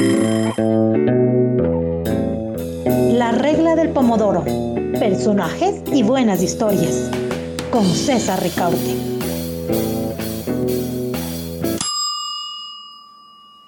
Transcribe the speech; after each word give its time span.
La 0.00 1.32
regla 3.32 3.74
del 3.74 3.90
pomodoro. 3.90 4.44
Personajes 4.96 5.82
y 5.92 6.04
buenas 6.04 6.40
historias. 6.40 7.10
Con 7.72 7.84
César 7.84 8.40
Ricaurte. 8.40 8.94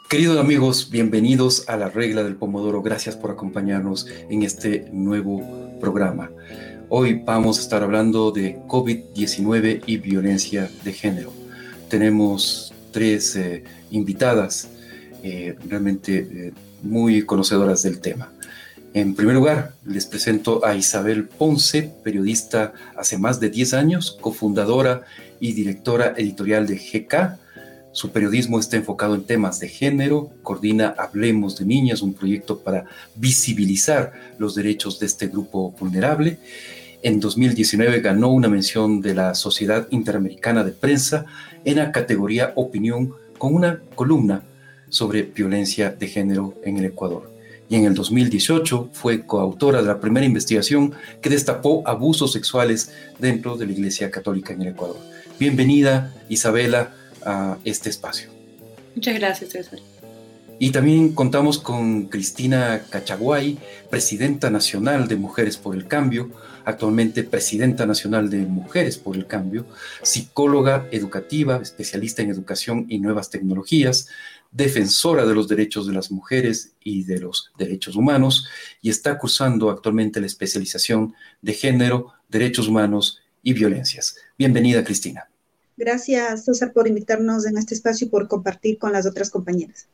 Queridos 0.08 0.38
amigos, 0.38 0.88
bienvenidos 0.93 1.68
a 1.68 1.77
la 1.77 1.88
regla 1.88 2.22
del 2.22 2.36
pomodoro. 2.36 2.80
Gracias 2.80 3.16
por 3.16 3.32
acompañarnos 3.32 4.06
en 4.28 4.44
este 4.44 4.88
nuevo 4.92 5.42
programa. 5.80 6.30
Hoy 6.90 7.24
vamos 7.24 7.58
a 7.58 7.62
estar 7.62 7.82
hablando 7.82 8.30
de 8.30 8.60
COVID-19 8.68 9.82
y 9.84 9.96
violencia 9.96 10.70
de 10.84 10.92
género. 10.92 11.32
Tenemos 11.88 12.72
tres 12.92 13.34
eh, 13.34 13.64
invitadas 13.90 14.68
eh, 15.23 15.56
realmente 15.69 16.19
eh, 16.19 16.52
muy 16.83 17.23
conocedoras 17.23 17.83
del 17.83 18.01
tema. 18.01 18.33
En 18.92 19.15
primer 19.15 19.37
lugar, 19.37 19.74
les 19.87 20.06
presento 20.06 20.65
a 20.65 20.74
Isabel 20.74 21.28
Ponce, 21.28 21.92
periodista 22.02 22.73
hace 22.97 23.19
más 23.19 23.38
de 23.38 23.51
10 23.51 23.75
años, 23.75 24.19
cofundadora 24.20 25.02
y 25.38 25.52
directora 25.52 26.14
editorial 26.16 26.66
de 26.66 26.77
GK. 26.77 27.38
Su 27.92 28.11
periodismo 28.11 28.59
está 28.59 28.77
enfocado 28.77 29.14
en 29.14 29.25
temas 29.25 29.61
de 29.61 29.69
género, 29.69 30.30
coordina 30.42 30.95
Hablemos 30.98 31.56
de 31.59 31.66
Niñas, 31.66 32.02
un 32.02 32.14
proyecto 32.14 32.59
para 32.59 32.84
visibilizar 33.14 34.12
los 34.39 34.55
derechos 34.55 34.98
de 34.98 35.06
este 35.06 35.28
grupo 35.28 35.73
vulnerable 35.78 36.39
en 37.02 37.19
2019 37.19 38.00
ganó 38.00 38.28
una 38.28 38.48
mención 38.48 39.00
de 39.00 39.14
la 39.14 39.34
Sociedad 39.34 39.87
Interamericana 39.91 40.64
de 40.64 40.73
Prensa 40.73 41.25
en 41.64 41.77
la 41.77 41.92
categoría 41.92 42.52
Opinión 42.56 43.14
con 43.39 43.55
una 43.55 43.80
columna 43.95 44.42
sobre 44.90 45.22
violencia 45.22 45.90
de 45.90 46.06
género 46.06 46.54
en 46.62 46.76
el 46.76 46.84
Ecuador. 46.84 47.33
Y 47.69 47.77
en 47.77 47.84
el 47.84 47.94
2018 47.94 48.91
fue 48.92 49.24
coautora 49.24 49.80
de 49.80 49.88
la 49.88 50.00
primera 50.00 50.27
investigación 50.27 50.92
que 51.22 51.30
destapó 51.30 51.82
abusos 51.86 52.32
sexuales 52.32 52.92
dentro 53.19 53.56
de 53.56 53.66
la 53.66 53.72
Iglesia 53.72 54.10
Católica 54.10 54.52
en 54.52 54.62
el 54.62 54.69
Ecuador. 54.69 54.98
Bienvenida, 55.38 56.12
Isabela, 56.28 56.92
a 57.24 57.58
este 57.64 57.88
espacio. 57.88 58.30
Muchas 58.94 59.14
gracias, 59.14 59.50
César. 59.50 59.78
Y 60.62 60.72
también 60.72 61.14
contamos 61.14 61.58
con 61.58 62.08
Cristina 62.08 62.82
Cachaguay, 62.91 63.58
presidenta 63.88 64.50
nacional 64.50 65.08
de 65.08 65.16
Mujeres 65.16 65.56
por 65.56 65.75
el 65.75 65.86
Cambio, 65.86 66.30
actualmente 66.66 67.25
presidenta 67.25 67.86
nacional 67.86 68.28
de 68.28 68.41
Mujeres 68.41 68.98
por 68.98 69.16
el 69.16 69.27
Cambio, 69.27 69.64
psicóloga 70.02 70.86
educativa, 70.91 71.56
especialista 71.62 72.20
en 72.20 72.30
educación 72.30 72.84
y 72.91 72.98
nuevas 72.98 73.30
tecnologías, 73.30 74.08
defensora 74.51 75.25
de 75.25 75.34
los 75.34 75.48
derechos 75.48 75.87
de 75.87 75.93
las 75.93 76.11
mujeres 76.11 76.73
y 76.83 77.05
de 77.05 77.20
los 77.20 77.53
derechos 77.59 77.97
humanos, 77.97 78.48
y 78.81 78.91
está 78.91 79.19
cursando 79.19 79.70
actualmente 79.70 80.20
la 80.20 80.27
especialización 80.27 81.15
de 81.41 81.53
género, 81.53 82.12
derechos 82.29 82.69
humanos 82.69 83.21
y 83.43 83.53
violencias. 83.53 84.17
Bienvenida, 84.37 84.84
Cristina. 84.84 85.28
Gracias, 85.77 86.45
César, 86.45 86.73
por 86.73 86.89
invitarnos 86.89 87.47
en 87.47 87.56
este 87.56 87.75
espacio 87.75 88.06
y 88.06 88.11
por 88.11 88.28
compartir 88.28 88.78
con 88.78 88.93
las 88.93 89.06
otras 89.06 89.31
compañeras. 89.31 89.89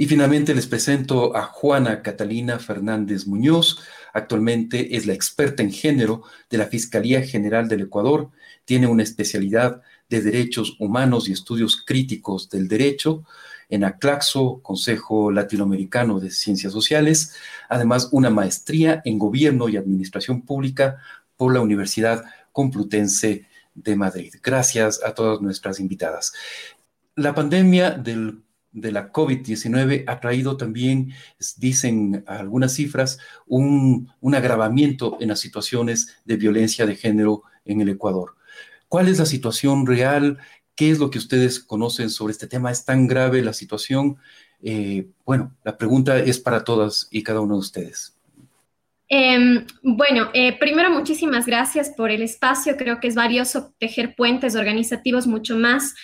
Y 0.00 0.06
finalmente 0.06 0.54
les 0.54 0.68
presento 0.68 1.36
a 1.36 1.42
Juana 1.42 2.02
Catalina 2.02 2.60
Fernández 2.60 3.26
Muñoz. 3.26 3.80
Actualmente 4.14 4.96
es 4.96 5.06
la 5.06 5.12
experta 5.12 5.62
en 5.62 5.72
género 5.72 6.22
de 6.48 6.58
la 6.58 6.66
Fiscalía 6.66 7.20
General 7.20 7.68
del 7.68 7.82
Ecuador. 7.82 8.30
Tiene 8.64 8.86
una 8.86 9.02
especialidad 9.02 9.82
de 10.08 10.22
Derechos 10.22 10.76
Humanos 10.78 11.28
y 11.28 11.32
Estudios 11.32 11.82
Críticos 11.84 12.48
del 12.48 12.68
Derecho 12.68 13.24
en 13.68 13.84
ACLAXO, 13.84 14.60
Consejo 14.62 15.30
Latinoamericano 15.30 16.20
de 16.20 16.30
Ciencias 16.30 16.72
Sociales. 16.72 17.34
Además, 17.68 18.08
una 18.12 18.30
maestría 18.30 19.02
en 19.04 19.18
Gobierno 19.18 19.68
y 19.68 19.76
Administración 19.76 20.42
Pública 20.42 20.98
por 21.36 21.52
la 21.52 21.60
Universidad 21.60 22.24
Complutense 22.52 23.46
de 23.74 23.96
Madrid. 23.96 24.34
Gracias 24.42 25.00
a 25.04 25.14
todas 25.14 25.40
nuestras 25.40 25.80
invitadas. 25.80 26.32
La 27.14 27.34
pandemia 27.34 27.90
del 27.90 28.42
de 28.72 28.92
la 28.92 29.12
COVID-19 29.12 30.04
ha 30.06 30.20
traído 30.20 30.56
también, 30.56 31.12
dicen 31.56 32.24
algunas 32.26 32.74
cifras, 32.74 33.18
un, 33.46 34.10
agravamiento 34.34 35.16
en 35.20 35.28
las 35.28 35.40
situaciones 35.40 36.16
de 36.24 36.36
violencia 36.36 36.86
de 36.86 36.96
género 36.96 37.42
en 37.64 37.80
el 37.80 37.88
Ecuador. 37.88 38.34
¿Cuál 38.88 39.08
es 39.08 39.18
la 39.18 39.26
situación 39.26 39.86
real? 39.86 40.38
¿Qué 40.74 40.90
es 40.90 40.98
lo 40.98 41.10
que 41.10 41.18
ustedes 41.18 41.60
conocen 41.60 42.10
sobre 42.10 42.32
este 42.32 42.46
tema? 42.46 42.70
¿Es 42.70 42.84
tan 42.84 43.06
grave 43.06 43.42
la 43.42 43.52
situación? 43.52 44.16
Eh, 44.62 45.06
bueno, 45.24 45.54
la 45.64 45.76
pregunta 45.76 46.18
es 46.18 46.38
para 46.38 46.64
todas 46.64 47.08
y 47.10 47.22
cada 47.22 47.40
uno 47.40 47.54
de 47.54 47.60
ustedes. 47.60 48.14
Em, 49.08 49.66
bueno, 49.82 50.28
eh, 50.34 50.58
primero 50.58 50.90
muchísimas 50.90 51.46
gracias 51.46 51.90
por 51.96 52.10
el 52.10 52.22
espacio. 52.22 52.76
Creo 52.76 53.00
que 53.00 53.08
es 53.08 53.14
valioso 53.14 53.72
tejer 53.78 54.14
puentes 54.14 54.54
organizativos 54.54 55.26
mucho 55.26 55.56
más 55.56 55.94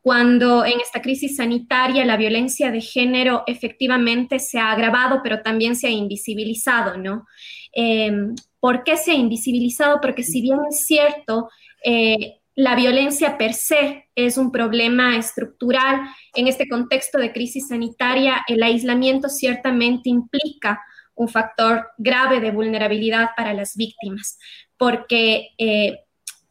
cuando 0.00 0.66
en 0.66 0.80
esta 0.80 1.00
crisis 1.00 1.36
sanitaria 1.36 2.04
la 2.04 2.18
violencia 2.18 2.70
de 2.70 2.82
género 2.82 3.42
efectivamente 3.46 4.38
se 4.38 4.58
ha 4.58 4.70
agravado, 4.70 5.20
pero 5.22 5.40
también 5.40 5.76
se 5.76 5.86
ha 5.86 5.90
invisibilizado, 5.90 6.98
¿no? 6.98 7.26
Em, 7.72 8.34
¿Por 8.60 8.84
qué 8.84 8.96
se 8.96 9.12
ha 9.12 9.14
invisibilizado? 9.14 10.00
Porque 10.00 10.22
si 10.22 10.40
bien 10.40 10.58
es 10.70 10.86
cierto, 10.86 11.48
eh, 11.84 12.40
la 12.56 12.74
violencia 12.76 13.36
per 13.36 13.52
se 13.52 14.08
es 14.14 14.38
un 14.38 14.52
problema 14.52 15.16
estructural, 15.16 16.02
en 16.34 16.46
este 16.46 16.68
contexto 16.68 17.18
de 17.18 17.32
crisis 17.32 17.68
sanitaria, 17.68 18.44
el 18.48 18.62
aislamiento 18.62 19.28
ciertamente 19.28 20.08
implica 20.08 20.80
un 21.16 21.28
factor 21.28 21.88
grave 21.98 22.40
de 22.40 22.52
vulnerabilidad 22.52 23.30
para 23.36 23.54
las 23.54 23.76
víctimas, 23.76 24.38
porque 24.76 25.48
eh, 25.58 25.98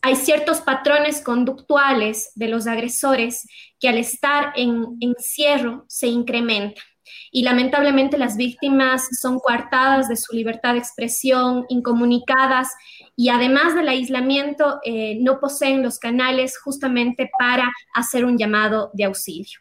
hay 0.02 0.16
ciertos 0.18 0.60
patrones 0.60 1.22
conductuales 1.22 2.32
de 2.36 2.50
los 2.50 2.68
agresores 2.68 3.48
que 3.80 3.88
al 3.88 3.98
estar 3.98 4.52
en 4.56 4.98
encierro 5.00 5.86
se 5.88 6.08
incrementan. 6.08 6.84
Y 7.32 7.44
lamentablemente 7.44 8.18
las 8.18 8.36
víctimas 8.36 9.08
son 9.22 9.40
coartadas 9.40 10.08
de 10.10 10.18
su 10.18 10.36
libertad 10.36 10.74
de 10.74 10.80
expresión, 10.80 11.66
incomunicadas 11.70 12.70
y 13.16 13.30
además 13.30 13.76
del 13.76 13.88
aislamiento 13.90 14.80
eh, 14.84 15.18
no 15.20 15.40
poseen 15.40 15.84
los 15.84 16.00
canales 16.00 16.58
justamente 16.58 17.30
para 17.38 17.72
hacer 17.94 18.26
un 18.26 18.38
llamado 18.38 18.90
de 18.94 19.04
auxilio. 19.06 19.60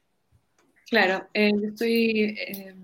Claro, 0.89 1.29
eh, 1.35 1.51
estoy 1.69 2.35
eh, 2.39 2.75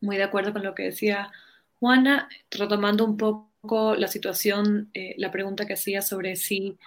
muy 0.00 0.16
de 0.16 0.24
acuerdo 0.24 0.52
con 0.52 0.62
lo 0.62 0.74
que 0.74 0.84
decía 0.84 1.30
Juana, 1.78 2.28
retomando 2.50 3.04
un 3.04 3.16
poco 3.16 3.94
la 3.96 4.06
situación, 4.06 4.90
la 5.16 5.30
pregunta 5.30 5.66
que 5.66 5.74
hacía 5.74 6.02
sobre 6.02 6.36
si 6.36 6.78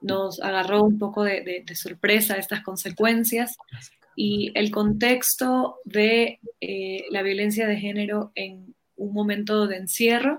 nos 0.00 0.40
agarró 0.40 0.82
un 0.82 0.98
poco 0.98 1.24
de, 1.24 1.64
sorpresa 1.74 2.36
estas 2.36 2.62
consecuencias 2.62 3.56
y 4.16 4.52
el 4.54 4.70
contexto 4.70 5.78
de 5.84 6.40
la 7.10 7.22
violencia 7.22 7.66
de 7.66 7.76
género 7.76 8.32
en 8.34 8.74
un 8.96 9.12
momento 9.12 9.66
de 9.66 9.76
encierro 9.76 10.38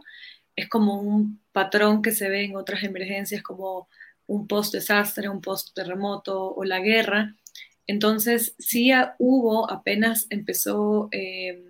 es 0.62 0.70
como 0.70 1.02
un 1.02 1.42
patrón 1.52 2.02
que 2.02 2.12
se 2.12 2.30
ve 2.30 2.44
en 2.44 2.56
otras 2.56 2.84
emergencias 2.84 3.42
como 3.42 3.90
un 4.28 4.48
post-desastre, 4.48 5.28
un 5.30 5.42
post-terremoto 5.42 6.54
o 6.54 6.64
la 6.64 6.80
guerra. 6.80 7.36
Entonces, 7.88 8.56
sí 8.60 8.92
hubo, 9.18 9.70
apenas 9.70 10.28
empezó 10.30 11.10
eh, 11.12 11.64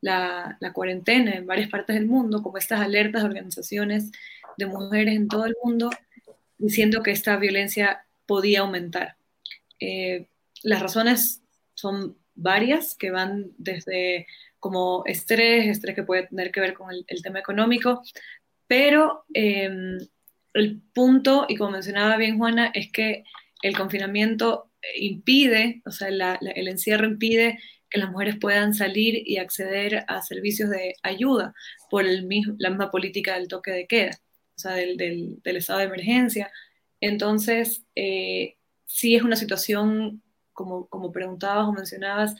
la, 0.00 0.58
cuarentena 0.74 1.32
en 1.34 1.46
varias 1.46 1.70
partes 1.70 1.96
del 1.96 2.06
mundo, 2.06 2.42
como 2.42 2.58
estas 2.58 2.80
alertas 2.80 3.22
de 3.22 3.28
organizaciones 3.28 4.12
de 4.56 4.66
mujeres 4.66 5.16
en 5.16 5.28
todo 5.28 5.46
el 5.46 5.56
mundo, 5.64 5.90
diciendo 6.58 7.02
que 7.02 7.12
esta 7.12 7.36
violencia 7.36 8.04
podía 8.26 8.60
aumentar. 8.60 9.16
Eh, 9.80 10.26
las 10.62 10.82
razones 10.82 11.40
son 11.74 12.16
varias, 12.34 12.94
que 12.94 13.10
van 13.10 13.52
desde 13.56 14.26
como 14.58 15.02
estrés, 15.06 15.66
estrés 15.66 15.94
que 15.94 16.02
puede 16.02 16.26
tener 16.26 16.50
que 16.50 16.60
ver 16.60 16.74
con 16.74 16.88
el, 16.90 17.22
tema 17.22 17.38
económico, 17.38 18.02
pero 18.66 19.24
em, 19.34 19.98
el 20.54 20.80
punto, 20.92 21.46
y 21.48 21.56
como 21.56 21.72
mencionaba 21.72 22.16
bien 22.16 22.38
Juana, 22.38 22.70
es 22.74 22.90
que 22.90 23.24
el 23.62 23.76
confinamiento 23.76 24.70
impide, 24.96 25.82
o 25.84 25.90
sea, 25.90 26.08
el 26.08 26.68
encierro 26.68 27.06
impide 27.06 27.58
que 27.90 27.98
las 27.98 28.10
mujeres 28.10 28.36
puedan 28.40 28.74
salir 28.74 29.22
y 29.26 29.38
acceder 29.38 30.04
a 30.08 30.22
servicios 30.22 30.70
de 30.70 30.94
ayuda 31.02 31.54
por 31.90 32.04
la 32.04 32.70
misma 32.70 32.90
política 32.90 33.34
del 33.34 33.48
toque 33.48 33.70
de 33.70 33.86
queda, 33.86 34.10
o 34.56 34.58
sea, 34.58 34.72
del, 34.72 34.96
del, 34.96 35.56
estado 35.56 35.80
de 35.80 35.86
emergencia. 35.86 36.50
Entonces, 37.00 37.84
eh, 37.94 38.56
sí 38.86 39.16
es 39.16 39.22
una 39.22 39.36
situación, 39.36 40.22
como, 40.52 40.88
como 40.88 41.12
preguntabas 41.12 41.66
o 41.66 41.72
mencionabas, 41.72 42.34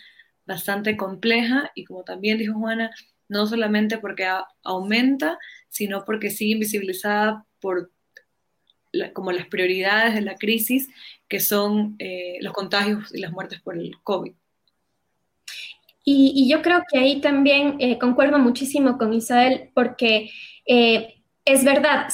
bastante 0.48 0.96
compleja 0.96 1.70
y 1.74 1.84
como 1.84 2.02
también 2.02 2.38
dijo 2.38 2.58
Juana, 2.58 2.90
no 3.28 3.46
solamente 3.46 3.98
porque 3.98 4.26
aumenta, 4.64 5.38
sino 5.68 6.04
porque 6.04 6.30
sigue 6.30 6.52
invisibilizada 6.52 7.44
por 7.60 7.92
como 9.12 9.32
las 9.32 9.46
prioridades 9.46 10.14
de 10.14 10.22
la 10.22 10.36
crisis, 10.36 10.88
que 11.28 11.40
son 11.40 11.94
eh, 11.98 12.38
los 12.40 12.54
contagios 12.54 13.14
y 13.14 13.20
las 13.20 13.30
muertes 13.32 13.60
por 13.60 13.76
el 13.76 14.00
COVID. 14.02 14.32
Y, 16.10 16.48
yo 16.50 16.62
creo 16.62 16.82
que 16.90 16.98
ahí 16.98 17.20
también 17.20 17.76
eh, 17.80 17.98
concuerdo 17.98 18.38
muchísimo 18.38 18.96
con 18.96 19.12
Isabel 19.12 19.70
porque 19.74 20.30
eh, 20.64 21.22
es 21.44 21.64
verdad, 21.64 22.08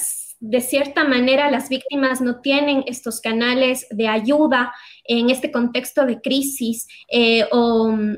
de 0.47 0.61
cierta 0.61 1.05
manera 1.05 1.51
las 1.51 1.71
víctimas 1.71 2.21
no 2.21 2.43
tienen 2.43 2.85
estos 2.87 3.23
canales 3.23 3.87
de 3.91 4.09
ayuda 4.09 4.75
en 5.05 5.31
este 5.31 5.51
contexto 5.51 6.05
de 6.05 6.21
crisis 6.21 6.87
eh, 7.11 7.49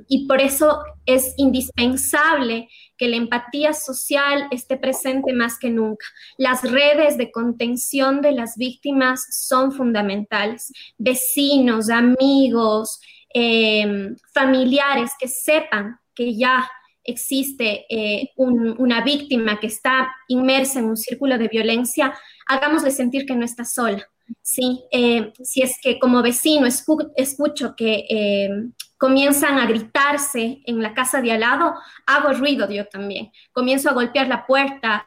y 0.09 0.27
por 0.27 0.41
eso 0.41 0.81
es 1.05 1.35
indispensable 1.37 2.69
que 2.99 3.07
la 3.07 3.17
empatía 3.17 3.73
social 3.75 4.49
esté 4.51 4.77
presente 4.77 5.33
más 5.35 5.57
que 5.57 5.71
nunca. 5.71 6.05
Las 6.37 6.69
redes 6.69 7.17
de 7.17 7.31
contención 7.31 8.21
de 8.23 8.33
las 8.33 8.57
víctimas 8.57 9.25
son 9.31 9.71
fundamentales. 9.71 10.73
Vecinos, 10.99 11.91
amigos, 11.91 12.99
em, 13.33 14.17
familiares 14.35 15.13
que 15.21 15.29
sepan 15.29 16.01
que 16.13 16.37
ya 16.37 16.69
existe 17.07 17.87
eh, 17.89 18.33
una 18.37 19.03
víctima 19.03 19.59
que 19.61 19.69
está 19.69 20.15
inmersa 20.29 20.81
en 20.81 20.87
un 20.87 20.97
círculo 20.97 21.39
de 21.39 21.49
violencia, 21.49 22.15
hagámosle 22.47 22.91
sentir 22.91 23.27
que 23.27 23.35
no 23.35 23.45
está 23.45 23.65
sola. 23.65 24.07
¿sí? 24.43 24.85
Eh, 24.91 25.33
si 25.43 25.63
es 25.63 25.79
que 25.81 25.99
como 25.99 26.23
vecino 26.23 26.67
escucho 26.67 27.77
que 27.77 28.07
eh, 28.09 28.51
comienzan 28.99 29.59
a 29.59 29.67
gritarse 29.67 30.61
en 30.65 30.83
la 30.83 30.95
casa 30.95 31.21
de 31.21 31.33
al 31.33 31.41
lado, 31.41 31.75
hago 32.07 32.33
ruido 32.33 32.69
yo 32.71 32.87
también. 32.87 33.31
Comienzo 33.53 33.89
a 33.89 33.95
golpear 33.95 34.29
la 34.29 34.47
puerta, 34.47 35.07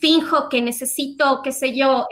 finjo 0.00 0.48
que 0.48 0.62
necesito, 0.62 1.42
qué 1.42 1.52
sé 1.52 1.76
yo, 1.76 2.06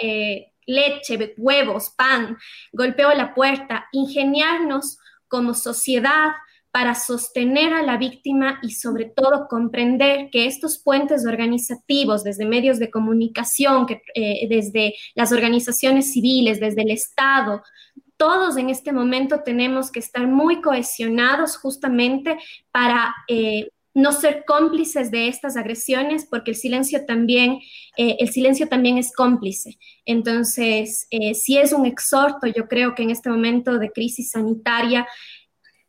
leche, 0.67 1.35
huevos, 1.37 1.91
pan, 1.91 2.37
golpeo 2.73 3.13
la 3.15 3.35
puerta, 3.35 3.89
ingeniarnos 3.93 4.99
como 5.29 5.55
sociedad 5.55 6.33
para 6.75 6.97
sostener 6.97 7.73
a 7.73 7.85
la 7.85 7.97
víctima 7.97 8.59
y 8.61 8.73
sobre 8.73 9.05
todo 9.05 9.47
comprender 9.47 10.29
que 10.32 10.47
estos 10.47 10.82
puentes 10.82 11.25
organizativos, 11.25 12.25
desde 12.25 12.47
medios 12.47 12.81
de 12.81 12.91
comunicación, 12.91 13.87
que, 13.87 14.03
eh, 14.17 14.49
desde 14.49 14.97
las 15.15 15.31
organizaciones 15.31 16.12
civiles, 16.12 16.59
desde 16.59 16.82
el 16.82 16.91
Estado, 16.91 17.62
todos 18.17 18.56
en 18.56 18.71
este 18.71 18.93
momento 18.93 19.43
tenemos 19.44 19.93
que 19.93 20.00
estar 20.00 20.26
muy 20.26 20.61
cohesionados 20.61 21.56
justamente 21.59 22.38
para 22.73 23.15
eh, 23.29 23.69
no 23.94 24.11
ser 24.11 24.43
cómplices 24.44 25.12
de 25.12 25.29
estas 25.29 25.56
agresiones, 25.56 26.27
porque 26.29 26.50
el 26.50 26.56
silencio 26.56 27.06
también, 27.06 27.61
eh, 27.97 28.17
el 28.19 28.31
silencio 28.31 28.67
también 28.67 28.99
es 28.99 29.15
cómplice. 29.15 29.79
Entonces, 30.05 31.06
si 31.35 31.56
es 31.56 31.73
un 31.73 31.87
exhorto, 31.87 32.49
yo 32.49 32.67
creo 32.67 32.97
que 32.97 33.05
en 33.05 33.11
este 33.11 33.31
momento 33.31 33.79
de 33.79 33.93
crisis 33.93 34.31
sanitaria, 34.31 35.06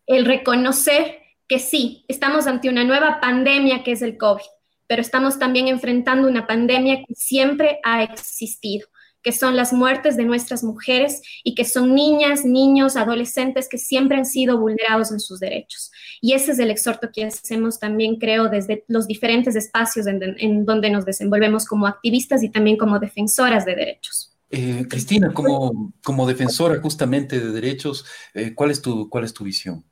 el 0.07 0.25
reconocer 0.25 1.19
que 1.47 1.59
sí, 1.59 2.05
estamos 2.07 2.47
ante 2.47 2.69
una 2.69 2.83
nueva 2.83 3.19
pandemia 3.21 3.83
que 3.83 3.91
es 3.91 4.01
el 4.01 4.17
COVID, 4.17 4.45
pero 4.87 5.01
estamos 5.01 5.39
también 5.39 5.67
enfrentando 5.67 6.27
una 6.27 6.47
pandemia 6.47 7.03
que 7.05 7.13
siempre 7.15 7.79
ha 7.83 8.03
existido, 8.03 8.87
que 9.21 9.31
son 9.31 9.55
las 9.55 9.73
muertes 9.73 10.17
de 10.17 10.23
nuestras 10.23 10.63
mujeres 10.63 11.21
y 11.43 11.55
que 11.55 11.65
son 11.65 11.95
niñas, 11.95 12.45
niños, 12.45 12.95
adolescentes 12.95 13.67
que 13.67 13.79
siempre 13.79 14.17
han 14.17 14.25
sido 14.25 14.59
vulnerados 14.59 15.11
en 15.11 15.19
sus 15.19 15.39
derechos. 15.39 15.91
Y 16.21 16.33
ese 16.33 16.51
es 16.51 16.59
el 16.59 16.69
exhorto 16.69 17.09
que 17.11 17.25
hacemos 17.25 17.79
también, 17.79 18.17
creo, 18.17 18.49
desde 18.49 18.85
los 18.87 19.07
diferentes 19.07 19.55
espacios 19.55 20.05
en, 20.07 20.65
donde 20.65 20.91
nos 20.91 21.05
desenvolvemos 21.05 21.65
como 21.65 21.87
activistas 21.87 22.43
y 22.43 22.49
también 22.49 22.77
como 22.77 22.99
defensoras 22.99 23.65
de 23.65 23.75
derechos. 23.75 24.31
Eh, 24.51 24.85
Cristina, 24.87 25.33
como, 25.33 25.93
como 26.03 26.27
defensora 26.27 26.79
justamente 26.79 27.39
de 27.39 27.51
derechos, 27.51 28.05
eh, 28.35 28.53
¿cuál, 28.53 28.69
es 28.69 28.81
tu, 28.81 29.09
¿cuál 29.09 29.23
es 29.23 29.33
tu 29.33 29.43
visión? 29.43 29.83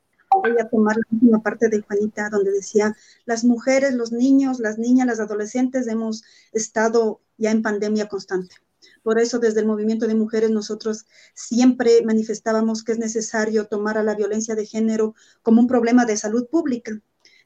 Voy 0.50 0.60
a 0.60 0.68
tomar 0.68 0.96
la 0.96 1.02
última 1.10 1.42
parte 1.42 1.68
de 1.68 1.80
Juanita, 1.80 2.28
donde 2.30 2.52
decía, 2.52 2.94
las 3.24 3.44
mujeres, 3.44 3.94
los 3.94 4.12
niños, 4.12 4.60
las 4.60 4.78
niñas, 4.78 5.06
las 5.06 5.20
adolescentes 5.20 5.86
hemos 5.86 6.22
estado 6.52 7.20
ya 7.36 7.50
en 7.50 7.62
pandemia 7.62 8.08
constante. 8.08 8.56
Por 9.02 9.18
eso 9.18 9.38
desde 9.38 9.60
el 9.60 9.66
movimiento 9.66 10.06
de 10.06 10.14
mujeres 10.14 10.50
nosotros 10.50 11.06
siempre 11.34 12.02
manifestábamos 12.04 12.84
que 12.84 12.92
es 12.92 12.98
necesario 12.98 13.66
tomar 13.66 13.98
a 13.98 14.02
la 14.02 14.14
violencia 14.14 14.54
de 14.54 14.66
género 14.66 15.14
como 15.42 15.60
un 15.60 15.66
problema 15.66 16.04
de 16.04 16.16
salud 16.16 16.46
pública. 16.48 17.00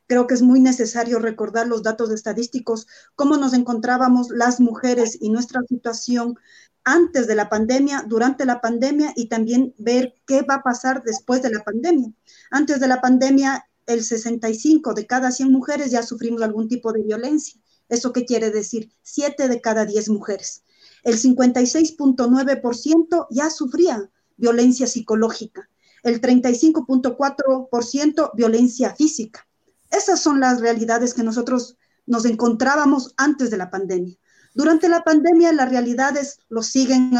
Creo 0.08 0.26
que 0.26 0.34
es 0.34 0.42
muy 0.42 0.60
necesario 0.60 1.18
recordar 1.18 1.68
los 1.68 1.82
datos 1.82 2.10
estadísticos, 2.10 2.86
cómo 3.14 3.36
nos 3.36 3.52
encontrábamos 3.52 4.30
las 4.30 4.58
mujeres 4.58 5.18
y 5.20 5.28
nuestra 5.28 5.60
situación 5.68 6.38
antes 6.82 7.26
de 7.26 7.34
la 7.34 7.50
pandemia, 7.50 8.06
durante 8.08 8.46
la 8.46 8.62
pandemia 8.62 9.12
y 9.14 9.28
también 9.28 9.74
ver 9.76 10.14
qué 10.26 10.40
va 10.40 10.54
a 10.54 10.62
pasar 10.62 11.02
después 11.02 11.42
de 11.42 11.50
la 11.50 11.62
pandemia. 11.62 12.10
Antes 12.50 12.80
de 12.80 12.88
la 12.88 13.02
pandemia, 13.02 13.68
el 13.84 14.02
65 14.02 14.94
de 14.94 15.06
cada 15.06 15.30
100 15.30 15.52
mujeres 15.52 15.90
ya 15.90 16.02
sufrimos 16.02 16.40
algún 16.40 16.68
tipo 16.68 16.90
de 16.92 17.02
violencia. 17.02 17.60
¿Eso 17.90 18.14
qué 18.14 18.24
quiere 18.24 18.50
decir? 18.50 18.90
7 19.02 19.48
de 19.48 19.60
cada 19.60 19.84
10 19.84 20.08
mujeres. 20.08 20.62
El 21.02 21.18
56.9% 21.18 23.26
ya 23.30 23.50
sufría 23.50 24.10
violencia 24.38 24.86
psicológica. 24.86 25.68
El 26.02 26.22
35.4% 26.22 28.30
violencia 28.34 28.94
física. 28.94 29.47
Esas 29.90 30.20
son 30.20 30.40
las 30.40 30.60
realidades 30.60 31.14
que 31.14 31.22
nosotros 31.22 31.76
nos 32.06 32.24
encontrábamos 32.24 33.14
antes 33.16 33.50
de 33.50 33.56
la 33.56 33.70
pandemia. 33.70 34.16
Durante 34.54 34.88
la 34.88 35.04
pandemia 35.04 35.52
las 35.52 35.70
realidades 35.70 36.40
lo 36.48 36.62
siguen, 36.62 37.12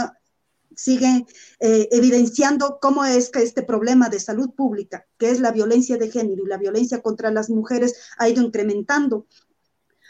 siguen 0.75 1.27
eh, 1.61 1.89
evidenciando 1.93 2.79
cómo 2.81 3.05
es 3.05 3.31
que 3.31 3.43
este 3.43 3.63
problema 3.63 4.09
de 4.09 4.19
salud 4.19 4.51
pública, 4.55 5.07
que 5.19 5.31
es 5.31 5.41
la 5.41 5.53
violencia 5.53 5.99
de 5.99 6.11
género 6.11 6.45
y 6.45 6.49
la 6.49 6.57
violencia 6.57 7.01
contra 7.03 7.31
las 7.31 7.51
mujeres, 7.51 7.97
ha 8.19 8.29
ido 8.29 8.43
incrementando. 8.43 9.27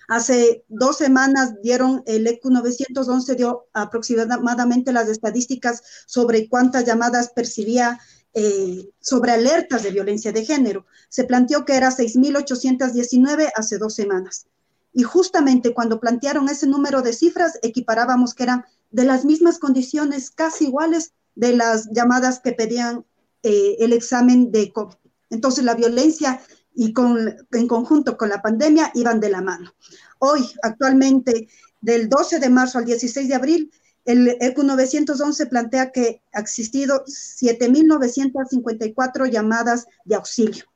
Hace 0.08 0.64
dos 0.68 0.96
semanas 0.96 1.60
dieron 1.62 2.02
el 2.06 2.26
ECU 2.26 2.50
911, 2.50 3.34
dio 3.34 3.66
aproximadamente 3.74 4.90
las 4.90 5.06
estadísticas 5.08 5.82
sobre 6.06 6.48
cuántas 6.48 6.86
llamadas 6.86 7.28
percibía 7.28 8.00
eh, 8.32 8.88
sobre 9.00 9.32
alertas 9.32 9.82
de 9.82 9.90
violencia 9.90 10.32
de 10.32 10.46
género. 10.46 10.86
Se 11.10 11.24
planteó 11.24 11.66
que 11.66 11.76
era 11.76 11.90
6.819 11.90 13.50
hace 13.54 13.76
dos 13.76 13.94
semanas. 13.94 14.46
Y 14.94 15.02
justamente 15.02 15.74
cuando 15.74 16.00
plantearon 16.00 16.48
ese 16.48 16.66
número 16.66 17.02
de 17.02 17.12
cifras, 17.12 17.58
equiparábamos 17.60 18.32
que 18.32 18.44
eran 18.44 18.64
de 18.90 19.04
las 19.04 19.26
mismas 19.26 19.58
condiciones, 19.58 20.30
casi 20.30 20.68
iguales 20.68 21.12
de 21.34 21.54
las 21.54 21.90
llamadas 21.92 22.40
que 22.40 22.52
pedían 22.52 23.04
eh, 23.42 23.76
el 23.80 23.92
examen 23.92 24.50
de 24.52 24.72
COVID. 24.72 24.96
Entonces 25.28 25.64
la 25.64 25.74
violencia 25.74 26.40
y 26.80 26.92
con, 26.92 27.34
en 27.50 27.66
conjunto 27.66 28.16
con 28.16 28.28
la 28.28 28.40
pandemia 28.40 28.92
iban 28.94 29.18
de 29.18 29.30
la 29.30 29.42
mano. 29.42 29.74
Hoy, 30.20 30.48
actualmente, 30.62 31.48
del 31.80 32.08
12 32.08 32.38
de 32.38 32.50
marzo 32.50 32.78
al 32.78 32.84
16 32.84 33.28
de 33.28 33.34
abril, 33.34 33.72
el 34.04 34.36
ECU 34.40 34.62
911 34.62 35.46
plantea 35.46 35.90
que 35.90 36.22
ha 36.32 36.38
existido 36.38 37.04
7.954 37.04 39.28
llamadas 39.28 39.88
de 40.04 40.14
auxilio. 40.14 40.66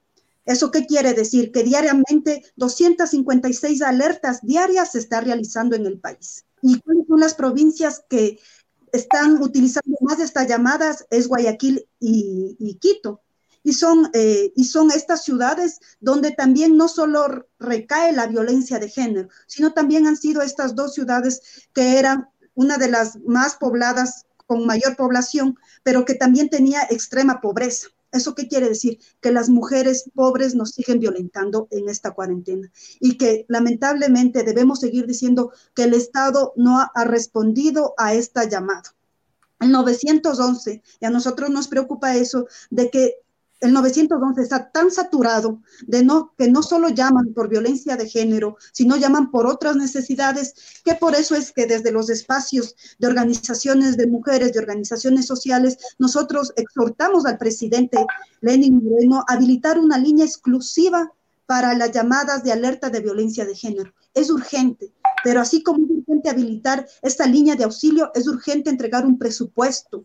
¿Eso 0.45 0.73
qué 0.73 0.87
quiere 0.87 1.15
decir? 1.15 1.53
Que 1.53 1.63
diariamente 1.63 2.43
256 2.57 3.81
alertas 3.83 4.41
diarias 4.43 4.91
se 4.93 4.99
está 4.99 5.21
realizando 5.21 5.77
en 5.77 5.87
el 5.87 6.01
país. 6.01 6.45
¿Y 6.63 6.81
cuáles 6.81 7.07
son 7.07 7.21
las 7.21 7.35
provincias 7.35 8.03
que 8.09 8.41
están 8.93 9.41
utilizando 9.41 9.97
más 10.01 10.19
estas 10.19 10.49
llamadas? 10.49 11.07
Es 11.11 11.29
Guayaquil 11.29 11.87
y, 12.01 12.77
Quito. 12.81 13.22
Y 13.65 13.75
son, 13.75 14.11
eh, 14.13 14.53
y 14.57 14.65
son 14.65 14.91
estas 14.91 15.25
ciudades 15.25 15.81
donde 16.01 16.33
también 16.33 16.77
no 16.77 16.89
solo 16.89 17.47
recae 17.59 18.13
la 18.13 18.27
violencia 18.27 18.79
de 18.79 18.89
género, 18.89 19.29
sino 19.47 19.73
también 19.73 20.07
han 20.07 20.17
sido 20.17 20.43
estas 20.43 20.75
dos 20.75 20.95
ciudades 20.95 21.69
que 21.73 21.99
eran 21.99 22.29
una 22.55 22.77
de 22.77 22.91
las 22.91 23.19
más 23.25 23.57
pobladas 23.57 24.27
con 24.47 24.67
mayor 24.67 24.97
población, 24.97 25.57
pero 25.83 26.05
que 26.05 26.15
también 26.15 26.51
tenía 26.51 26.83
extrema 26.91 27.41
pobreza. 27.41 27.89
¿Eso 28.13 28.35
qué 28.35 28.47
quiere 28.47 28.69
decir? 28.69 28.99
Que 29.23 29.33
las 29.33 29.49
mujeres 29.49 30.05
pobres 30.15 30.55
nos 30.55 30.73
siguen 30.73 31.01
violentando 31.01 31.67
en 31.71 31.89
esta 31.89 32.11
cuarentena 32.11 32.71
y 33.01 33.17
que 33.17 33.47
lamentablemente 33.49 34.43
debemos 34.43 34.81
seguir 34.81 35.07
diciendo 35.07 35.51
que 35.75 35.85
el 35.85 35.95
Estado 35.95 36.53
no 36.57 36.79
ha, 36.79 37.05
respondido 37.05 37.95
a 37.97 38.13
esta 38.13 38.45
llamada. 38.45 38.95
El 39.61 39.73
911, 39.73 40.83
y 41.01 41.07
a 41.07 41.11
nosotros 41.11 41.49
nos 41.49 41.69
preocupa 41.69 42.17
eso, 42.17 42.47
de 42.69 42.91
que 42.91 43.15
el 43.63 43.73
911 43.73 44.43
está 44.43 44.71
tan 44.71 44.91
saturado 44.91 45.63
de 45.87 46.03
no, 46.05 46.35
que 46.37 46.49
no 46.49 46.65
solo 46.65 46.89
llaman 46.89 47.33
por 47.33 47.49
violencia 47.49 47.97
de 47.97 48.09
género, 48.09 48.57
sino 48.73 48.97
llaman 48.97 49.31
por 49.31 49.47
otras 49.47 49.77
necesidades, 49.77 50.55
que 50.85 50.97
por 50.97 51.15
eso 51.15 51.37
es 51.37 51.53
que 51.53 51.67
desde 51.67 51.93
los 51.93 52.11
espacios 52.11 52.75
de 52.99 53.07
organizaciones 53.07 53.97
de 53.97 54.09
mujeres, 54.09 54.53
de 54.53 54.59
organizaciones 54.59 55.27
sociales, 55.27 55.79
nosotros 55.99 56.53
exhortamos 56.57 57.25
al 57.25 57.39
presidente 57.39 58.05
Lenin 58.41 58.83
Moreno 58.83 59.25
a 59.29 59.35
habilitar 59.35 59.79
una 59.79 59.97
línea 59.97 60.27
exclusiva 60.27 61.13
para 61.47 61.75
las 61.75 61.93
llamadas 61.93 62.43
de 62.43 62.51
alerta 62.51 62.91
de 62.91 63.01
violencia 63.01 63.45
de 63.45 63.55
género. 63.55 63.93
Es 64.13 64.29
urgente, 64.29 64.93
pero 65.23 65.41
así 65.41 65.63
como 65.63 65.85
es 65.85 65.91
urgente 65.91 66.31
habilitar 66.31 66.89
esta 67.01 67.27
línea 67.27 67.55
de 67.55 67.65
auxilio, 67.65 68.11
es 68.15 68.27
urgente 68.27 68.71
entregar 68.71 69.07
un 69.07 69.19
presupuesto 69.19 70.05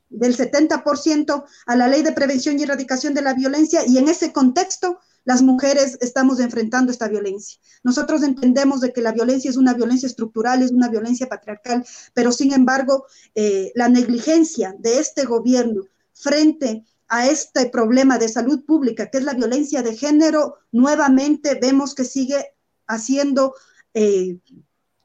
del 0.09 0.35
70% 0.35 1.43
a 1.65 1.75
la 1.75 1.87
ley 1.87 2.01
de 2.01 2.11
prevención 2.11 2.59
y 2.59 2.63
erradicación 2.63 3.13
de 3.13 3.21
la 3.21 3.33
violencia 3.33 3.81
y 3.85 3.97
en 3.97 4.07
ese 4.07 4.31
contexto 4.31 4.99
las 5.27 5.41
mujeres 5.41 5.97
estamos 5.99 6.39
enfrentando 6.39 6.89
esta 6.89 7.09
violencia. 7.09 7.59
Nosotros 7.83 8.23
entendemos 8.23 8.79
de 8.79 8.93
que 8.93 9.01
la 9.01 9.11
violencia 9.11 9.49
es 9.49 9.57
una 9.57 9.73
violencia 9.73 10.07
estructural, 10.07 10.61
es 10.61 10.71
una 10.71 10.87
violencia 10.87 11.27
patriarcal, 11.27 11.85
pero 12.13 12.31
sin 12.31 12.53
embargo, 12.53 13.05
eh, 13.35 13.73
la 13.75 13.89
negligencia 13.89 14.73
de 14.79 14.99
este 14.99 15.25
gobierno 15.25 15.83
frente 16.13 16.85
a 17.09 17.27
este 17.27 17.67
problema 17.67 18.17
de 18.17 18.29
salud 18.29 18.63
pública, 18.65 19.09
que 19.09 19.17
es 19.17 19.25
la 19.25 19.33
violencia 19.33 19.83
de 19.83 19.97
género, 19.97 20.59
nuevamente 20.71 21.59
vemos 21.61 21.93
que 21.93 22.05
sigue 22.05 22.53
haciendo 22.87 23.53
eh, 23.93 24.39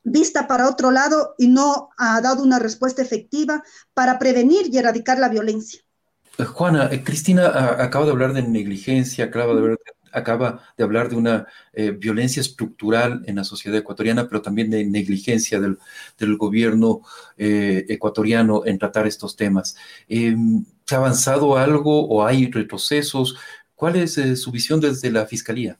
vista 0.05 0.47
para 0.47 0.69
otro 0.69 0.91
lado 0.91 1.35
y 1.39 1.49
no 1.49 1.91
ha 1.99 2.21
dado 2.21 2.43
una 2.43 2.59
respuesta 2.59 3.03
efectiva 3.03 3.63
para 3.95 4.19
prevenir 4.19 4.67
y 4.73 4.79
erradicar 4.79 5.19
la 5.19 5.29
violencia. 5.29 5.81
Juana, 6.39 6.89
eh, 6.91 7.05
Cristina 7.05 7.47
acaba 7.79 8.07
de 8.07 8.13
hablar 8.13 8.33
de 8.33 8.43
negligencia, 8.43 9.27
acaba 9.27 9.53
de 9.55 9.61
hablar 9.61 9.79
de 9.79 10.03
acaba 10.13 10.63
de 10.77 10.85
hablar 10.85 11.09
de 11.09 11.17
una 11.17 11.47
eh, 11.73 11.91
violencia 11.91 12.41
estructural 12.41 13.23
en 13.27 13.37
la 13.37 13.45
sociedad 13.45 13.79
ecuatoriana, 13.79 14.29
pero 14.29 14.43
también 14.43 14.71
de 14.71 14.85
negligencia 14.85 15.61
del, 15.61 15.79
gobierno 16.37 17.03
eh, 17.37 17.85
ecuatoriano 17.89 18.65
en 18.65 18.79
tratar 18.79 19.07
estos 19.07 19.35
temas. 19.37 19.77
Em, 20.09 20.65
¿Se 20.87 20.95
ha 20.95 20.99
avanzado 20.99 21.57
algo 21.57 22.07
o 22.07 22.25
hay 22.25 22.51
retrocesos? 22.51 23.37
¿Cuál 23.75 23.97
es 23.97 24.19
eh, 24.19 24.37
su 24.37 24.51
visión 24.51 24.81
desde 24.81 25.11
la 25.11 25.27
Fiscalía? 25.27 25.79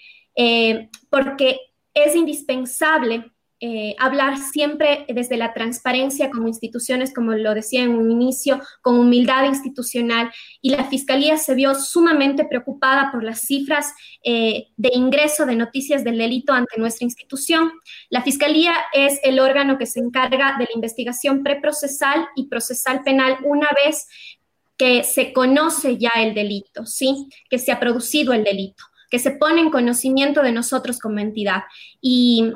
porque 1.09 1.57
es 1.95 2.15
indispensable 2.15 3.31
eh, 3.59 3.95
hablar 3.97 4.37
siempre 4.37 5.05
desde 5.09 5.35
la 5.35 5.51
transparencia 5.51 6.29
como 6.29 6.47
instituciones, 6.47 7.11
como 7.11 7.33
lo 7.33 7.55
decía 7.55 7.81
en 7.83 7.95
un 7.95 8.11
inicio, 8.11 8.61
con 8.81 8.99
humildad 8.99 9.45
institucional. 9.45 10.31
Y 10.61 10.69
la 10.69 10.83
Fiscalía 10.83 11.37
se 11.37 11.55
vio 11.55 11.73
sumamente 11.73 12.45
preocupada 12.45 13.11
por 13.11 13.23
las 13.23 13.41
cifras 13.41 13.93
eh, 14.23 14.67
de 14.77 14.91
ingreso 14.93 15.45
de 15.47 15.55
noticias 15.55 16.03
del 16.03 16.19
delito 16.19 16.53
ante 16.53 16.79
nuestra 16.79 17.05
institución. 17.05 17.71
La 18.09 18.21
Fiscalía 18.21 18.73
es 18.93 19.19
el 19.23 19.39
órgano 19.39 19.79
que 19.79 19.87
se 19.87 20.01
encarga 20.01 20.55
de 20.59 20.65
la 20.65 20.75
investigación 20.75 21.41
preprocesal 21.41 22.27
y 22.35 22.47
procesal 22.49 23.01
penal 23.03 23.37
una 23.43 23.69
vez 23.83 24.07
que 24.77 25.03
se 25.03 25.33
conoce 25.33 25.97
ya 25.97 26.11
el 26.17 26.35
delito, 26.35 26.85
¿sí? 26.85 27.27
Que 27.49 27.57
se 27.57 27.71
ha 27.71 27.79
producido 27.79 28.33
el 28.33 28.43
delito 28.43 28.83
que 29.09 29.19
se 29.19 29.31
pone 29.31 29.61
en 29.61 29.69
conocimiento 29.69 30.43
de 30.43 30.51
nosotros 30.51 30.99
como 30.99 31.19
entidad. 31.19 31.63
Y 32.01 32.51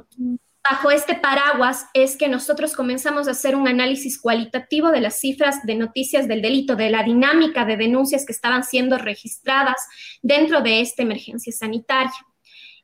bajo 0.70 0.92
este 0.92 1.16
paraguas 1.16 1.86
es 1.94 2.18
que 2.18 2.28
nosotros 2.28 2.76
comenzamos 2.76 3.28
a 3.28 3.32
hacer 3.32 3.56
un 3.56 3.68
análisis 3.68 4.20
cualitativo 4.20 4.92
de 4.92 5.02
las 5.02 5.20
cifras 5.20 5.64
de 5.64 5.76
noticias 5.76 6.28
del 6.28 6.42
delito, 6.42 6.76
de 6.76 6.90
la 6.90 7.04
dinámica 7.04 7.66
de 7.66 7.78
denuncias 7.78 8.26
que 8.26 8.34
estaban 8.34 8.64
siendo 8.64 8.98
registradas 8.98 9.78
dentro 10.22 10.62
de 10.62 10.82
esta 10.82 11.02
emergencia 11.02 11.52
sanitaria. 11.52 12.12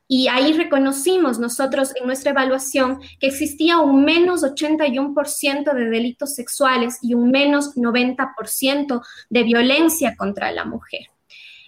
Y 0.10 0.30
ahí 0.30 0.54
reconocimos 0.54 1.38
nosotros 1.38 1.94
en 2.00 2.08
nuestra 2.08 2.32
evaluación 2.32 3.02
que 3.20 3.28
existía 3.28 3.80
un 3.80 4.06
menos 4.06 4.42
81% 4.42 5.74
de 5.74 5.90
delitos 5.90 6.34
sexuales 6.34 6.98
y 7.02 7.14
un 7.14 7.30
menos 7.30 7.76
90% 7.76 9.02
de 9.30 9.44
violencia 9.44 10.16
contra 10.16 10.52
la 10.54 10.64
mujer. 10.64 11.08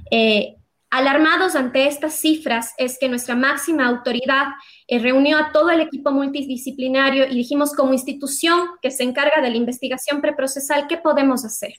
Eh, 0.09 0.55
Alarmados 0.91 1.55
ante 1.55 1.87
estas 1.87 2.15
cifras 2.15 2.73
es 2.79 2.97
que 2.99 3.09
nuestra 3.09 3.35
máxima 3.35 3.85
autoridad 3.85 4.47
eh, 4.87 4.97
reunió 4.97 5.37
a 5.37 5.51
todo 5.51 5.69
el 5.69 5.81
equipo 5.81 6.11
multidisciplinario 6.11 7.27
y 7.27 7.35
dijimos 7.35 7.73
como 7.73 7.93
institución 7.93 8.69
que 8.81 8.89
se 8.89 9.03
encarga 9.03 9.39
de 9.39 9.51
la 9.51 9.57
investigación 9.57 10.19
preprocesal, 10.19 10.87
¿qué 10.87 10.97
podemos 10.97 11.45
hacer? 11.45 11.73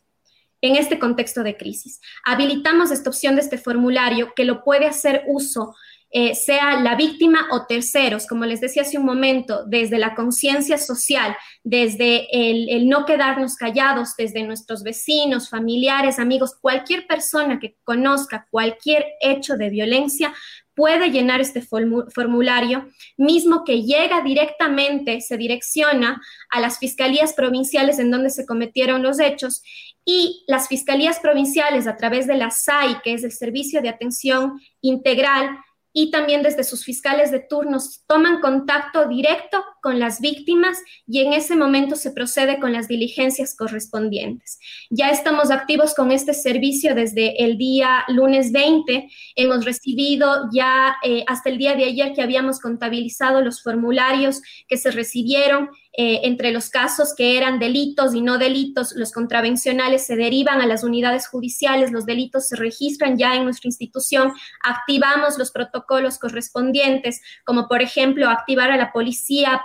En 0.61 0.77
este 0.77 0.99
contexto 0.99 1.43
de 1.43 1.57
crisis, 1.57 2.01
habilitamos 2.25 2.91
esta 2.93 3.11
opción 3.11 3.35
de 3.35 3.41
este 3.41 3.59
formulario 3.59 4.33
que 4.37 4.45
lo 4.45 4.63
puede 4.63 4.87
hacer 4.87 5.25
uso 5.27 5.75
eh, 6.13 6.35
sea 6.35 6.81
la 6.81 6.97
víctima 6.97 7.47
o 7.53 7.67
terceros, 7.67 8.27
como 8.27 8.45
les 8.45 8.61
decía 8.61 8.83
hace 8.83 8.99
un 8.99 9.05
momento, 9.05 9.65
desde 9.67 9.97
la 9.97 10.17
conciencia 10.17 10.77
social, 10.77 11.37
desde 11.63 12.27
el, 12.33 12.89
no 12.89 13.05
quedarnos 13.05 13.55
callados, 13.55 14.17
desde 14.17 14.43
nuestros 14.43 14.83
vecinos, 14.83 15.49
familiares, 15.49 16.19
amigos, 16.19 16.57
cualquier 16.61 17.07
persona 17.07 17.61
que 17.61 17.77
conozca 17.85 18.49
cualquier 18.51 19.07
hecho 19.21 19.57
de 19.57 19.71
violencia 19.71 20.35
puede 20.75 21.11
llenar 21.11 21.41
este 21.41 21.63
formulario, 21.63 22.89
mismo 23.17 23.65
que 23.65 23.83
llega 23.83 24.23
directamente, 24.23 25.21
se 25.21 25.37
direcciona 25.37 26.21
a 26.49 26.61
las 26.61 26.79
fiscalías 26.79 27.35
provinciales 27.35 27.99
en 27.99 28.11
donde 28.11 28.31
se 28.31 28.47
cometieron 28.47 29.03
los 29.03 29.21
hechos 29.21 29.63
y 30.05 30.43
las 30.49 30.69
fiscalías 30.69 31.21
provinciales 31.21 31.87
a 31.87 31.97
través 31.97 32.27
de 32.27 32.37
la 32.37 32.51
SAI, 32.51 33.01
que 33.05 33.13
es 33.13 33.25
el 33.25 33.33
Servicio 33.33 33.83
de 33.83 33.91
Atención 33.91 34.59
Integral, 34.81 35.59
y 35.93 36.11
también 36.11 36.43
desde 36.43 36.65
sus 36.65 36.85
fiscales 36.85 37.31
de 37.31 37.41
turnos 37.41 38.05
toman 38.07 38.41
contacto 38.41 39.09
directo 39.09 39.65
con 39.81 39.99
las 39.99 40.21
víctimas 40.21 40.79
y 41.07 41.21
en 41.21 41.33
ese 41.33 41.57
momento 41.57 41.97
se 41.97 42.11
procede 42.11 42.59
con 42.61 42.73
las 42.73 42.89
diligencias 42.89 43.57
correspondientes. 43.57 44.59
Ya 44.91 45.11
estamos 45.11 45.51
activos 45.51 45.95
con 45.95 46.13
este 46.13 46.35
servicio 46.35 46.95
desde 46.95 47.45
el 47.45 47.59
día 47.59 48.05
lunes 48.09 48.53
20. 48.53 49.09
Hemos 49.37 49.65
recibido 49.65 50.49
ya 50.53 50.97
eh, 51.05 51.25
hasta 51.27 51.51
el 51.51 51.59
día 51.59 51.75
de 51.75 51.85
ayer 51.85 52.13
que 52.13 52.23
habíamos 52.23 52.61
contabilizado 52.61 53.41
los 53.43 53.63
formularios 53.63 54.43
que 54.69 54.77
se 54.77 54.91
recibieron 54.91 55.71
eh, 55.93 56.21
entre 56.23 56.53
los 56.53 56.71
casos 56.71 57.15
que 57.17 57.37
eran 57.37 57.59
delitos 57.59 58.15
y 58.15 58.23
no 58.23 58.39
delitos, 58.39 58.93
los 58.95 59.11
contravencionales 59.11 60.07
se 60.07 60.15
derivan 60.15 60.61
a 60.61 60.67
las 60.67 60.85
unidades 60.85 61.27
judiciales, 61.27 61.91
los 61.91 62.07
delitos 62.07 62.47
se 62.47 62.55
registran 62.55 63.19
ya 63.19 63.35
en 63.35 63.43
nuestra 63.43 63.67
institución, 63.67 64.33
activamos 64.63 65.37
los 65.37 65.51
protocolos 65.51 66.19
correspondientes, 66.19 67.21
como 67.45 67.67
por 67.67 67.83
ejemplo 67.83 68.31
activar 68.31 68.71
a 68.71 68.77
la 68.77 68.93
policía 68.93 69.63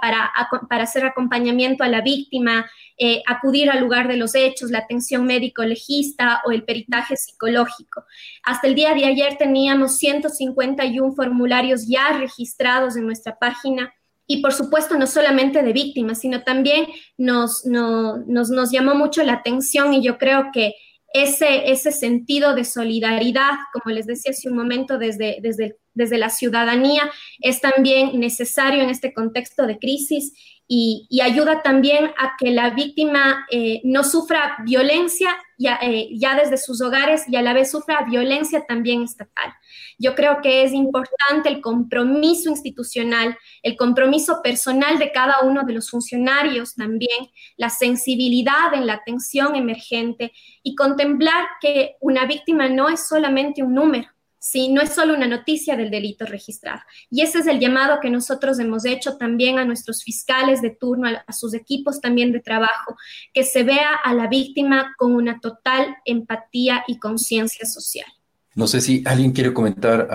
para, 0.67 0.83
hacer 0.83 1.05
acompañamiento 1.05 1.83
a 1.83 1.87
la 1.87 2.01
víctima, 2.01 2.69
eh, 2.97 3.23
acudir 3.25 3.71
al 3.71 3.79
lugar 3.79 4.07
de 4.07 4.17
los 4.17 4.35
hechos, 4.35 4.69
la 4.69 4.79
atención 4.79 5.25
médico-legista 5.25 6.41
o 6.45 6.51
el 6.51 6.63
peritaje 6.63 7.17
psicológico. 7.17 8.03
Hasta 8.43 8.67
el 8.67 8.75
día 8.75 8.93
de 8.93 9.05
ayer 9.05 9.37
teníamos 9.37 9.97
151 9.97 11.13
formularios 11.13 11.87
ya 11.87 12.17
registrados 12.17 12.95
en 12.97 13.05
nuestra 13.07 13.37
página 13.39 13.93
y 14.27 14.41
por 14.41 14.53
supuesto 14.53 14.97
no 14.97 15.07
solamente 15.07 15.63
de 15.63 15.73
víctimas, 15.73 16.19
sino 16.19 16.43
también 16.43 16.85
nos, 17.17 17.65
nos, 17.65 18.27
nos 18.27 18.71
llamó 18.71 18.95
mucho 18.95 19.23
la 19.23 19.33
atención 19.33 19.93
y 19.93 20.03
yo 20.03 20.17
creo 20.17 20.49
que 20.53 20.75
ese, 21.13 21.91
sentido 21.91 22.53
de 22.55 22.65
solidaridad, 22.65 23.51
como 23.73 23.95
les 23.95 24.05
decía 24.05 24.31
hace 24.31 24.49
un 24.49 24.55
momento, 24.55 24.97
desde, 24.97 25.37
desde, 25.41 25.77
desde 25.95 26.17
la 26.17 26.29
ciudadanía, 26.29 27.09
es 27.39 27.61
también 27.61 28.19
necesario 28.19 28.83
en 28.83 28.89
este 28.89 29.13
contexto 29.13 29.65
de 29.65 29.79
crisis 29.79 30.33
y, 30.67 31.07
ayuda 31.21 31.61
también 31.61 32.05
a 32.17 32.35
que 32.37 32.51
la 32.51 32.71
víctima 32.71 33.45
eh, 33.51 33.81
no 33.83 34.03
sufra 34.03 34.57
violencia 34.63 35.35
eh, 35.57 36.09
ya, 36.11 36.35
desde 36.35 36.57
sus 36.57 36.81
hogares 36.81 37.23
y 37.27 37.35
a 37.35 37.41
la 37.41 37.53
vez 37.53 37.71
sufra 37.71 38.03
violencia 38.03 38.65
también 38.67 39.03
estatal. 39.03 39.53
Yo 39.97 40.15
creo 40.15 40.41
que 40.41 40.63
es 40.63 40.73
importante 40.73 41.49
el 41.49 41.61
compromiso 41.61 42.49
institucional, 42.49 43.37
el 43.61 43.77
compromiso 43.77 44.41
personal 44.41 44.97
de 44.97 45.11
cada 45.11 45.41
uno 45.43 45.63
de 45.63 45.73
los 45.73 45.89
funcionarios 45.89 46.75
también, 46.75 47.29
la 47.57 47.69
sensibilidad 47.69 48.73
en 48.73 48.87
la 48.87 48.93
atención 48.93 49.55
emergente 49.55 50.31
y 50.63 50.75
contemplar 50.75 51.45
que 51.61 51.95
una 52.01 52.25
víctima 52.25 52.67
no 52.67 52.89
es 52.89 53.07
solamente 53.07 53.63
un 53.63 53.73
número, 53.75 54.09
¿sí? 54.45 54.69
No 54.69 54.79
es 54.79 54.93
solo 54.93 55.15
una 55.15 55.27
noticia 55.27 55.75
del 55.75 55.89
delito 55.89 56.23
registrado. 56.27 56.79
Y 57.09 57.23
ese 57.23 57.39
es 57.39 57.47
el 57.47 57.59
llamado 57.59 57.99
que 57.99 58.11
nosotros 58.11 58.59
hemos 58.59 58.85
hecho 58.85 59.17
también 59.17 59.57
a 59.57 59.65
nuestros 59.65 60.03
fiscales 60.03 60.61
de 60.61 60.69
turno, 60.69 61.07
a, 61.07 61.33
sus 61.33 61.55
equipos 61.55 61.99
también 61.99 62.31
de 62.31 62.41
trabajo, 62.41 62.95
que 63.33 63.43
se 63.43 63.63
vea 63.63 63.95
a 64.03 64.13
la 64.13 64.27
víctima 64.27 64.93
con 64.97 65.15
una 65.15 65.39
total 65.39 65.95
empatía 66.05 66.83
y 66.87 66.99
conciencia 66.99 67.65
social. 67.65 68.05
No 68.53 68.67
sé 68.67 68.81
si 68.81 69.01
alguien 69.07 69.31
quiere 69.31 69.51
comentar 69.51 70.09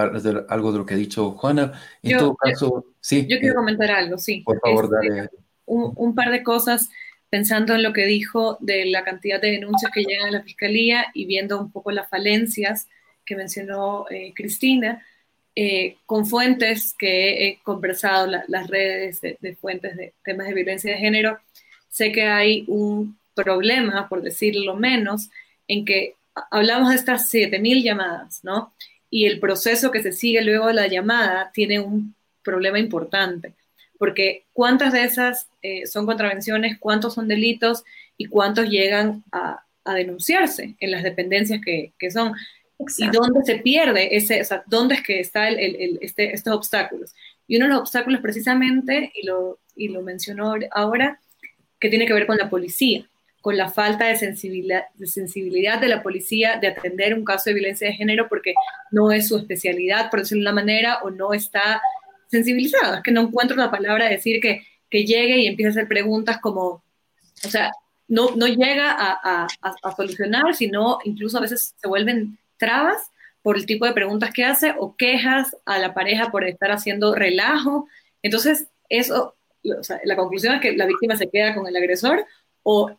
algo 0.49 0.71
de 0.71 0.79
lo 0.79 0.87
que 0.87 0.95
ha 0.95 0.97
dicho 0.97 1.33
Juana. 1.33 1.73
En 2.01 2.17
todo 2.17 2.37
caso, 2.37 2.85
sí. 3.01 3.27
Yo 3.29 3.41
quiero 3.41 3.57
comentar 3.57 3.91
algo, 3.91 4.17
sí. 4.17 4.43
Por 4.47 4.61
favor, 4.61 4.85
este, 4.85 5.09
dale. 5.09 5.31
Un, 5.67 5.93
un, 5.97 6.15
par 6.15 6.31
de 6.31 6.45
cosas 6.45 6.89
pensando 7.29 7.75
en 7.75 7.83
lo 7.83 7.93
que 7.93 8.07
dijo 8.07 8.59
de 8.61 8.87
la 8.87 9.03
cantidad 9.03 9.41
de 9.41 9.51
denuncias 9.51 9.91
que 9.93 10.05
llegan 10.05 10.29
a 10.29 10.39
la 10.39 10.43
fiscalía 10.43 11.07
y 11.15 11.27
viendo 11.27 11.61
un 11.61 11.73
poco 11.73 11.91
las 11.91 12.09
falencias 12.09 12.87
que 13.31 13.37
mencionó 13.37 14.07
eh, 14.11 14.33
Cristina, 14.35 15.07
eh, 15.55 15.99
con 16.05 16.27
fuentes 16.27 16.97
que 16.99 17.47
he 17.47 17.61
conversado, 17.63 18.27
las 18.27 18.67
redes 18.67 19.21
de, 19.21 19.57
fuentes 19.61 19.97
de 19.97 20.15
temas 20.25 20.49
de 20.49 20.55
violencia 20.55 20.91
de 20.91 20.99
género, 20.99 21.39
sé 21.89 22.11
que 22.11 22.25
hay 22.25 22.65
un 22.67 23.17
problema, 23.33 24.09
por 24.09 24.21
decirlo 24.21 24.75
menos, 24.75 25.31
en 25.69 25.85
que 25.85 26.17
hablamos 26.51 26.89
de 26.89 26.97
estas 26.97 27.33
7.000 27.33 27.85
llamadas, 27.85 28.41
¿no? 28.43 28.73
Y 29.11 29.27
el 29.27 29.39
proceso 29.39 29.93
que 29.93 30.03
se 30.03 30.11
sigue 30.11 30.43
luego 30.43 30.67
de 30.67 30.75
la 30.75 30.89
llamada 30.89 31.53
tiene 31.55 31.79
un 31.79 32.17
problema 32.43 32.81
importante, 32.81 33.53
porque 33.97 34.43
cuántas 34.53 34.93
de 34.93 35.05
esas 35.05 35.47
eh, 35.63 35.87
son 35.87 36.05
contravenciones, 36.05 36.81
cuántos 36.81 37.15
son 37.15 37.29
delitos 37.29 37.85
y 38.17 38.25
cuántos 38.25 38.69
llegan 38.69 39.23
a, 39.31 39.65
denunciarse 39.95 40.77
en 40.79 40.93
las 40.93 41.03
dependencias 41.03 41.61
que, 41.65 41.93
que 41.99 42.13
son 42.13 42.33
y 42.99 43.09
dónde 43.09 43.41
se 43.45 43.57
pierde 43.57 44.17
ese, 44.17 44.41
o 44.41 44.45
sea, 44.45 44.63
dónde 44.67 44.97
es 44.97 45.03
que 45.03 45.21
está 45.21 45.49
el, 45.49 45.59
el, 45.59 45.99
este, 46.03 46.35
estos 46.35 46.55
obstáculos. 46.55 47.15
Y 47.47 47.57
uno 47.57 47.67
de 47.67 47.73
los 47.73 47.81
obstáculos 47.81 48.21
precisamente, 48.21 49.13
y 49.15 49.27
lo, 49.27 49.59
y 49.75 49.89
lo 49.89 50.03
mencionó 50.03 50.55
ahora, 50.71 51.21
que 51.79 51.89
tiene 51.89 52.07
que 52.07 52.13
ver 52.13 52.27
con 52.27 52.37
la 52.37 52.51
policía, 52.51 53.07
con 53.41 53.57
la 53.57 53.71
falta 53.71 54.07
de 54.07 54.17
sensibilidad, 54.17 54.85
de 54.95 55.07
sensibilidad 55.07 55.81
de 55.81 55.89
la 55.89 56.03
policía 56.03 56.59
de 56.61 56.69
atender 56.69 57.15
un 57.15 57.25
caso 57.25 57.51
de 57.51 57.55
violencia 57.55 57.87
de 57.89 57.95
género 57.95 58.29
porque 58.29 58.55
no 58.91 59.13
es 59.13 59.29
su 59.29 59.39
especialidad, 59.39 60.11
por 60.11 60.21
decirlo 60.21 60.43
de 60.43 60.51
una 60.51 60.61
manera, 60.61 60.99
o 61.03 61.11
no 61.11 61.33
está 61.33 61.81
sensibilizado. 62.29 62.97
Es 62.97 63.03
que 63.03 63.13
no 63.13 63.23
encuentro 63.23 63.57
la 63.57 63.71
palabra 63.71 64.05
de 64.05 64.17
decir 64.17 64.41
que, 64.41 64.67
que 64.89 65.05
llegue 65.05 65.39
y 65.39 65.47
empiece 65.47 65.69
a 65.69 65.73
hacer 65.73 65.89
preguntas 65.89 66.39
como, 66.41 66.83
o 67.45 67.49
sea, 67.49 67.73
no, 68.09 68.35
no 68.37 68.47
llega 68.47 68.91
a, 68.91 69.19
a, 69.23 69.47
a, 69.83 69.97
solucionar, 69.97 70.55
sino 70.55 70.99
incluso 71.05 71.39
a 71.39 71.43
veces 71.43 71.75
se 71.81 71.89
vuelven 71.89 72.39
trabas 72.61 73.11
por 73.43 73.57
el 73.57 73.67
tipo 73.67 73.87
de 73.87 73.93
preguntas 73.93 74.33
que 74.33 74.45
hace 74.45 74.75
o 74.79 74.95
quejas 74.97 75.57
a 75.65 75.79
la 75.79 75.95
pareja 75.95 76.31
por 76.31 76.45
estar 76.45 76.71
haciendo 76.71 77.15
relajo. 77.15 77.89
Entonces, 78.23 78.69
eso, 78.89 79.35
la 79.63 80.17
conclusión 80.17 80.55
es 80.55 80.61
que 80.61 80.77
la 80.77 80.87
víctima 80.87 81.17
se 81.17 81.29
queda 81.29 81.55
con 81.55 81.67
el 81.67 81.77
agresor 81.77 82.25
o 82.63 82.97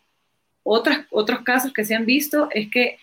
otras, 0.64 1.06
otros 1.10 1.40
casos 1.42 1.72
que 1.72 1.84
se 1.84 1.94
han 1.94 2.06
visto 2.06 2.48
es 2.50 2.68
que 2.70 2.98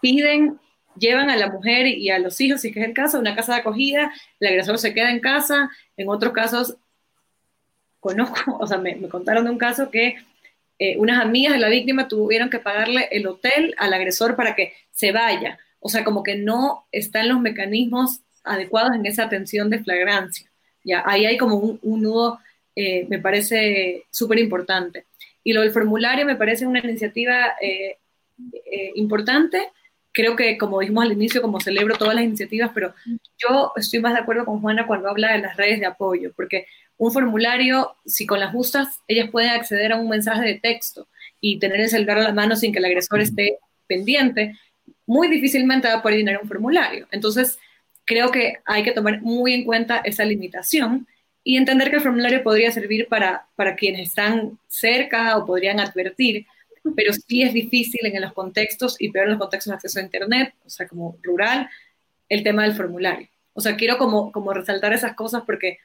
piden, 0.00 0.58
llevan 0.98 1.30
a 1.30 1.36
la 1.36 1.48
mujer 1.48 1.86
y 1.86 2.10
a 2.10 2.18
los 2.18 2.40
hijos, 2.40 2.60
si 2.60 2.68
es 2.68 2.76
el 2.76 2.92
caso, 2.92 3.18
una 3.18 3.34
casa 3.34 3.54
de 3.54 3.60
acogida, 3.60 4.12
el 4.40 4.48
agresor 4.48 4.78
se 4.78 4.94
queda 4.94 5.10
en 5.10 5.20
casa, 5.20 5.70
en 5.96 6.08
otros 6.08 6.32
casos, 6.32 6.76
conozco, 8.00 8.56
o 8.60 8.66
sea, 8.66 8.78
me, 8.78 8.96
contaron 9.08 9.44
de 9.44 9.50
un 9.50 9.58
caso 9.58 9.90
que 9.90 10.16
eh, 10.78 10.96
unas 10.98 11.20
amigas 11.20 11.54
de 11.54 11.60
la 11.60 11.68
víctima 11.68 12.08
tuvieron 12.08 12.50
que 12.50 12.58
pagarle 12.58 13.08
el 13.12 13.26
hotel 13.26 13.74
al 13.78 13.94
agresor 13.94 14.34
para 14.34 14.56
que 14.56 14.74
se 14.90 15.12
vaya 15.12 15.58
o 15.86 15.90
sea, 15.90 16.02
como 16.02 16.22
que 16.22 16.34
no 16.34 16.86
están 16.92 17.28
los 17.28 17.40
mecanismos 17.40 18.20
adecuados 18.42 18.94
en 18.94 19.04
esa 19.04 19.24
atención 19.24 19.68
de 19.68 19.84
flagrancia. 19.84 20.50
Ya, 20.82 21.02
ahí 21.04 21.26
hay 21.26 21.36
como 21.36 21.56
un, 21.56 22.02
nudo, 22.02 22.40
eh, 22.74 23.06
me 23.10 23.18
parece 23.18 24.06
súper 24.10 24.38
importante. 24.38 25.04
Y 25.42 25.52
lo 25.52 25.60
del 25.60 25.72
formulario 25.72 26.24
me 26.24 26.36
parece 26.36 26.66
una 26.66 26.78
iniciativa 26.78 27.52
eh, 27.60 27.98
eh, 28.64 28.92
importante. 28.94 29.68
Creo 30.10 30.34
que, 30.36 30.56
como 30.56 30.80
dijimos 30.80 31.04
al 31.04 31.12
inicio, 31.12 31.42
como 31.42 31.60
celebro 31.60 31.96
todas 31.98 32.14
las 32.14 32.24
iniciativas, 32.24 32.70
pero 32.72 32.94
yo 33.36 33.72
estoy 33.76 34.00
más 34.00 34.14
de 34.14 34.20
acuerdo 34.20 34.46
con 34.46 34.62
Juana 34.62 34.86
cuando 34.86 35.10
habla 35.10 35.32
de 35.32 35.40
las 35.40 35.54
redes 35.58 35.80
de 35.80 35.86
apoyo, 35.86 36.32
porque 36.34 36.66
un 36.96 37.12
formulario, 37.12 37.94
si 38.06 38.24
con 38.24 38.40
las 38.40 38.52
justas, 38.52 39.00
ellas 39.06 39.28
pueden 39.28 39.50
acceder 39.50 39.92
a 39.92 39.96
un 39.96 40.08
mensaje 40.08 40.46
de 40.46 40.54
texto 40.54 41.08
y 41.42 41.58
tener 41.58 41.78
el 41.78 41.90
celular 41.90 42.20
a 42.20 42.22
la 42.22 42.32
mano 42.32 42.56
sin 42.56 42.72
que 42.72 42.78
el 42.78 42.86
agresor 42.86 43.20
esté 43.20 43.58
pendiente, 43.86 44.56
muy 45.06 45.28
difícilmente 45.28 45.88
va 45.88 45.94
a 45.94 46.02
poder 46.02 46.18
llenar 46.18 46.40
un 46.42 46.48
formulario. 46.48 47.06
Entonces, 47.10 47.58
creo 48.04 48.30
que 48.30 48.54
hay 48.64 48.82
que 48.82 48.92
tomar 48.92 49.20
muy 49.22 49.52
en 49.54 49.64
cuenta 49.64 49.98
esa 49.98 50.24
limitación 50.24 51.06
y 51.42 51.56
entender 51.56 51.90
que 51.90 51.96
el 51.96 52.02
formulario 52.02 52.42
podría 52.42 52.72
servir 52.72 53.06
para, 53.08 53.46
para 53.54 53.76
quienes 53.76 54.08
están 54.08 54.58
cerca 54.66 55.36
o 55.36 55.44
podrían 55.44 55.78
advertir, 55.78 56.46
pero 56.96 57.12
sí 57.12 57.42
es 57.42 57.52
difícil 57.52 58.00
en 58.04 58.20
los 58.20 58.32
contextos 58.32 58.96
y 58.98 59.10
peor 59.10 59.26
en 59.26 59.32
los 59.32 59.40
contextos 59.40 59.70
de 59.70 59.74
acceso 59.74 59.98
a 59.98 60.02
Internet, 60.02 60.54
o 60.64 60.70
sea, 60.70 60.88
como 60.88 61.18
rural, 61.22 61.68
el 62.28 62.42
tema 62.42 62.62
del 62.62 62.74
formulario. 62.74 63.28
O 63.52 63.60
sea, 63.60 63.76
quiero 63.76 63.98
como, 63.98 64.32
como 64.32 64.52
resaltar 64.52 64.92
esas 64.92 65.14
cosas 65.14 65.42
porque 65.46 65.78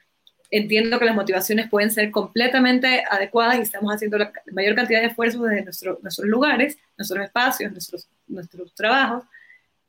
entiendo 0.50 0.98
que 0.98 1.04
las 1.04 1.14
motivaciones 1.14 1.70
pueden 1.70 1.90
ser 1.90 2.10
completamente 2.10 3.04
adecuadas 3.08 3.58
y 3.58 3.62
estamos 3.62 3.94
haciendo 3.94 4.18
la 4.18 4.32
mayor 4.52 4.74
cantidad 4.74 5.00
de 5.00 5.06
esfuerzos 5.06 5.42
desde 5.42 5.62
nuestros 5.64 6.28
lugares, 6.28 6.78
nuestros 6.98 7.24
espacios, 7.24 7.70
nuestros, 7.70 8.08
nuestros 8.30 8.74
trabajos, 8.74 9.24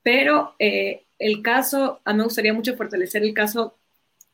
pero 0.03 0.55
eh, 0.59 1.03
el 1.19 1.41
caso, 1.41 2.01
a 2.03 2.13
mí 2.13 2.17
me 2.17 2.23
gustaría 2.25 2.53
mucho 2.53 2.75
fortalecer 2.75 3.23
el 3.23 3.33
caso 3.33 3.75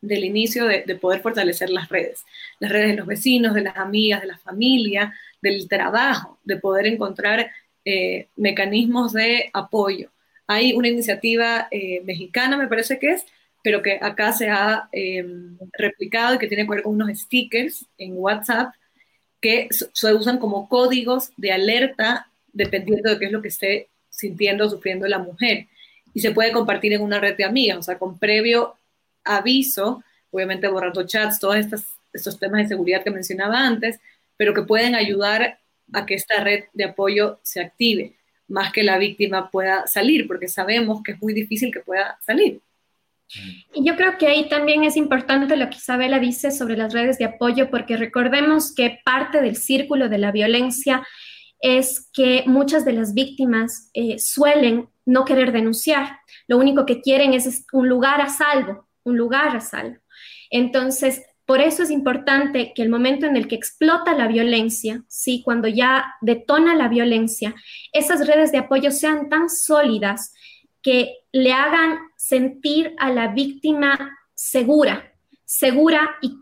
del 0.01 0.23
inicio 0.23 0.65
de, 0.65 0.83
poder 0.95 1.21
fortalecer 1.21 1.69
las 1.69 1.89
redes, 1.89 2.23
las 2.59 2.71
redes 2.71 2.89
de 2.89 2.95
los 2.95 3.07
vecinos, 3.07 3.53
de 3.53 3.61
las 3.61 3.77
amigas, 3.77 4.21
de 4.21 4.27
la 4.27 4.37
familia, 4.37 5.13
del 5.41 5.67
trabajo, 5.67 6.39
de 6.43 6.57
poder 6.57 6.87
encontrar 6.87 7.51
eh, 7.83 8.27
mecanismos 8.35 9.13
de 9.13 9.49
apoyo. 9.53 10.09
Hay 10.45 10.73
una 10.73 10.87
iniciativa 10.87 11.67
eh, 11.71 12.01
mexicana, 12.05 12.57
me 12.57 12.67
parece 12.67 12.99
que 12.99 13.11
es, 13.11 13.25
pero 13.63 13.81
que 13.81 13.99
acá 14.01 14.31
se 14.31 14.49
ha 14.49 14.87
em, 14.91 15.57
replicado 15.73 16.35
y 16.35 16.37
que 16.37 16.47
tiene 16.47 16.63
que 16.63 16.69
ver 16.69 16.83
con 16.83 16.93
unos 16.93 17.19
stickers 17.19 17.85
en 17.97 18.13
WhatsApp 18.15 18.73
que 19.41 19.67
se 19.71 20.13
usan 20.13 20.37
como 20.37 20.69
códigos 20.69 21.31
de 21.37 21.51
alerta 21.51 22.31
dependiendo 22.53 23.09
de 23.09 23.19
qué 23.19 23.25
es 23.25 23.31
lo 23.31 23.41
que 23.41 23.49
esté 23.49 23.89
sintiendo 24.17 24.65
o 24.65 24.69
sufriendo 24.69 25.07
la 25.07 25.19
mujer. 25.19 25.67
Y 26.13 26.19
se 26.19 26.31
puede 26.31 26.51
compartir 26.51 26.93
en 26.93 27.01
una 27.01 27.19
red 27.19 27.37
de 27.37 27.45
amigas, 27.45 27.77
o 27.77 27.83
sea, 27.83 27.97
con 27.97 28.17
previo 28.17 28.75
aviso, 29.23 30.03
obviamente 30.31 30.67
borrando 30.67 31.05
chats, 31.05 31.39
todos 31.39 31.57
estos, 31.57 31.83
estos 32.11 32.39
temas 32.39 32.63
de 32.63 32.69
seguridad 32.69 33.03
que 33.03 33.11
mencionaba 33.11 33.59
antes, 33.59 33.99
pero 34.35 34.53
que 34.53 34.63
pueden 34.63 34.95
ayudar 34.95 35.59
a 35.93 36.05
que 36.05 36.15
esta 36.15 36.43
red 36.43 36.65
de 36.73 36.85
apoyo 36.85 37.39
se 37.43 37.61
active, 37.61 38.13
más 38.47 38.71
que 38.71 38.83
la 38.83 38.97
víctima 38.97 39.51
pueda 39.51 39.85
salir, 39.87 40.27
porque 40.27 40.47
sabemos 40.47 41.03
que 41.03 41.13
es 41.13 41.21
muy 41.21 41.33
difícil 41.33 41.71
que 41.71 41.81
pueda 41.81 42.17
salir. 42.25 42.61
Y 43.73 43.85
yo 43.85 43.95
creo 43.97 44.17
que 44.17 44.27
ahí 44.27 44.47
también 44.47 44.85
es 44.85 44.95
importante 44.95 45.57
lo 45.57 45.69
que 45.69 45.75
Isabela 45.75 46.17
dice 46.17 46.49
sobre 46.51 46.77
las 46.77 46.93
redes 46.93 47.17
de 47.17 47.25
apoyo, 47.25 47.69
porque 47.69 47.97
recordemos 47.97 48.73
que 48.73 48.99
parte 49.03 49.41
del 49.41 49.57
círculo 49.57 50.07
de 50.07 50.17
la 50.17 50.31
violencia 50.31 51.05
es 51.59 52.09
que 52.13 52.43
muchas 52.45 52.85
de 52.85 52.93
las 52.93 53.13
víctimas 53.13 53.89
eh, 53.93 54.19
suelen 54.19 54.89
no 55.05 55.25
querer 55.25 55.51
denunciar. 55.51 56.19
Lo 56.47 56.57
único 56.57 56.85
que 56.85 57.01
quieren 57.01 57.33
es 57.33 57.65
un 57.71 57.87
lugar 57.87 58.21
a 58.21 58.29
salvo, 58.29 58.87
un 59.03 59.17
lugar 59.17 59.55
a 59.55 59.61
salvo. 59.61 59.97
Entonces, 60.49 61.23
Por 61.47 61.61
eso 61.61 61.81
es 61.81 61.91
importante 61.91 62.73
que 62.75 62.81
el 62.81 62.89
momento 62.89 63.25
en 63.25 63.37
el 63.37 63.47
que 63.47 63.55
explota 63.55 64.13
la 64.13 64.27
violencia, 64.27 65.05
¿sí? 65.07 65.41
cuando 65.45 65.69
ya 65.69 66.15
detona 66.19 66.75
la 66.75 66.89
violencia, 66.89 67.55
esas 67.93 68.27
redes 68.27 68.51
de 68.51 68.57
apoyo 68.57 68.91
sean 68.91 69.29
tan 69.29 69.49
sólidas 69.49 70.33
que 70.81 71.19
le 71.31 71.53
hagan 71.53 71.99
sentir 72.17 72.93
a 72.97 73.09
la 73.11 73.29
víctima 73.29 74.17
segura, 74.35 75.13
segura 75.45 76.17
y, 76.21 76.33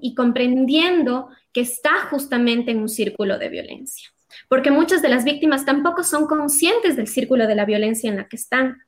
y 0.00 0.14
comprendiendo 0.16 1.28
que 1.52 1.60
está 1.60 2.00
justamente 2.10 2.72
en 2.72 2.80
un 2.80 2.88
círculo 2.88 3.38
de 3.38 3.48
violencia 3.50 4.13
porque 4.48 4.70
muchas 4.70 5.02
de 5.02 5.08
las 5.08 5.24
víctimas 5.24 5.64
tampoco 5.64 6.04
son 6.04 6.26
conscientes 6.26 6.96
del 6.96 7.08
círculo 7.08 7.46
de 7.46 7.54
la 7.54 7.64
violencia 7.64 8.10
en 8.10 8.16
la 8.16 8.28
que 8.28 8.36
están. 8.36 8.78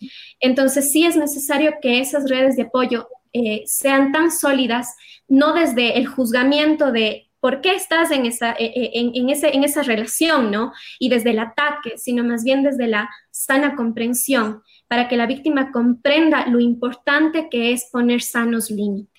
Entonces 0.40 0.90
sí 0.92 1.04
es 1.06 1.16
necesario 1.16 1.74
que 1.80 2.00
esas 2.00 2.28
redes 2.28 2.56
de 2.56 2.62
apoyo 2.62 3.08
eh, 3.32 3.64
sean 3.66 4.12
tan 4.12 4.30
sólidas, 4.30 4.94
no 5.28 5.52
desde 5.52 5.98
el 5.98 6.06
juzgamiento 6.06 6.92
de 6.92 7.26
por 7.40 7.60
qué 7.60 7.74
estás 7.74 8.10
en 8.10 8.26
esa, 8.26 8.52
eh, 8.52 8.72
eh, 8.74 8.90
en, 8.94 9.30
ese, 9.30 9.54
en 9.54 9.62
esa 9.62 9.82
relación, 9.82 10.50
¿no? 10.50 10.72
Y 10.98 11.10
desde 11.10 11.30
el 11.30 11.38
ataque, 11.38 11.96
sino 11.96 12.24
más 12.24 12.42
bien 12.44 12.62
desde 12.62 12.88
la 12.88 13.08
sana 13.30 13.76
comprensión, 13.76 14.62
para 14.88 15.06
que 15.08 15.16
la 15.16 15.26
víctima 15.26 15.70
comprenda 15.70 16.46
lo 16.46 16.60
importante 16.60 17.48
que 17.50 17.72
es 17.72 17.88
poner 17.92 18.22
sanos 18.22 18.70
límites. 18.70 19.15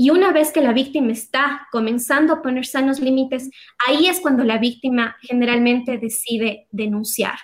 Y 0.00 0.10
una 0.10 0.32
vez 0.32 0.52
que 0.52 0.60
la 0.60 0.72
víctima 0.72 1.10
está 1.10 1.66
comenzando 1.72 2.32
a 2.32 2.40
poner 2.40 2.64
sanos 2.64 3.00
límites, 3.00 3.50
ahí 3.84 4.06
es 4.06 4.20
cuando 4.20 4.44
la 4.44 4.58
víctima 4.58 5.16
generalmente 5.20 5.98
decide 5.98 6.68
denunciar. 6.70 7.36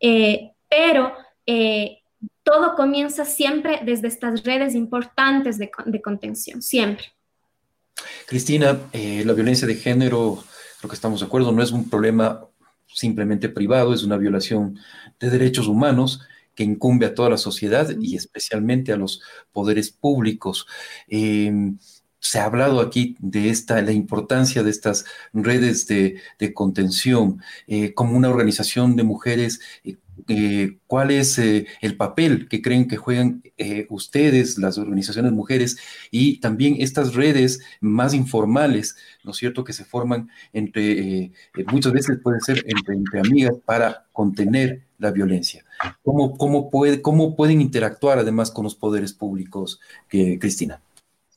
Eh, 0.00 0.50
pero 0.68 1.12
eh, 1.46 1.98
todo 2.42 2.74
comienza 2.74 3.24
siempre 3.24 3.82
desde 3.84 4.08
estas 4.08 4.42
redes 4.42 4.74
importantes 4.74 5.58
de, 5.58 5.70
contención, 6.02 6.60
siempre. 6.60 7.06
Cristina, 8.26 8.80
eh, 8.92 9.22
la 9.24 9.32
violencia 9.32 9.68
de 9.68 9.76
género, 9.76 10.42
creo 10.80 10.88
que 10.90 10.96
estamos 10.96 11.20
de 11.20 11.26
acuerdo, 11.26 11.52
no 11.52 11.62
es 11.62 11.70
un 11.70 11.88
problema 11.88 12.48
simplemente 12.88 13.48
privado, 13.48 13.94
es 13.94 14.02
una 14.02 14.16
violación 14.16 14.76
de 15.20 15.30
derechos 15.30 15.68
humanos 15.68 16.20
que 16.56 16.64
incumbe 16.64 17.06
a 17.06 17.14
toda 17.14 17.30
la 17.30 17.38
sociedad 17.38 17.88
y 18.00 18.16
especialmente 18.16 18.92
a 18.92 18.96
los 18.96 19.20
poderes 19.52 19.92
públicos. 19.92 20.66
Em, 21.06 21.78
se 22.18 22.38
ha 22.40 22.44
hablado 22.44 22.80
aquí 22.80 23.16
de 23.20 23.50
esta, 23.50 23.80
la 23.82 23.92
importancia 23.92 24.62
de 24.62 24.70
estas 24.70 25.04
redes 25.32 25.86
de, 25.86 26.20
contención 26.54 27.40
eh, 27.66 27.94
como 27.94 28.16
una 28.16 28.30
organización 28.30 28.96
de 28.96 29.04
mujeres. 29.04 29.60
Eh, 29.84 29.96
eh, 30.28 30.78
¿Cuál 30.86 31.10
es 31.10 31.38
el 31.38 31.96
papel 31.96 32.48
que 32.48 32.62
creen 32.62 32.88
que 32.88 32.96
juegan 32.96 33.42
ustedes, 33.90 34.58
las 34.58 34.78
organizaciones 34.78 35.32
mujeres, 35.32 35.76
y 36.10 36.40
también 36.40 36.76
estas 36.78 37.14
redes 37.14 37.60
más 37.80 38.14
informales, 38.14 38.96
¿no 39.22 39.32
es 39.32 39.36
cierto?, 39.36 39.62
que 39.62 39.74
se 39.74 39.84
forman 39.84 40.30
entre, 40.52 41.32
muchas 41.70 41.92
veces 41.92 42.18
pueden 42.22 42.40
ser 42.40 42.64
entre, 42.66 42.94
entre 42.94 43.20
amigas 43.20 43.54
para 43.66 44.06
contener 44.12 44.85
la 44.98 45.10
violencia. 45.10 45.64
¿Cómo, 46.02 46.36
cómo, 46.36 46.70
puede, 46.70 47.02
¿Cómo 47.02 47.36
pueden 47.36 47.60
interactuar 47.60 48.18
además 48.18 48.50
con 48.50 48.64
los 48.64 48.74
poderes 48.74 49.12
públicos, 49.12 49.80
que, 50.08 50.38
Cristina? 50.38 50.82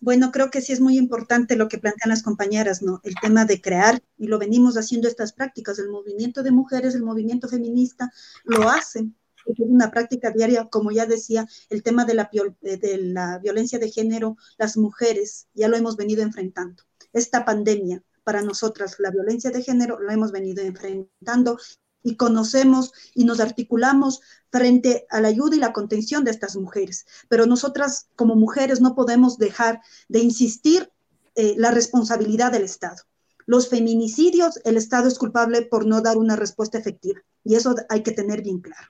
Bueno, 0.01 0.31
creo 0.31 0.49
que 0.49 0.61
sí 0.61 0.71
es 0.71 0.79
muy 0.79 0.97
importante 0.97 1.57
lo 1.57 1.67
que 1.67 1.77
plantean 1.77 2.09
las 2.09 2.23
compañeras, 2.23 2.81
¿no? 2.81 3.01
El 3.03 3.15
tema 3.21 3.43
de 3.43 3.59
crear, 3.59 4.01
y 4.17 4.27
lo 4.27 4.39
venimos 4.39 4.77
haciendo 4.77 5.09
estas 5.09 5.33
prácticas, 5.33 5.77
el 5.77 5.89
movimiento 5.89 6.41
de 6.41 6.51
mujeres, 6.51 6.95
el 6.95 7.03
movimiento 7.03 7.49
feminista, 7.49 8.11
lo 8.45 8.69
hacen. 8.69 9.15
Es 9.45 9.59
una 9.59 9.91
práctica 9.91 10.31
diaria, 10.31 10.65
como 10.65 10.91
ya 10.91 11.05
decía, 11.05 11.45
el 11.69 11.83
tema 11.83 12.05
de 12.05 12.13
la, 12.13 12.29
de 12.61 12.97
la 12.97 13.39
violencia 13.39 13.77
de 13.77 13.91
género, 13.91 14.37
las 14.57 14.77
mujeres, 14.77 15.47
ya 15.53 15.67
lo 15.67 15.75
hemos 15.75 15.97
venido 15.97 16.21
enfrentando. 16.21 16.83
Esta 17.11 17.43
pandemia, 17.43 18.01
para 18.23 18.41
nosotras, 18.41 18.95
la 18.99 19.11
violencia 19.11 19.49
de 19.49 19.63
género, 19.63 19.99
lo 19.99 20.11
hemos 20.11 20.31
venido 20.31 20.63
enfrentando 20.63 21.57
y 22.03 22.15
conocemos 22.15 22.91
y 23.13 23.25
nos 23.25 23.39
articulamos 23.39 24.21
frente 24.51 25.05
a 25.09 25.21
la 25.21 25.27
ayuda 25.27 25.55
y 25.55 25.59
la 25.59 25.73
contención 25.73 26.23
de 26.23 26.31
estas 26.31 26.55
mujeres. 26.55 27.05
Pero 27.27 27.45
nosotras 27.45 28.07
como 28.15 28.35
mujeres 28.35 28.81
no 28.81 28.95
podemos 28.95 29.37
dejar 29.37 29.81
de 30.07 30.19
insistir 30.19 30.91
eh, 31.35 31.55
la 31.57 31.71
responsabilidad 31.71 32.51
del 32.51 32.63
Estado. 32.63 33.03
Los 33.45 33.69
feminicidios, 33.69 34.59
el 34.63 34.77
Estado 34.77 35.07
es 35.07 35.17
culpable 35.17 35.63
por 35.63 35.85
no 35.85 36.01
dar 36.01 36.17
una 36.17 36.35
respuesta 36.35 36.77
efectiva 36.77 37.21
y 37.43 37.55
eso 37.55 37.75
hay 37.89 38.03
que 38.03 38.11
tener 38.11 38.41
bien 38.41 38.59
claro. 38.59 38.87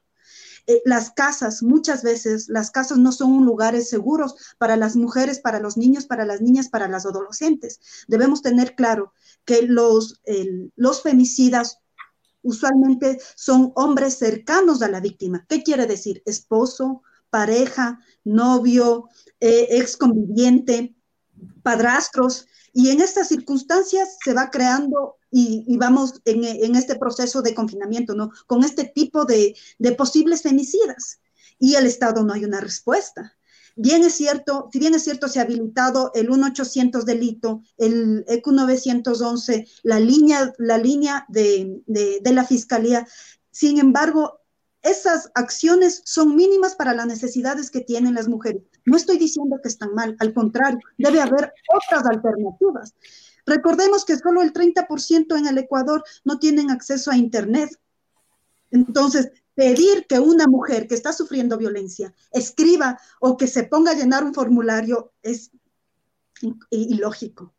Eh, 0.67 0.81
las 0.85 1.11
casas, 1.11 1.63
muchas 1.63 2.03
veces 2.03 2.47
las 2.47 2.69
casas 2.69 2.99
no 2.99 3.11
son 3.11 3.43
lugares 3.43 3.89
seguros 3.89 4.35
para 4.57 4.75
las 4.75 4.95
mujeres, 4.95 5.39
para 5.39 5.59
los 5.59 5.77
niños, 5.77 6.05
para 6.05 6.25
las 6.25 6.41
niñas, 6.41 6.69
para 6.69 6.87
las 6.87 7.05
adolescentes. 7.05 7.79
Debemos 8.07 8.41
tener 8.41 8.75
claro 8.75 9.13
que 9.45 9.63
los, 9.63 10.21
los 10.75 11.01
femicidas 11.01 11.78
usualmente 12.41 13.19
son 13.35 13.71
hombres 13.75 14.17
cercanos 14.17 14.81
a 14.81 14.89
la 14.89 14.99
víctima. 14.99 15.45
¿Qué 15.47 15.63
quiere 15.63 15.85
decir? 15.85 16.21
Esposo, 16.25 17.03
pareja, 17.29 17.99
novio, 18.23 19.09
eh, 19.39 19.67
ex 19.71 19.97
conviviente, 19.97 20.95
padrastros. 21.63 22.47
Y 22.73 22.89
en 22.89 23.01
estas 23.01 23.27
circunstancias 23.27 24.17
se 24.23 24.33
va 24.33 24.49
creando 24.49 25.17
y, 25.31 25.77
vamos 25.77 26.21
en, 26.25 26.75
este 26.75 26.95
proceso 26.95 27.41
de 27.41 27.53
confinamiento, 27.53 28.15
¿no? 28.15 28.31
Con 28.47 28.63
este 28.63 28.85
tipo 28.85 29.25
de, 29.25 29.55
de 29.77 29.91
posibles 29.93 30.41
femicidas. 30.41 31.19
Y 31.59 31.75
el 31.75 31.85
Estado 31.85 32.23
no 32.23 32.33
hay 32.33 32.45
una 32.45 32.61
respuesta. 32.61 33.38
Bien 33.81 34.03
es 34.03 34.15
cierto, 34.15 34.67
si 34.73 34.77
bien 34.77 34.93
es 34.93 35.05
cierto, 35.05 35.29
se 35.29 35.39
ha 35.39 35.43
habilitado 35.43 36.11
el 36.13 36.29
1800 36.29 37.05
delito, 37.05 37.61
el 37.77 38.25
EQ 38.27 38.47
911, 38.47 39.65
la 39.83 40.01
línea, 40.01 40.53
la 40.57 40.77
línea 40.77 41.25
de, 41.29 41.81
de 41.87 42.33
la 42.33 42.43
fiscalía. 42.43 43.07
Sin 43.51 43.79
embargo, 43.79 44.41
esas 44.81 45.31
acciones 45.33 46.01
son 46.03 46.35
mínimas 46.35 46.75
para 46.75 46.93
las 46.93 47.07
necesidades 47.07 47.71
que 47.71 47.79
tienen 47.79 48.15
las 48.15 48.27
mujeres. 48.27 48.63
No 48.83 48.97
estoy 48.97 49.17
diciendo 49.17 49.57
que 49.63 49.69
están 49.69 49.93
mal, 49.93 50.13
al 50.19 50.33
contrario, 50.33 50.79
debe 50.97 51.21
haber 51.21 51.53
otras 51.73 52.05
alternativas. 52.05 52.93
Recordemos 53.45 54.03
que 54.03 54.17
solo 54.17 54.41
el 54.41 54.51
30% 54.51 55.37
en 55.37 55.47
el 55.47 55.57
Ecuador 55.57 56.03
no 56.25 56.37
tienen 56.37 56.69
acceso 56.69 57.11
a 57.11 57.15
Internet. 57.15 57.69
Entonces, 58.71 59.31
pedir 59.59 60.05
que 60.07 60.21
una 60.21 60.47
mujer 60.47 60.87
que 60.87 60.95
está 60.95 61.11
sufriendo 61.11 61.57
violencia 61.57 62.13
escriba 62.31 62.97
o 63.19 63.35
que 63.35 63.45
se 63.45 63.63
ponga 63.65 63.91
a 63.91 63.93
llenar 63.93 64.23
un 64.23 64.33
formulario 64.33 65.11
es 65.21 65.51
ilógico. 66.69 67.53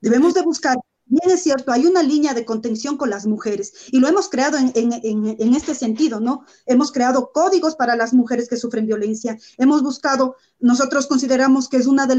Debemos 0.00 0.32
de 0.32 0.40
buscar, 0.40 0.78
bien 1.04 1.30
es 1.30 1.42
cierto, 1.42 1.70
hay 1.70 1.84
una 1.84 2.02
línea 2.02 2.32
de 2.32 2.46
contención 2.46 2.96
con 2.96 3.10
las 3.10 3.26
mujeres 3.26 3.74
y 3.90 3.98
lo 3.98 4.08
hemos 4.08 4.30
creado 4.30 4.56
en, 4.56 5.54
este 5.54 5.74
sentido, 5.74 6.20
¿no? 6.20 6.46
Hemos 6.64 6.90
creado 6.90 7.32
códigos 7.34 7.76
para 7.76 7.96
las 7.96 8.14
mujeres 8.14 8.48
que 8.48 8.56
sufren 8.56 8.86
violencia, 8.86 9.36
hemos 9.58 9.82
buscado, 9.82 10.36
nosotros 10.58 11.06
consideramos 11.06 11.68
que 11.68 11.76
es 11.76 11.86
una 11.86 12.06
de 12.06 12.16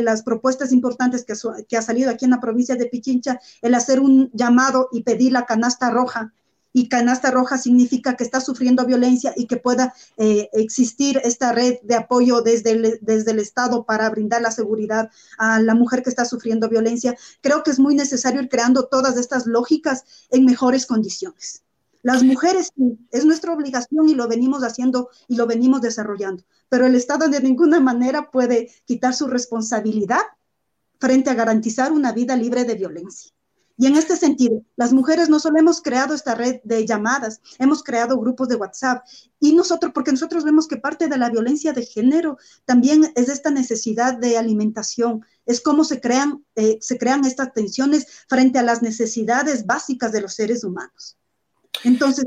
las, 0.00 0.22
propuestas 0.22 0.72
importantes 0.72 1.26
que 1.26 1.76
ha 1.76 1.82
salido 1.82 2.10
aquí 2.10 2.24
en 2.24 2.30
la 2.30 2.40
provincia 2.40 2.76
de 2.76 2.86
Pichincha, 2.86 3.38
el 3.60 3.74
hacer 3.74 4.00
un 4.00 4.30
llamado 4.32 4.88
y 4.90 5.02
pedir 5.02 5.32
la 5.32 5.44
canasta 5.44 5.90
roja 5.90 6.32
y 6.72 6.88
canasta 6.88 7.30
roja 7.30 7.58
significa 7.58 8.16
que 8.16 8.24
está 8.24 8.40
sufriendo 8.40 8.84
violencia 8.84 9.32
y 9.36 9.46
que 9.46 9.56
pueda 9.56 9.94
eh, 10.16 10.48
existir 10.52 11.20
esta 11.24 11.52
red 11.52 11.76
de 11.82 11.94
apoyo 11.94 12.42
desde 12.42 12.72
el, 12.72 12.98
desde 13.00 13.30
el 13.32 13.38
Estado 13.38 13.84
para 13.84 14.08
brindar 14.10 14.42
la 14.42 14.50
seguridad 14.50 15.10
a 15.38 15.60
la 15.60 15.74
mujer 15.74 16.02
que 16.02 16.10
está 16.10 16.24
sufriendo 16.24 16.68
violencia. 16.68 17.16
Creo 17.40 17.62
que 17.62 17.70
es 17.70 17.78
muy 17.78 17.94
necesario 17.94 18.40
ir 18.40 18.48
creando 18.48 18.86
todas 18.86 19.16
estas 19.16 19.46
lógicas 19.46 20.04
en 20.30 20.44
mejores 20.44 20.86
condiciones. 20.86 21.62
Las 22.02 22.22
mujeres 22.22 22.72
es 23.10 23.24
nuestra 23.24 23.52
obligación 23.52 24.08
y 24.08 24.14
lo 24.14 24.28
venimos 24.28 24.62
haciendo 24.62 25.10
y 25.26 25.34
lo 25.36 25.46
venimos 25.46 25.80
desarrollando, 25.80 26.44
pero 26.68 26.86
el 26.86 26.94
Estado 26.94 27.28
de 27.28 27.40
ninguna 27.40 27.80
manera 27.80 28.30
puede 28.30 28.70
quitar 28.84 29.14
su 29.14 29.26
responsabilidad 29.26 30.22
frente 31.00 31.30
a 31.30 31.34
garantizar 31.34 31.92
una 31.92 32.12
vida 32.12 32.36
libre 32.36 32.64
de 32.64 32.76
violencia. 32.76 33.32
Y 33.80 33.86
en 33.86 33.96
este 33.96 34.16
sentido, 34.16 34.64
las 34.74 34.92
mujeres 34.92 35.28
no 35.28 35.38
solo 35.38 35.60
hemos 35.60 35.80
creado 35.80 36.12
esta 36.12 36.34
red 36.34 36.56
de 36.64 36.84
llamadas, 36.84 37.40
hemos 37.60 37.84
creado 37.84 38.18
grupos 38.18 38.48
de 38.48 38.56
WhatsApp 38.56 39.06
y 39.38 39.54
nosotros, 39.54 39.92
porque 39.94 40.10
nosotros 40.10 40.42
vemos 40.42 40.66
que 40.66 40.78
parte 40.78 41.06
de 41.06 41.16
la 41.16 41.30
violencia 41.30 41.72
de 41.72 41.86
género 41.86 42.38
también 42.64 43.12
es 43.14 43.28
esta 43.28 43.52
necesidad 43.52 44.18
de 44.18 44.36
alimentación, 44.36 45.24
es 45.46 45.60
cómo 45.60 45.84
se 45.84 46.00
crean, 46.00 46.44
eh, 46.56 46.78
se 46.80 46.98
crean 46.98 47.24
estas 47.24 47.52
tensiones 47.52 48.06
frente 48.28 48.58
a 48.58 48.64
las 48.64 48.82
necesidades 48.82 49.64
básicas 49.64 50.10
de 50.10 50.22
los 50.22 50.34
seres 50.34 50.64
humanos. 50.64 51.16
Entonces, 51.84 52.26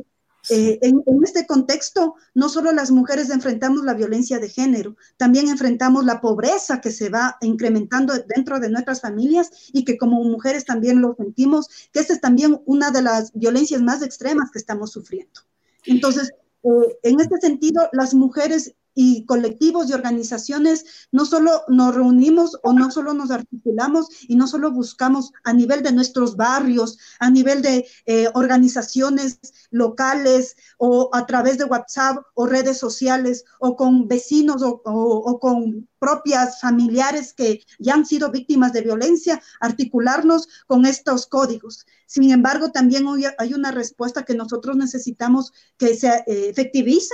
eh, 0.50 0.80
en, 0.82 1.04
este 1.24 1.46
contexto, 1.46 2.16
no 2.34 2.50
solo 2.50 2.72
las 2.72 2.92
mujeres 2.92 3.30
enfrentamos 3.30 3.84
la 3.84 3.94
violencia 3.94 4.40
de 4.40 4.50
género, 4.50 4.96
también 5.18 5.50
enfrentamos 5.50 6.04
la 6.06 6.20
pobreza 6.20 6.82
que 6.82 6.92
se 6.92 7.10
va 7.10 7.38
incrementando 7.42 8.14
dentro 8.28 8.60
de 8.60 8.70
nuestras 8.70 9.02
familias 9.02 9.52
y 9.72 9.86
que 9.86 9.98
como 9.98 10.24
mujeres 10.24 10.66
también 10.66 11.02
lo 11.02 11.16
sentimos, 11.16 11.68
que 11.92 12.00
esta 12.00 12.14
es 12.14 12.22
también 12.22 12.62
una 12.66 12.92
de 12.92 13.02
las 13.02 13.32
violencias 13.34 13.82
más 13.82 14.02
extremas 14.02 14.50
que 14.52 14.60
estamos 14.60 14.92
sufriendo. 14.92 15.42
Entonces, 15.86 16.32
eh, 16.64 16.98
en 17.04 17.20
este 17.20 17.38
sentido, 17.40 17.90
las 17.92 18.14
mujeres 18.14 18.76
y 18.94 19.26
colectivos 19.26 19.90
y 19.90 19.94
organizaciones 19.94 21.08
no 21.12 21.26
solo 21.26 21.64
nos 21.68 21.96
reunimos 21.96 22.58
o 22.64 22.74
no 22.74 22.92
solo 22.92 23.14
nos 23.14 23.32
articulamos 23.32 24.08
y 24.28 24.36
no 24.36 24.48
solo 24.48 24.72
buscamos 24.72 25.32
a 25.44 25.54
nivel 25.54 25.84
de 25.84 25.92
nuestros 25.92 26.36
barrios, 26.36 26.98
a 27.20 27.30
nivel 27.30 27.62
de 27.62 27.88
eh, 28.06 28.28
organizaciones 28.34 29.40
locales 29.70 30.56
o 30.78 31.10
a 31.14 31.26
través 31.26 31.58
de 31.58 31.66
WhatsApp 31.66 32.18
o 32.34 32.46
redes 32.46 32.78
sociales 32.78 33.46
o 33.60 33.76
con 33.76 34.08
vecinos 34.08 34.62
o, 34.62 34.82
o 34.84 35.40
con 35.40 35.88
propias 36.00 36.60
familiares 36.60 37.32
que 37.34 37.64
ya 37.78 37.94
han 37.94 38.08
sido 38.08 38.32
víctimas 38.32 38.74
de 38.74 38.82
violencia, 38.82 39.40
articularnos 39.60 40.48
con 40.66 40.88
estos 40.88 41.28
códigos. 41.28 41.86
Sin 42.08 42.32
embargo, 42.32 42.72
también 42.72 43.06
hay 43.38 43.54
una 43.54 43.72
respuesta 43.72 44.24
que 44.24 44.34
nosotros 44.34 44.76
necesitamos 44.76 45.54
que 45.78 45.96
se 45.96 46.08
eh, 46.08 46.24
efectivice 46.50 47.14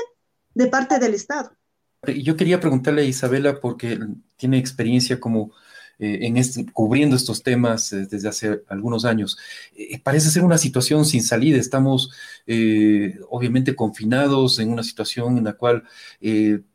de 0.54 0.68
parte 0.68 1.00
del 1.00 1.14
Estado. 1.14 1.57
Yo 2.06 2.36
quería 2.38 2.60
preguntarle 2.60 3.02
a 3.02 3.06
Isabela, 3.06 3.60
porque 3.60 4.00
tiene 4.38 4.58
experiencia 4.60 5.20
como 5.20 5.52
eh, 6.00 6.28
en 6.28 6.38
este, 6.38 6.64
cubriendo 6.72 7.16
estos 7.16 7.42
temas 7.42 7.92
eh, 7.92 8.08
desde 8.10 8.30
hace 8.30 8.62
algunos 8.70 9.04
años. 9.04 9.36
Eh, 9.76 10.00
parece 10.00 10.30
ser 10.30 10.44
una 10.44 10.60
situación 10.60 11.06
sin 11.06 11.24
salida. 11.24 11.58
Estamos 11.58 12.12
obviamente 13.30 13.76
confinados 13.76 14.60
en 14.60 14.70
una 14.72 14.84
situación 14.84 15.38
en 15.38 15.44
la 15.44 15.54
cual 15.54 15.84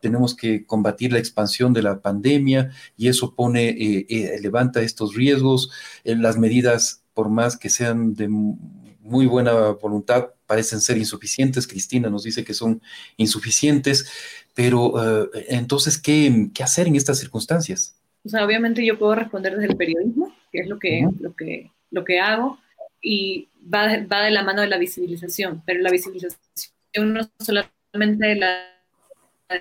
tenemos 0.01 0.35
que 0.37 0.67
combatir 0.67 1.13
la 1.13 1.19
expansión 1.19 1.73
de 1.73 1.83
la 1.83 2.01
pandemia 2.01 2.73
y 2.97 3.09
eso 3.09 3.35
pone, 3.35 4.07
levanta 4.43 4.83
estos 4.83 5.15
riesgos. 5.15 5.71
las 6.05 6.37
medidas, 6.37 7.05
por 7.15 7.31
más 7.31 7.57
que 7.57 7.71
sean 7.71 8.15
de 8.15 8.29
muy 9.03 9.27
buena 9.27 9.53
voluntad, 9.53 10.31
parecen 10.47 10.81
ser 10.81 10.97
insuficientes. 10.97 11.67
Cristina 11.67 12.09
nos 12.09 12.23
dice 12.25 12.45
que 12.45 12.55
son 12.55 12.81
insuficientes. 13.17 14.11
Pero 14.55 15.25
eh, 15.25 15.47
entonces, 15.49 15.99
¿qué, 15.99 16.51
¿qué, 16.55 16.63
hacer 16.63 16.87
en 16.87 16.97
estas 16.97 17.19
circunstancias? 17.19 17.97
O 18.25 18.29
sea, 18.29 18.45
obviamente 18.45 18.85
yo 18.85 18.99
puedo 18.99 19.15
responder 19.15 19.55
desde 19.55 19.73
el 19.73 19.77
periodismo, 19.77 20.35
que 20.53 20.61
es 20.61 20.69
lo 20.69 20.79
que, 20.79 21.09
lo 21.21 21.35
que, 21.35 21.71
lo 21.91 22.05
que 22.05 22.21
hago, 22.21 22.59
y 23.01 23.49
va 23.73 23.89
de, 23.89 24.07
va 24.07 24.23
de 24.23 24.31
la 24.31 24.43
mano 24.43 24.61
de 24.61 24.69
la 24.69 24.79
visibilización, 24.79 25.63
pero 25.67 25.81
la 25.81 25.91
visibilización 25.91 27.13
no 27.15 27.29
solamente 27.41 28.27
de 28.27 28.37
la 28.37 28.69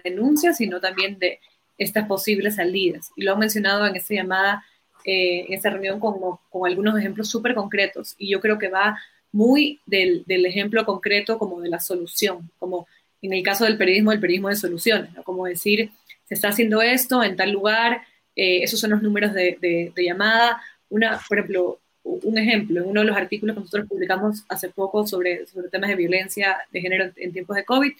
denuncia, 0.03 0.53
sino 0.53 0.79
también 0.79 1.17
de 1.17 1.39
estas 1.77 2.07
posibles 2.07 2.55
salidas. 2.55 3.11
Y 3.15 3.23
lo 3.23 3.33
han 3.33 3.39
mencionado 3.39 3.87
en 3.87 3.95
esta 3.95 4.13
llamada, 4.13 4.63
eh, 5.05 5.45
en 5.47 5.53
esta 5.53 5.69
reunión, 5.69 5.99
con, 5.99 6.15
con 6.49 6.69
algunos 6.69 6.97
ejemplos 6.99 7.29
súper 7.29 7.55
concretos. 7.55 8.15
Y 8.17 8.29
yo 8.29 8.39
creo 8.39 8.59
que 8.59 8.69
va 8.69 8.99
muy 9.31 9.79
del, 9.85 10.23
del, 10.25 10.45
ejemplo 10.45 10.85
concreto 10.85 11.37
como 11.37 11.61
de 11.61 11.69
la 11.69 11.79
solución, 11.79 12.49
como 12.59 12.87
en 13.21 13.33
el 13.33 13.43
caso 13.43 13.65
del 13.65 13.77
periodismo, 13.77 14.11
el 14.11 14.19
periodismo 14.19 14.49
de 14.49 14.55
soluciones, 14.55 15.13
¿no? 15.13 15.23
Como 15.23 15.45
decir, 15.45 15.91
se 16.25 16.35
está 16.35 16.49
haciendo 16.49 16.81
esto 16.81 17.23
en 17.23 17.35
tal 17.35 17.51
lugar, 17.51 18.01
eh, 18.35 18.63
esos 18.63 18.79
son 18.79 18.91
los 18.91 19.01
números 19.01 19.33
de, 19.33 19.91
llamada. 19.97 20.61
Una, 20.89 21.19
por 21.27 21.37
ejemplo, 21.37 21.79
un 22.03 22.37
ejemplo, 22.37 22.81
en 22.81 22.89
uno 22.89 23.01
de 23.01 23.07
los 23.07 23.17
artículos 23.17 23.55
que 23.55 23.59
nosotros 23.59 23.87
publicamos 23.87 24.43
hace 24.49 24.69
poco 24.69 25.05
sobre, 25.05 25.45
sobre 25.47 25.69
temas 25.69 25.89
de 25.89 25.95
violencia 25.95 26.57
de 26.71 26.81
género 26.81 27.11
en, 27.15 27.31
tiempos 27.33 27.55
de 27.55 27.65
COVID, 27.65 27.91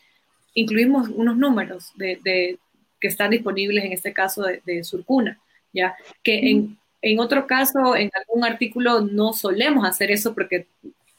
incluimos 0.55 1.09
unos 1.09 1.37
números 1.37 1.91
de, 1.95 2.57
que 2.99 3.07
están 3.07 3.31
disponibles 3.31 3.83
en 3.85 3.93
este 3.93 4.13
caso 4.13 4.43
de, 4.43 4.83
Surcuna, 4.83 5.39
¿ya? 5.71 5.95
Que 6.23 6.49
en, 6.49 6.77
en 7.01 7.19
otro 7.19 7.47
caso, 7.47 7.95
en 7.95 8.09
algún 8.13 8.43
artículo 8.43 9.01
no 9.01 9.33
solemos 9.33 9.87
hacer 9.87 10.11
eso 10.11 10.33
porque 10.33 10.67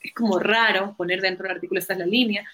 es 0.03 0.13
como 0.15 0.39
raro 0.39 0.95
poner 0.97 1.21
dentro 1.21 1.45
del 1.45 1.57
artículo, 1.57 1.81
esta 1.81 1.93
es 1.93 1.99
la 1.99 2.07
línea, 2.07 2.45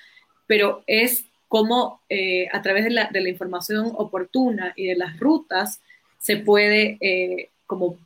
pero 0.46 0.82
es 0.86 1.24
cómo 1.48 2.02
eh, 2.08 2.48
a 2.52 2.62
través 2.62 2.84
de 2.84 2.90
la, 2.90 3.10
información 3.28 3.92
oportuna 3.94 4.72
y 4.76 4.86
de 4.86 4.96
las 4.96 5.18
rutas 5.18 5.80
se 6.18 6.36
puede 6.36 6.98
eh, 7.00 7.50
como 7.66 7.98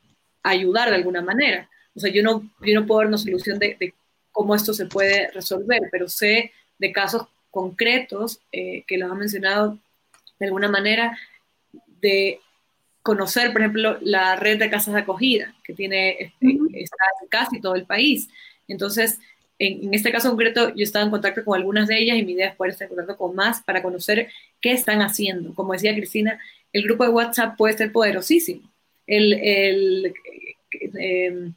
ayudar 0.42 0.90
de 0.90 0.96
alguna 0.96 1.22
manera. 1.22 1.68
O 1.94 2.00
sea, 2.00 2.10
yo 2.10 2.22
no, 2.22 2.48
yo 2.60 2.80
no 2.80 2.86
puedo 2.86 3.00
dar 3.00 3.08
una 3.08 3.18
solución 3.18 3.58
de, 3.58 3.94
cómo 4.30 4.54
esto 4.54 4.72
se 4.72 4.86
puede 4.86 5.30
resolver, 5.30 5.80
pero 5.90 6.08
sé 6.08 6.52
de 6.78 6.92
casos 6.92 7.26
concretos 7.50 8.40
eh, 8.50 8.82
que 8.86 8.96
los 8.96 9.10
ha 9.10 9.14
mencionado 9.14 9.78
de 10.38 10.46
alguna 10.46 10.68
manera 10.68 11.18
de 12.00 12.40
conocer, 13.02 13.52
por 13.52 13.60
ejemplo, 13.60 13.98
la 14.00 14.36
red 14.36 14.58
de 14.58 14.70
casas 14.70 14.94
de 14.94 15.00
acogida 15.00 15.54
que 15.64 15.74
tiene 15.74 16.10
este, 16.10 16.58
está 16.74 17.04
en 17.20 17.28
casi 17.28 17.60
todo 17.60 17.74
el 17.74 17.84
país. 17.84 18.28
Entonces, 18.68 19.18
en, 19.62 19.94
este 19.94 20.10
caso 20.10 20.28
concreto, 20.28 20.74
yo 20.74 20.82
estaba 20.82 21.04
en 21.04 21.10
contacto 21.10 21.44
con 21.44 21.56
algunas 21.56 21.86
de 21.86 21.98
ellas 21.98 22.16
y 22.16 22.24
mi 22.24 22.32
idea 22.32 22.48
es 22.48 22.56
poder 22.56 22.72
estar 22.72 22.86
en 22.86 22.96
contacto 22.96 23.16
con 23.16 23.36
más 23.36 23.62
para 23.62 23.82
conocer 23.82 24.28
qué 24.60 24.72
están 24.72 25.02
haciendo. 25.02 25.54
Como 25.54 25.72
decía 25.72 25.94
Cristina, 25.94 26.40
el 26.72 26.82
grupo 26.82 27.04
de 27.04 27.10
WhatsApp 27.10 27.56
puede 27.56 27.76
ser 27.76 27.92
poderosísimo. 27.92 28.68
El, 29.06 30.12
em, 30.72 31.54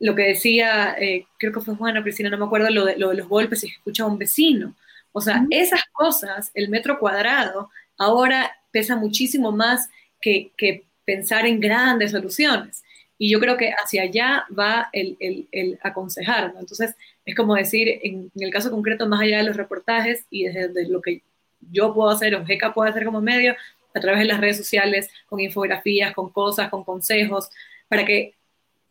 lo 0.00 0.14
que 0.14 0.22
decía, 0.22 0.96
eh, 0.98 1.26
creo 1.38 1.52
que 1.52 1.60
fue 1.60 1.74
Juana 1.76 2.02
Cristina, 2.02 2.30
no 2.30 2.38
me 2.38 2.46
acuerdo, 2.46 2.70
lo 2.70 2.86
de, 2.86 2.96
los 2.96 3.28
golpes 3.28 3.62
y 3.64 3.68
escucha 3.68 4.04
a 4.04 4.06
un 4.06 4.18
vecino. 4.18 4.74
O 5.12 5.20
sea, 5.20 5.46
esas 5.50 5.82
cosas, 5.92 6.50
el 6.54 6.70
metro 6.70 6.98
cuadrado, 6.98 7.70
ahora 7.98 8.56
pesa 8.72 8.96
muchísimo 8.96 9.52
más 9.52 9.90
que, 10.20 10.50
que 10.56 10.84
pensar 11.04 11.46
en 11.46 11.60
grandes 11.60 12.12
soluciones. 12.12 12.82
Y 13.18 13.30
yo 13.30 13.38
creo 13.38 13.56
que 13.56 13.72
hacia 13.72 14.02
allá 14.02 14.46
va 14.58 14.88
el, 14.92 15.16
el, 15.20 15.46
el 15.52 15.78
aconsejar. 15.82 16.52
¿no? 16.54 16.60
Entonces, 16.60 16.96
es 17.24 17.34
como 17.34 17.54
decir, 17.54 18.00
en, 18.02 18.30
el 18.36 18.50
caso 18.50 18.70
concreto, 18.70 19.08
más 19.08 19.20
allá 19.22 19.38
de 19.38 19.44
los 19.44 19.56
reportajes 19.56 20.26
y 20.30 20.44
desde 20.44 20.88
lo 20.88 21.00
que 21.00 21.22
yo 21.60 21.94
puedo 21.94 22.10
hacer 22.10 22.34
o 22.34 22.44
GECA 22.44 22.74
puede 22.74 22.90
hacer 22.90 23.04
como 23.04 23.20
medio, 23.20 23.54
a 23.94 24.00
través 24.00 24.20
de 24.20 24.26
las 24.26 24.40
redes 24.40 24.56
sociales, 24.56 25.08
con 25.26 25.40
infografías, 25.40 26.12
con 26.14 26.30
cosas, 26.30 26.68
con 26.68 26.84
consejos, 26.84 27.48
para 27.88 28.04
que 28.04 28.34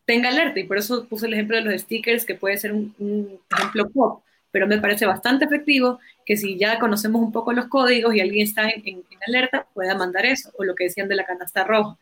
tenga 0.05 0.29
alerta. 0.29 0.59
Y 0.59 0.63
por 0.63 0.77
eso 0.77 1.07
puse 1.07 1.27
el 1.27 1.33
ejemplo 1.33 1.57
de 1.57 1.63
los 1.63 1.81
stickers, 1.81 2.25
que 2.25 2.35
puede 2.35 2.57
ser 2.57 2.73
un, 2.73 3.39
ejemplo 3.51 3.89
pop, 3.89 4.23
pero 4.51 4.65
me 4.65 4.79
parece 4.79 5.05
bastante 5.05 5.45
efectivo 5.45 5.99
que 6.25 6.37
si 6.37 6.57
ya 6.57 6.79
conocemos 6.79 7.21
un 7.21 7.31
poco 7.31 7.53
los 7.53 7.67
códigos 7.67 8.15
y 8.15 8.21
alguien 8.21 8.47
está 8.47 8.69
en, 8.69 9.03
alerta, 9.27 9.67
pueda 9.73 9.95
mandar 9.95 10.25
eso, 10.25 10.51
o 10.57 10.63
lo 10.63 10.73
que 10.73 10.85
decían 10.85 11.07
de 11.07 11.15
la 11.15 11.25
canasta 11.25 11.63
roja. 11.63 11.97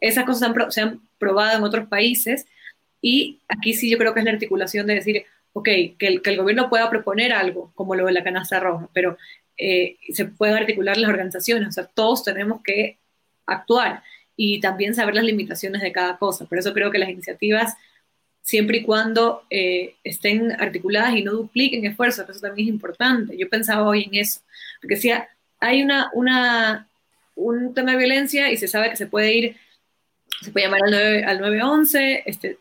Esas 0.00 0.24
cosas 0.24 0.52
se 0.70 0.80
han 0.80 1.00
probado 1.18 1.58
en 1.58 1.64
otros 1.64 1.88
países 1.88 2.46
y 3.00 3.40
aquí 3.48 3.74
sí 3.74 3.90
yo 3.90 3.98
creo 3.98 4.14
que 4.14 4.20
es 4.20 4.24
la 4.24 4.32
articulación 4.32 4.86
de 4.86 4.94
decir, 4.94 5.24
ok, 5.54 5.64
que 5.64 6.06
el, 6.06 6.20
que 6.20 6.30
el 6.30 6.36
gobierno 6.36 6.68
pueda 6.68 6.90
proponer 6.90 7.32
algo, 7.32 7.72
como 7.74 7.94
lo 7.94 8.06
de 8.06 8.12
la 8.12 8.24
canasta 8.24 8.60
roja, 8.60 8.88
pero 8.92 9.16
eh, 9.56 9.96
se 10.12 10.26
pueden 10.26 10.56
articular 10.56 10.96
las 10.98 11.08
organizaciones, 11.08 11.68
o 11.68 11.72
sea, 11.72 11.86
todos 11.86 12.24
tenemos 12.24 12.60
que 12.62 12.98
actuar 13.46 14.02
y 14.36 14.60
también 14.60 14.94
saber 14.94 15.14
las 15.14 15.24
limitaciones 15.24 15.80
de 15.80 15.92
cada 15.92 16.18
cosa. 16.18 16.44
Por 16.46 16.58
eso 16.58 16.74
creo 16.74 16.90
que 16.90 16.98
las 16.98 17.08
iniciativas, 17.08 17.76
siempre 18.42 18.78
y 18.78 18.82
cuando 18.82 19.44
eh, 19.48 19.94
estén 20.02 20.52
articuladas 20.60 21.14
y 21.14 21.22
no 21.22 21.32
dupliquen 21.32 21.86
esfuerzos, 21.86 22.28
eso 22.28 22.40
también 22.40 22.68
es 22.68 22.74
importante. 22.74 23.36
Yo 23.38 23.48
pensaba 23.48 23.86
hoy 23.86 24.08
en 24.10 24.16
eso, 24.16 24.40
porque 24.80 24.96
si 24.96 25.12
hay 25.60 25.82
una, 25.82 26.10
una, 26.14 26.88
un 27.36 27.74
tema 27.74 27.92
de 27.92 27.98
violencia 27.98 28.50
y 28.50 28.56
se 28.56 28.66
sabe 28.66 28.90
que 28.90 28.96
se 28.96 29.06
puede 29.06 29.32
ir, 29.32 29.56
se 30.42 30.50
puede 30.50 30.66
llamar 30.66 30.80
al, 30.84 30.90
9, 30.90 31.24
al 31.24 31.40
911, 31.40 32.22
este, 32.26 32.58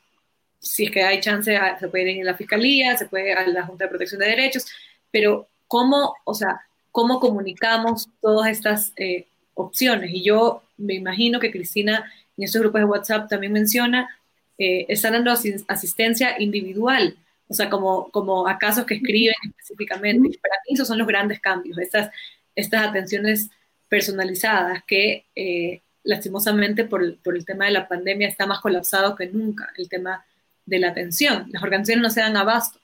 si 0.63 0.85
es 0.85 0.91
que 0.91 1.03
hay 1.03 1.19
chance, 1.19 1.55
se 1.79 1.87
puede 1.89 2.11
ir 2.13 2.21
a 2.21 2.31
la 2.31 2.37
fiscalía, 2.37 2.97
se 2.97 3.05
puede 3.05 3.33
a 3.33 3.45
la 3.47 3.65
Junta 3.65 3.83
de 3.83 3.89
Protección 3.89 4.19
de 4.19 4.27
Derechos, 4.27 4.65
pero 5.11 5.47
¿cómo, 5.67 6.15
o 6.23 6.33
sea, 6.33 6.61
cómo 6.91 7.19
comunicamos 7.19 8.09
todas 8.21 8.49
estas 8.49 8.93
eh, 8.95 9.27
opciones? 9.53 10.11
Y 10.13 10.23
yo 10.23 10.63
me 10.77 10.95
imagino 10.95 11.39
que 11.39 11.51
Cristina 11.51 12.11
en 12.37 12.43
estos 12.45 12.61
grupos 12.61 12.81
de 12.81 12.85
WhatsApp 12.85 13.29
también 13.29 13.53
menciona, 13.53 14.09
eh, 14.57 14.85
están 14.87 15.13
dando 15.13 15.31
asistencia 15.67 16.35
individual, 16.39 17.17
o 17.47 17.53
sea, 17.53 17.69
como, 17.69 18.09
como 18.09 18.47
a 18.47 18.57
casos 18.57 18.85
que 18.85 18.95
escriben 18.95 19.35
específicamente. 19.49 20.29
Y 20.31 20.37
para 20.37 20.55
mí 20.65 20.73
esos 20.73 20.87
son 20.87 20.97
los 20.97 21.07
grandes 21.07 21.39
cambios, 21.39 21.77
estas, 21.77 22.09
estas 22.55 22.87
atenciones 22.87 23.49
personalizadas 23.89 24.83
que 24.85 25.25
eh, 25.35 25.81
lastimosamente 26.03 26.85
por, 26.85 27.17
por, 27.19 27.35
el 27.35 27.45
tema 27.45 27.65
de 27.65 27.71
la 27.71 27.87
pandemia 27.87 28.27
está 28.27 28.47
más 28.47 28.59
colapsado 28.59 29.15
que 29.15 29.27
nunca, 29.27 29.71
el 29.77 29.89
tema 29.89 30.25
de 30.65 30.79
la 30.79 30.89
atención. 30.89 31.47
Las 31.51 31.63
organizaciones 31.63 32.03
no 32.03 32.09
se 32.09 32.21
dan 32.21 32.37
abasto. 32.37 32.79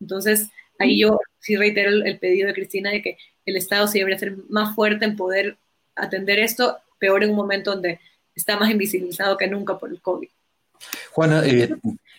Entonces, 0.00 0.48
ahí 0.78 0.98
yo 0.98 1.20
sí 1.40 1.56
reitero 1.56 1.90
el, 1.90 2.18
pedido 2.18 2.48
de 2.48 2.54
Cristina 2.54 2.90
de 2.90 3.02
que 3.02 3.18
el 3.44 3.56
Estado 3.56 3.86
sí 3.86 3.98
debería 3.98 4.18
ser 4.18 4.36
más 4.48 4.74
fuerte 4.74 5.04
en 5.04 5.16
poder 5.16 5.56
atender 5.94 6.38
esto, 6.38 6.78
peor 6.98 7.24
en 7.24 7.30
un 7.30 7.36
momento 7.36 7.72
donde 7.72 8.00
está 8.34 8.58
más 8.58 8.70
invisibilizado 8.70 9.36
que 9.36 9.48
nunca 9.48 9.78
por 9.78 9.90
el 9.90 10.00
COVID. 10.00 10.28
Juana, 11.12 11.42
eh, 11.44 11.74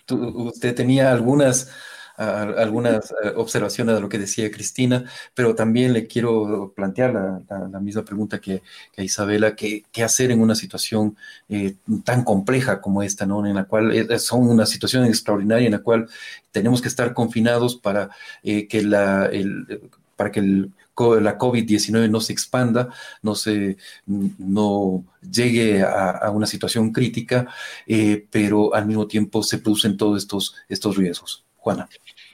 usted 0.09 0.75
tenía 0.75 1.11
algunas 1.11 1.71
algunas 2.19 3.11
eh, 3.11 3.31
observaciones 3.35 3.95
de 3.95 4.01
lo 4.01 4.09
que 4.09 4.17
decía 4.17 4.51
Cristina, 4.51 5.05
pero 5.33 5.55
también 5.55 5.93
le 5.93 6.07
quiero 6.07 6.73
plantear 6.75 7.13
la, 7.13 7.79
misma 7.79 8.03
pregunta 8.03 8.39
que, 8.39 8.61
a 8.97 9.03
Isabela, 9.03 9.55
¿qué, 9.55 9.83
hacer 10.03 10.31
en 10.31 10.41
una 10.41 10.55
situación 10.55 11.15
eh, 11.47 11.75
tan 12.03 12.23
compleja 12.23 12.81
como 12.81 13.03
esta, 13.03 13.25
¿no? 13.25 13.45
en 13.45 13.55
la 13.55 13.65
cual 13.65 13.91
eh, 13.91 14.19
son 14.19 14.49
una 14.49 14.65
situación 14.65 15.05
extraordinaria 15.05 15.65
en 15.65 15.73
la 15.73 15.79
cual 15.79 16.07
tenemos 16.51 16.81
que 16.81 16.87
estar 16.87 17.13
confinados 17.13 17.75
para 17.75 18.09
que 18.43 18.81
la, 18.83 19.27
el, 19.27 19.81
para 20.15 20.31
que 20.31 20.41
la 20.41 21.37
COVID-19 21.37 22.09
no 22.09 22.19
se 22.19 22.33
expanda, 22.33 22.89
no, 23.21 23.35
se, 23.35 23.77
no 24.05 25.05
llegue 25.21 25.81
a, 25.81 26.29
una 26.31 26.45
situación 26.45 26.91
crítica, 26.91 27.47
eh, 27.87 28.25
pero 28.29 28.73
al 28.75 28.85
mismo 28.85 29.07
tiempo 29.07 29.41
se 29.43 29.59
producen 29.59 29.95
todos 29.95 30.17
estos, 30.17 30.55
estos 30.67 30.97
riesgos. 30.97 31.45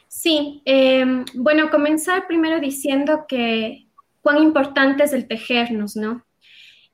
Sí, 0.08 0.62
em, 0.66 1.26
bueno, 1.36 1.70
comenzar 1.70 2.28
primero 2.28 2.60
diciendo 2.60 3.26
que 3.28 3.88
cuán 4.22 4.42
importante 4.42 5.04
es 5.04 5.14
el 5.14 5.28
tejernos, 5.28 5.96
¿no? 5.96 6.26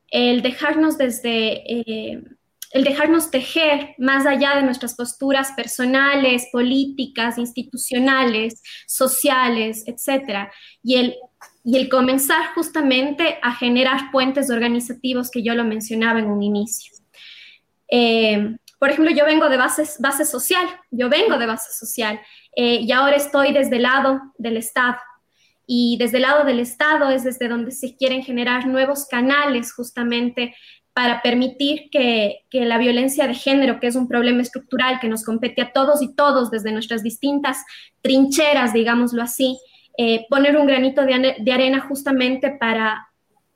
El 0.09 0.41
dejarnos 0.41 0.97
desde... 0.97 1.63
Eh, 1.71 2.23
el 2.71 2.85
dejarnos 2.85 3.31
tejer 3.31 3.95
más 3.97 4.25
allá 4.25 4.55
de 4.55 4.63
nuestras 4.63 4.95
posturas 4.95 5.51
personales, 5.51 6.47
políticas, 6.51 7.37
institucionales, 7.37 8.61
sociales, 8.87 9.83
etcétera, 9.87 10.51
y 10.81 10.95
el, 10.95 11.15
y 11.65 11.77
el 11.77 11.89
comenzar 11.89 12.53
justamente 12.55 13.39
a 13.41 13.53
generar 13.55 14.09
puentes 14.11 14.49
organizativos 14.49 15.29
que 15.29 15.43
yo 15.43 15.53
lo 15.53 15.65
mencionaba 15.65 16.19
en 16.19 16.27
un 16.27 16.43
inicio. 16.43 16.93
Eh, 17.89 18.55
por 18.81 18.89
ejemplo, 18.89 19.13
yo 19.13 19.25
vengo 19.25 19.47
de 19.47 19.57
base, 19.57 19.85
social, 20.25 20.65
yo 20.89 21.07
vengo 21.07 21.37
de 21.37 21.45
base 21.45 21.71
social 21.71 22.19
eh, 22.55 22.77
y 22.81 22.91
ahora 22.91 23.15
estoy 23.15 23.53
desde 23.53 23.75
el 23.75 23.83
lado 23.83 24.19
del 24.39 24.57
Estado. 24.57 24.97
Y 25.67 25.97
desde 25.99 26.17
el 26.17 26.23
lado 26.23 26.45
del 26.45 26.59
Estado 26.59 27.11
es 27.11 27.23
desde 27.23 27.47
donde 27.47 27.69
se 27.73 27.95
quieren 27.95 28.23
generar 28.23 28.65
nuevos 28.65 29.05
canales 29.05 29.71
justamente 29.71 30.55
para 30.93 31.21
permitir 31.21 31.91
que, 31.91 32.39
la 32.51 32.79
violencia 32.79 33.27
de 33.27 33.35
género, 33.35 33.79
que 33.79 33.85
es 33.85 33.95
un 33.95 34.07
problema 34.07 34.41
estructural 34.41 34.99
que 34.99 35.07
nos 35.07 35.23
compete 35.23 35.61
a 35.61 35.73
todos 35.73 36.01
y 36.01 36.15
todos 36.15 36.49
desde 36.49 36.71
nuestras 36.71 37.03
distintas 37.03 37.63
trincheras, 38.01 38.73
digámoslo 38.73 39.21
así, 39.21 39.59
eh, 39.95 40.25
poner 40.27 40.57
un 40.57 40.65
granito 40.65 41.05
de, 41.05 41.51
arena 41.53 41.81
justamente 41.81 42.49
para 42.59 43.09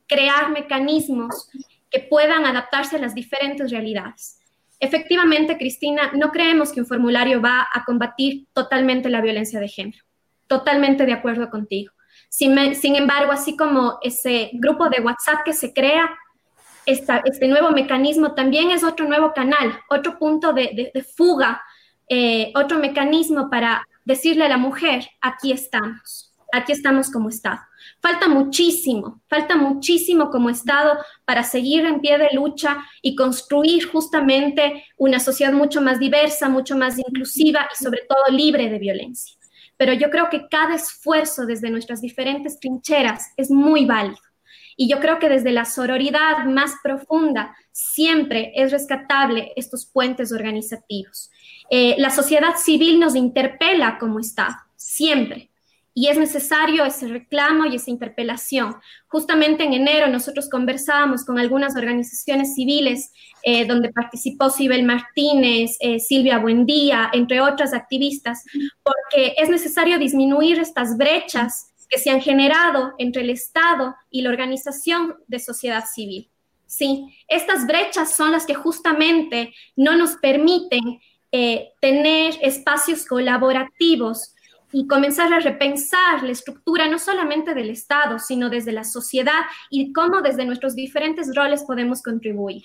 crear 0.07 0.51
mecanismos 0.51 1.49
que 1.89 2.01
puedan 2.01 2.45
adaptarse 2.45 2.97
a 2.97 2.99
las 2.99 3.15
diferentes 3.15 3.71
realidades. 3.71 4.37
Efectivamente, 4.79 5.57
Cristina, 5.57 6.11
no 6.13 6.31
creemos 6.31 6.71
que 6.71 6.81
un 6.81 6.85
formulario 6.85 7.41
va 7.41 7.67
a 7.73 7.83
combatir 7.85 8.47
totalmente 8.53 9.09
la 9.09 9.21
violencia 9.21 9.59
de 9.59 9.67
género. 9.67 10.03
Totalmente 10.47 11.05
de 11.05 11.13
acuerdo 11.13 11.49
contigo. 11.49 11.91
sin 12.29 12.95
embargo, 12.95 13.31
así 13.31 13.55
como 13.55 13.97
ese 14.01 14.51
grupo 14.53 14.89
de 14.89 15.01
WhatsApp 15.01 15.43
que 15.45 15.53
se 15.53 15.73
crea 15.73 16.09
este 16.85 17.47
nuevo 17.47 17.71
mecanismo 17.71 18.33
también 18.33 18.71
es 18.71 18.83
otro 18.83 19.07
nuevo 19.07 19.33
canal, 19.33 19.79
otro 19.89 20.17
punto 20.17 20.53
de, 20.53 20.91
fuga, 21.15 21.61
eh, 22.07 22.51
otro 22.55 22.79
mecanismo 22.79 23.49
para 23.49 23.83
decirle 24.03 24.45
a 24.45 24.49
la 24.49 24.57
mujer, 24.57 25.07
aquí 25.21 25.51
estamos, 25.51 26.33
aquí 26.53 26.71
estamos 26.71 27.11
como 27.11 27.29
Estado. 27.29 27.59
Falta 28.05 28.27
muchísimo, 28.27 29.23
falta 29.27 29.55
muchísimo 29.55 30.29
como 30.29 30.51
Estado 30.51 30.95
para 31.25 31.41
seguir 31.41 31.87
en 31.87 32.01
pie 32.01 32.19
de 32.19 32.29
lucha 32.33 32.85
y 33.01 33.15
construir 33.15 33.87
justamente 33.87 34.85
una 34.95 35.19
sociedad 35.19 35.51
mucho 35.51 35.81
más 35.81 35.97
diversa, 35.97 36.47
mucho 36.47 36.77
más 36.77 36.99
inclusiva 36.99 37.67
y 37.73 37.83
sobre 37.83 38.03
todo 38.07 38.37
libre 38.37 38.69
de 38.69 38.77
violencia. 38.77 39.35
Pero 39.75 39.91
yo 39.93 40.11
creo 40.11 40.29
que 40.29 40.47
cada 40.47 40.75
esfuerzo 40.75 41.47
desde 41.47 41.71
nuestras 41.71 41.99
diferentes 41.99 42.59
trincheras 42.59 43.33
es 43.37 43.49
muy 43.49 43.85
válido. 43.85 44.21
Y 44.77 44.87
yo 44.87 44.99
creo 44.99 45.17
que 45.17 45.27
desde 45.27 45.51
la 45.51 45.65
sororidad 45.65 46.45
más 46.45 46.75
profunda 46.83 47.55
siempre 47.71 48.51
es 48.53 48.71
rescatable 48.71 49.51
estos 49.55 49.87
puentes 49.87 50.31
organizativos. 50.31 51.31
Eh, 51.71 51.95
la 51.97 52.11
sociedad 52.11 52.55
civil 52.55 52.99
nos 52.99 53.15
interpela 53.15 53.97
como 53.97 54.19
Estado, 54.19 54.57
siempre. 54.75 55.49
Y 55.97 56.09
es 56.09 56.17
necesario 56.17 56.83
ese 56.83 57.07
reclamo 57.07 57.65
y 57.65 57.77
esa 57.77 57.89
interpelación. 57.89 58.75
Justamente 59.07 59.63
en 59.63 59.71
enero 59.71 60.07
nosotros 60.07 60.49
conversábamos 60.49 61.23
con 61.23 61.39
algunas 61.39 61.77
organizaciones 61.77 62.53
civiles 62.53 63.13
eh, 63.43 63.65
donde 63.65 63.93
participó 63.93 64.49
Sibel 64.49 64.83
Martínez, 64.83 65.77
eh, 65.79 66.01
Silvia 66.01 66.37
Buendía, 66.37 67.09
entre 67.13 67.39
otras 67.39 67.73
activistas, 67.73 68.43
porque 68.83 69.35
es 69.37 69.49
necesario 69.49 69.97
disminuir 69.97 70.59
estas 70.59 70.97
brechas 70.97 71.71
que 71.89 71.97
se 71.97 72.09
han 72.09 72.19
generado 72.19 72.93
entre 72.97 73.21
el 73.21 73.29
Estado 73.29 73.95
y 74.09 74.21
la 74.21 74.31
organización 74.31 75.15
de 75.27 75.39
sociedad 75.39 75.85
civil. 75.85 76.29
Sí, 76.67 77.05
estas 77.29 77.65
brechas 77.67 78.13
son 78.13 78.33
las 78.33 78.45
que 78.45 78.53
justamente 78.53 79.53
no 79.77 79.95
nos 79.95 80.17
permiten 80.17 80.99
eh, 81.31 81.69
tener 81.79 82.35
espacios 82.41 83.05
colaborativos 83.05 84.34
y 84.77 84.87
comenzar 84.87 85.31
a 85.31 85.39
repensar 85.39 86.21
la 86.21 86.33
estructura 86.33 86.89
no 86.89 86.99
solamente 86.99 87.53
del 87.53 87.69
Estado, 87.69 88.19
sino 88.19 88.49
desde 88.49 88.73
la 88.73 88.83
sociedad 88.83 89.39
y 89.69 89.93
cómo 89.93 90.21
desde 90.21 90.43
nuestros 90.43 90.75
diferentes 90.75 91.33
roles 91.33 91.63
podemos 91.63 92.03
contribuir. 92.03 92.63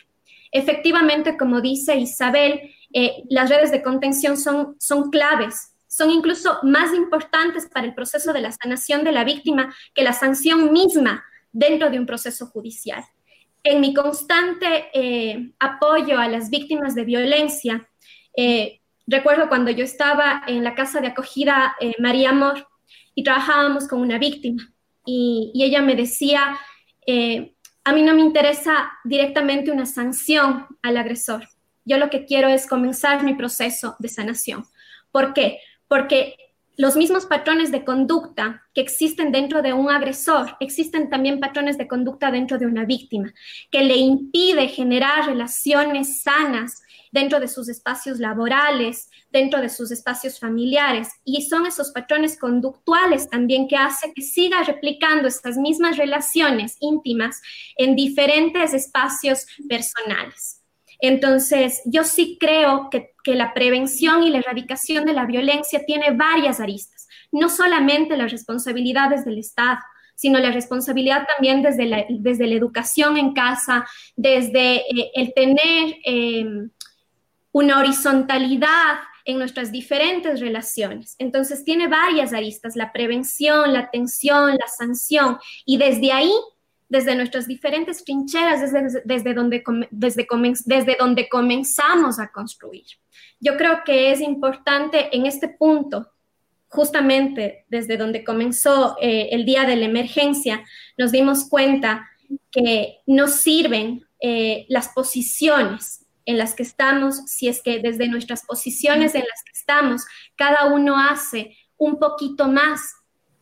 Efectivamente, 0.51 1.37
como 1.37 1.61
dice 1.61 1.94
Isabel, 1.94 2.62
eh, 2.92 3.23
las 3.29 3.49
redes 3.49 3.70
de 3.70 3.81
contención 3.81 4.37
son, 4.37 4.75
son 4.81 5.11
claves 5.11 5.77
son 5.87 6.11
incluso 6.11 6.59
más 6.62 6.94
importantes 6.94 7.68
para 7.73 7.87
el 7.87 7.94
proceso 7.94 8.33
de 8.33 8.40
la 8.40 8.53
sanación 8.53 9.03
de 9.03 9.11
la 9.11 9.25
víctima 9.25 9.75
que 9.92 10.05
la 10.05 10.12
sanción 10.12 10.73
misma 10.73 11.25
dentro 11.53 11.90
de 11.90 11.99
un 11.99 12.07
proceso 12.07 12.46
judicial. 12.46 13.05
En 13.64 13.81
mi 13.81 13.92
constante 13.92 14.88
eh, 14.94 15.53
apoyo 15.59 16.18
a 16.18 16.29
las 16.29 16.49
víctimas 16.49 16.94
de 16.94 17.05
violencia, 17.05 17.88
eh, 18.37 18.80
recuerdo 19.11 19.49
cuando 19.49 19.70
yo 19.70 19.85
estaba 19.85 20.42
en 20.46 20.64
la 20.64 20.75
casa 20.75 21.01
de 21.01 21.09
acogida 21.09 21.77
eh, 21.81 21.94
María 21.99 22.31
Amor 22.31 22.68
y 23.14 23.25
trabajábamos 23.25 23.88
con 23.88 24.01
una 24.01 24.18
víctima 24.18 24.73
y, 25.05 25.53
ella 25.55 25.83
me 25.83 25.96
decía, 25.96 26.59
a 27.85 27.92
mí 27.92 28.03
no 28.03 28.14
me 28.14 28.20
interesa 28.20 28.92
directamente 29.05 29.73
una 29.73 29.87
sanción 29.87 30.66
al 30.83 30.96
agresor, 30.96 31.49
yo 31.85 31.99
lo 31.99 32.09
que 32.09 32.25
quiero 32.25 32.49
es 32.49 32.66
comenzar 32.66 33.25
mi 33.25 33.35
proceso 33.35 33.96
de 33.99 34.09
sanación. 34.09 34.64
¿Por 35.11 35.33
qué? 35.33 35.59
porque 35.90 36.37
los 36.77 36.96
mismos 36.96 37.27
patrones 37.27 37.73
de 37.73 37.85
conducta 37.85 38.62
que 38.73 38.81
existen 38.81 39.33
dentro 39.33 39.61
de 39.61 39.73
un 39.73 39.90
agresor, 39.90 40.57
existen 40.61 41.11
también 41.11 41.40
patrones 41.40 41.77
de 41.77 41.88
conducta 41.88 42.31
dentro 42.31 42.59
de 42.59 42.66
una 42.66 42.85
víctima, 42.85 43.35
que 43.73 43.83
le 43.83 43.96
impide 43.96 44.68
generar 44.68 45.27
relaciones 45.27 46.23
sanas 46.23 46.83
dentro 47.11 47.40
de 47.40 47.49
sus 47.49 47.68
espacios 47.68 48.18
laborales, 48.18 49.11
dentro 49.31 49.61
de 49.61 49.68
sus 49.68 49.90
espacios 49.90 50.38
familiares. 50.38 51.09
Y 51.25 51.42
son 51.42 51.66
esos 51.66 51.90
patrones 51.90 52.38
conductuales 52.38 53.29
también 53.29 53.68
que 53.68 53.77
hace 53.77 54.12
que 54.14 54.23
siga 54.23 54.62
replicando 54.62 55.29
estas 55.29 55.57
mismas 55.57 55.96
relaciones 55.96 56.77
íntimas 56.81 57.40
en 57.77 57.96
diferentes 57.96 58.75
espacios 58.75 59.46
personales. 59.68 60.61
Entonces, 61.01 61.81
yo 61.85 62.05
sí 62.05 62.37
creo 62.38 62.88
que, 62.90 63.11
la 63.27 63.55
prevención 63.55 64.25
y 64.25 64.31
la 64.31 64.38
erradicación 64.38 65.05
de 65.05 65.12
la 65.12 65.25
violencia 65.25 65.85
tiene 65.87 66.11
varias 66.11 66.59
aristas, 66.59 67.07
no 67.31 67.49
solamente 67.49 68.16
las 68.16 68.33
responsabilidades 68.33 69.25
del 69.25 69.38
Estado, 69.38 69.79
sino 70.16 70.40
la 70.40 70.51
responsabilidad 70.51 71.27
también 71.37 71.62
desde 71.62 71.87
la, 71.87 72.05
desde 72.09 72.49
la 72.49 72.57
educación 72.57 73.16
en 73.16 73.33
casa, 73.33 73.87
desde 74.16 74.79
eh, 74.79 75.12
el 75.14 75.33
tener 75.33 75.96
em, 76.05 76.70
una 77.53 77.79
horizontalidad 77.79 78.99
en 79.25 79.39
nuestras 79.39 79.71
diferentes 79.71 80.41
relaciones. 80.41 81.15
Entonces, 81.19 81.65
tiene 81.65 81.89
varias 81.89 82.33
aristas, 82.33 82.77
la 82.77 82.93
prevención, 82.93 83.73
la 83.73 83.81
atención, 83.81 84.53
la 84.53 84.67
sanción, 84.69 85.39
y 85.65 85.77
desde 85.77 86.13
ahí 86.13 86.33
desde 86.91 87.15
nuestras 87.15 87.47
diferentes 87.47 88.05
trincheras, 88.05 88.61
desde, 88.61 89.03
desde, 89.05 89.33
donde, 89.33 89.63
desde, 89.93 90.27
desde 90.65 90.97
donde 90.99 91.29
comenzamos 91.29 92.19
a 92.19 92.33
construir. 92.33 92.85
Yo 93.39 93.57
creo 93.57 93.83
que 93.87 94.11
es 94.11 94.21
importante 94.21 95.17
en 95.17 95.25
este 95.25 95.49
punto, 95.49 96.11
justamente 96.67 97.65
desde 97.69 97.97
donde 97.97 98.25
comenzó 98.25 98.97
eh, 99.01 99.29
el 99.31 99.45
día 99.45 99.65
de 99.65 99.77
la 99.77 99.87
emergencia, 99.87 100.65
nos 100.99 101.13
dimos 101.13 101.49
cuenta 101.49 102.09
que 102.51 102.99
no 103.07 103.29
sirven 103.29 104.05
eh, 104.21 104.67
las 104.69 104.89
posiciones 104.89 106.05
en 106.31 106.38
las 106.38 106.55
que 106.55 106.62
estamos, 106.62 107.25
si 107.27 107.49
es 107.49 107.61
que 107.61 107.81
desde 107.81 108.09
nuestras 108.09 108.47
posiciones 108.47 109.14
en 109.14 109.23
las 109.23 109.43
que 109.45 109.53
estamos, 109.53 110.07
cada 110.37 110.73
uno 110.73 110.97
hace 110.97 111.57
un 111.77 111.99
poquito 111.99 112.47
más 112.47 112.81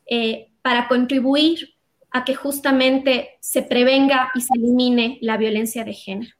eh, 0.07 0.49
para 0.63 0.89
contribuir 0.89 1.75
a 2.11 2.25
que 2.25 2.35
justamente 2.35 3.37
se 3.41 3.63
prevenga 3.63 4.31
y 4.35 4.41
se 4.41 4.55
elimine 4.55 5.19
la 5.21 5.37
violencia 5.37 5.85
de 5.85 5.93
género. 5.93 6.35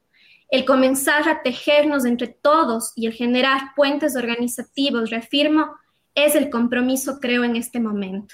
El 0.49 0.65
comenzar 0.65 1.29
a 1.29 1.43
tejernos 1.43 2.05
entre 2.05 2.27
todos 2.27 2.93
y 2.95 3.05
el 3.05 3.13
generar 3.13 3.75
puentes 3.75 4.15
organizativos, 4.15 5.11
reafirmo, 5.11 5.67
es 6.15 6.33
el 6.33 6.49
compromiso, 6.49 7.19
creo, 7.19 7.43
en 7.43 7.55
este 7.55 7.79
momento. 7.79 8.33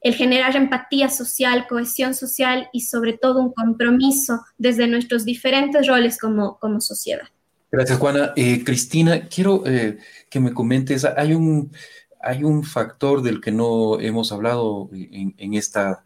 El 0.00 0.14
generar 0.14 0.54
empatía 0.54 1.08
social, 1.08 1.66
cohesión 1.66 2.14
social 2.14 2.68
y 2.72 2.82
sobre 2.82 3.14
todo 3.14 3.40
un 3.40 3.52
compromiso 3.52 4.44
desde 4.56 4.86
nuestros 4.86 5.24
diferentes 5.24 5.88
roles 5.88 6.16
como, 6.16 6.60
como 6.60 6.80
sociedad. 6.80 7.26
Gracias, 7.70 7.98
Juana. 7.98 8.32
Eh, 8.36 8.64
Cristina, 8.64 9.28
quiero 9.28 9.66
eh, 9.66 9.98
que 10.30 10.40
me 10.40 10.54
comentes, 10.54 11.04
hay 11.04 11.34
un, 11.34 11.72
hay 12.20 12.44
un 12.44 12.64
factor 12.64 13.22
del 13.22 13.40
que 13.40 13.52
no 13.52 14.00
hemos 14.00 14.32
hablado 14.32 14.88
en, 14.92 15.34
en 15.38 15.54
esta 15.54 16.04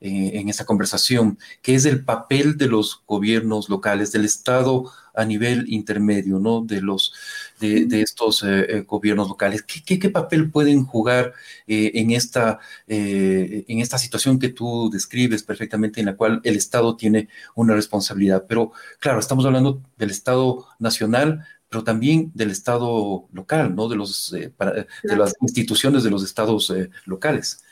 en, 0.00 0.48
esta 0.48 0.64
conversación, 0.64 1.38
que 1.62 1.74
es 1.74 1.84
el 1.84 2.04
papel 2.04 2.56
de 2.56 2.68
los 2.68 3.02
gobiernos 3.06 3.68
locales, 3.68 4.12
del 4.12 4.24
Estado 4.24 4.90
a 5.14 5.24
nivel 5.24 5.66
intermedio, 5.68 6.38
¿no? 6.38 6.62
De 6.62 6.80
los 6.80 7.12
de, 7.60 8.02
estos 8.02 8.42
eh, 8.42 8.66
eh, 8.68 8.80
gobiernos 8.86 9.28
locales. 9.28 9.62
¿Qué, 9.62 9.98
qué, 9.98 10.10
papel 10.10 10.50
pueden 10.50 10.84
jugar 10.84 11.34
eh, 11.66 11.92
en, 11.94 12.10
esta, 12.10 12.58
en 12.86 13.78
esta 13.80 13.98
situación 13.98 14.38
que 14.38 14.48
tú 14.48 14.90
describes 14.90 15.42
perfectamente, 15.42 16.00
en 16.00 16.06
la 16.06 16.16
cual 16.16 16.40
el 16.42 16.56
Estado 16.56 16.96
tiene 16.96 17.28
una 17.54 17.74
responsabilidad? 17.74 18.46
Pero 18.48 18.72
claro, 18.98 19.20
estamos 19.20 19.44
hablando 19.44 19.82
del 19.98 20.10
Estado 20.10 20.66
nacional, 20.78 21.46
pero 21.68 21.84
también 21.84 22.32
del 22.34 22.50
Estado 22.50 23.28
local, 23.32 23.74
¿no? 23.76 23.88
De, 23.88 23.96
los, 23.96 24.30
de 24.32 24.52
las 25.16 25.34
instituciones 25.40 26.02
de 26.02 26.10
los 26.10 26.24
estados 26.24 26.72
locales. 27.04 27.62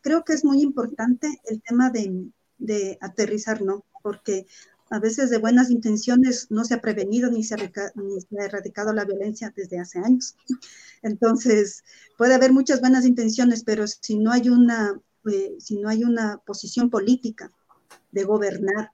creo 0.00 0.24
que 0.24 0.32
es 0.32 0.44
muy 0.44 0.62
importante 0.62 1.40
el 1.46 1.60
tema 1.60 1.90
de, 1.90 2.30
de 2.58 2.98
aterrizar, 3.00 3.60
¿no? 3.60 3.84
Porque 4.02 4.46
a 4.90 4.98
veces 4.98 5.30
de 5.30 5.38
buenas 5.38 5.70
intenciones 5.70 6.48
no 6.50 6.64
se 6.64 6.74
ha 6.74 6.80
prevenido 6.80 7.30
ni 7.30 7.44
se 7.44 7.54
ha, 7.54 8.44
erradicado 8.44 8.92
la 8.92 9.04
violencia 9.04 9.52
desde 9.56 9.78
hace 9.78 10.00
años. 10.00 10.36
Entonces, 11.02 11.84
puede 12.18 12.34
haber 12.34 12.52
muchas 12.52 12.80
buenas 12.80 13.06
intenciones, 13.06 13.62
pero 13.62 13.86
si 13.86 14.18
no 14.18 14.32
hay 14.32 14.48
una, 14.48 15.00
eh, 15.32 15.54
si 15.58 15.78
no 15.78 15.88
hay 15.88 16.02
una 16.02 16.38
posición 16.38 16.90
política 16.90 17.52
de 18.10 18.24
gobernar 18.24 18.90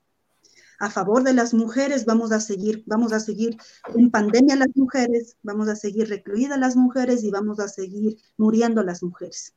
a 0.78 0.90
favor 0.90 1.22
de 1.24 1.32
las 1.32 1.55
mujeres, 1.55 2.05
vamos 2.05 2.30
a 2.30 2.40
seguir, 2.40 2.84
vamos 2.86 3.14
a 3.14 3.20
seguir 3.20 3.57
en 3.94 4.11
pandemia 4.11 4.57
las 4.57 4.68
mujeres, 4.74 5.38
vamos 5.42 5.68
a 5.68 5.76
seguir 5.76 6.11
recluidas 6.11 6.59
las 6.59 6.76
mujeres 6.76 7.24
y 7.24 7.30
vamos 7.30 7.59
a 7.59 7.68
seguir 7.68 8.18
muriendo 8.36 8.82
las 8.82 9.03
mujeres. 9.03 9.55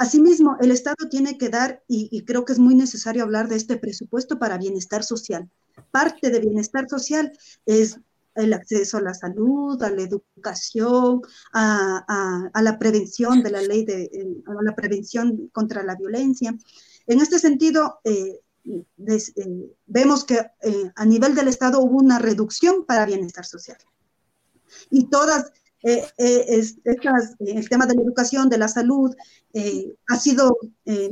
Asimismo, 0.00 0.56
el 0.62 0.70
Estado 0.70 1.10
tiene 1.10 1.36
que 1.36 1.50
dar, 1.50 1.84
y, 1.86 2.24
creo 2.24 2.46
que 2.46 2.54
es 2.54 2.58
muy 2.58 2.74
necesario 2.74 3.22
hablar 3.22 3.48
de 3.48 3.56
este 3.56 3.76
presupuesto 3.76 4.38
para 4.38 4.56
bienestar 4.56 5.04
social. 5.04 5.50
Parte 5.90 6.30
de 6.30 6.40
bienestar 6.40 6.88
social 6.88 7.30
es 7.66 8.00
el 8.34 8.54
acceso 8.54 8.96
a 8.96 9.02
la 9.02 9.12
salud, 9.12 9.82
a 9.82 9.90
la 9.90 10.00
educación, 10.00 11.20
a, 11.52 12.50
la 12.62 12.78
prevención 12.78 13.42
de 13.42 13.50
la 13.50 13.60
ley 13.60 13.84
de 13.84 14.10
a 14.46 14.62
la 14.62 14.74
prevención 14.74 15.50
contra 15.52 15.82
la 15.82 15.96
violencia. 15.96 16.56
En 17.06 17.20
este 17.20 17.38
sentido, 17.38 18.00
eh, 18.04 18.40
eh, 18.64 19.76
vemos 19.84 20.24
que 20.24 20.38
eh, 20.62 20.92
a 20.96 21.04
nivel 21.04 21.34
del 21.34 21.48
Estado 21.48 21.78
hubo 21.78 21.98
una 21.98 22.18
reducción 22.18 22.86
para 22.86 23.04
bienestar 23.04 23.44
social. 23.44 23.76
Y 24.88 25.10
todas 25.10 25.52
eh, 25.82 26.04
eh, 26.18 26.62
el 27.40 27.68
tema 27.68 27.86
de 27.86 27.94
la 27.94 28.02
educación, 28.02 28.48
de 28.48 28.58
la 28.58 28.68
salud, 28.68 29.14
eh, 29.54 29.94
ha 30.08 30.16
sido, 30.16 30.58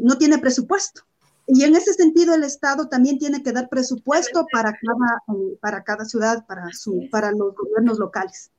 no 0.01 0.19
tiene 0.19 0.39
presupuesto. 0.39 1.03
Y 1.47 1.64
en 1.64 1.75
ese 1.75 1.95
sentido 1.95 2.35
el 2.35 2.45
Estado 2.45 2.89
también 2.89 3.19
tiene 3.19 3.43
que 3.43 3.53
dar 3.53 3.71
presupuesto 3.71 4.47
para 4.53 4.73
cada, 4.73 5.23
para 5.61 5.83
cada 5.83 6.05
ciudad, 6.05 6.47
para, 6.47 6.71
su, 6.73 7.09
para 7.11 7.31
los 7.33 7.55
gobiernos 7.55 7.99
locales. 7.99 8.51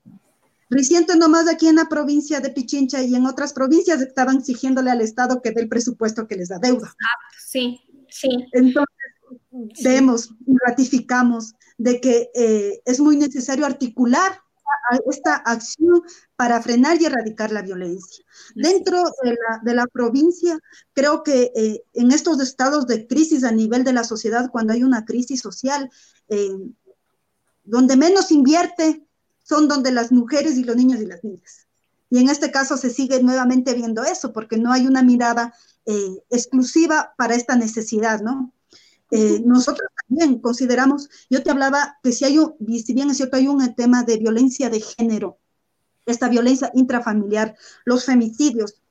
Reciente 0.72 1.16
nomás 1.16 1.48
aquí 1.48 1.68
en 1.68 1.76
la 1.76 1.86
provincia 1.86 2.40
de 2.40 2.50
Pichincha 2.50 3.04
y 3.04 3.14
en 3.14 3.26
otras 3.28 3.54
provincias 3.54 4.02
estaban 4.02 4.38
exigiéndole 4.38 4.90
al 4.90 5.02
Estado 5.02 5.42
que 5.42 5.52
dé 5.52 5.62
el 5.62 5.70
presupuesto 5.70 6.28
que 6.28 6.36
les 6.36 6.50
da 6.50 6.58
deuda. 6.58 6.96
Sí, 7.40 7.80
sí. 8.10 8.30
Entonces, 8.54 8.96
vemos 9.84 10.32
y 10.48 10.56
ratificamos 10.66 11.54
de 11.78 12.02
que 12.02 12.82
es 12.86 13.00
muy 13.00 13.18
necesario 13.18 13.68
articular 13.68 14.32
esta 15.10 15.36
acción 15.36 16.02
para 16.36 16.62
frenar 16.62 17.02
y 17.02 17.06
erradicar 17.06 17.52
la 17.52 17.62
violencia. 17.62 18.24
Dentro 18.56 19.04
de 19.64 19.74
la, 19.74 19.88
provincia, 19.88 20.58
creo 20.94 21.24
que 21.24 21.52
eh, 21.56 21.84
en 21.94 22.12
estos 22.12 22.40
estados 22.42 22.88
de 22.88 23.08
crisis 23.08 23.44
a 23.44 23.52
nivel 23.52 23.84
de 23.84 23.94
la 23.94 24.04
sociedad, 24.04 24.50
cuando 24.52 24.74
hay 24.74 24.84
una 24.84 25.06
crisis 25.06 25.42
social, 25.42 25.90
eh, 26.30 26.58
donde 27.64 27.96
menos 27.96 28.32
invierte 28.32 29.06
son 29.44 29.68
donde 29.68 29.92
las 29.92 30.12
mujeres 30.12 30.58
y 30.58 30.64
los 30.64 30.76
niños 30.76 31.02
y 31.02 31.06
las 31.06 31.24
niñas. 31.24 31.68
Y 32.10 32.20
en 32.20 32.30
este 32.30 32.52
caso 32.52 32.78
se 32.78 32.90
sigue 32.90 33.22
nuevamente 33.22 33.74
viendo 33.74 34.04
eso, 34.04 34.34
porque 34.34 34.58
no 34.58 34.72
hay 34.72 34.88
una 34.88 35.04
mirada 35.04 35.54
eh, 35.86 36.24
exclusiva 36.30 37.14
para 37.18 37.36
esta 37.36 37.56
necesidad, 37.56 38.22
¿no? 38.22 38.52
Eh, 39.12 39.42
nosotros 39.44 39.90
también 40.08 40.40
consideramos, 40.40 41.10
yo 41.30 41.42
te 41.42 41.50
hablaba 41.50 41.98
que 42.04 42.12
si 42.12 42.26
hay 42.26 42.38
un, 42.38 42.56
si 42.80 42.94
bien 42.94 43.10
es 43.10 43.18
cierto, 43.18 43.38
hay 43.38 43.48
un 43.48 43.74
tema 43.76 44.04
de 44.04 44.18
violencia 44.18 44.70
de 44.70 44.82
género, 44.82 45.40
esta 46.06 46.30
violencia 46.30 46.72
intrafamiliar, 46.74 47.56
los 47.86 48.06
femicidios. 48.06 48.82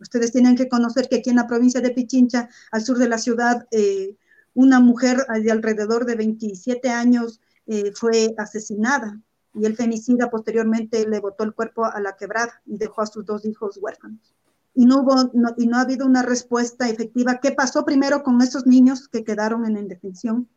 Ustedes 0.00 0.32
tienen 0.32 0.56
que 0.56 0.68
conocer 0.68 1.08
que 1.08 1.16
aquí 1.16 1.30
en 1.30 1.36
la 1.36 1.46
provincia 1.46 1.80
de 1.80 1.90
Pichincha, 1.90 2.48
al 2.70 2.82
sur 2.82 2.98
de 2.98 3.08
la 3.08 3.18
ciudad, 3.18 3.66
eh, 3.70 4.16
una 4.54 4.80
mujer 4.80 5.26
de 5.26 5.50
alrededor 5.50 6.04
de 6.04 6.16
27 6.16 6.90
años 6.90 7.40
eh, 7.66 7.92
fue 7.94 8.34
asesinada 8.36 9.20
y 9.54 9.66
el 9.66 9.76
femicida 9.76 10.30
posteriormente 10.30 11.06
le 11.06 11.20
botó 11.20 11.44
el 11.44 11.54
cuerpo 11.54 11.84
a 11.84 12.00
la 12.00 12.16
quebrada 12.16 12.62
y 12.66 12.76
dejó 12.76 13.02
a 13.02 13.06
sus 13.06 13.24
dos 13.24 13.44
hijos 13.44 13.78
huérfanos 13.80 14.34
y 14.74 14.86
no 14.86 15.00
hubo 15.00 15.30
y 15.56 15.66
no 15.66 15.76
ha 15.76 15.82
habido 15.82 16.06
una 16.06 16.22
respuesta 16.22 16.88
efectiva. 16.88 17.40
¿Qué 17.40 17.52
pasó 17.52 17.84
primero 17.84 18.22
con 18.22 18.40
esos 18.40 18.66
niños 18.66 19.08
que 19.08 19.24
quedaron 19.24 19.66
en 19.66 19.76
indefensión? 19.76 20.48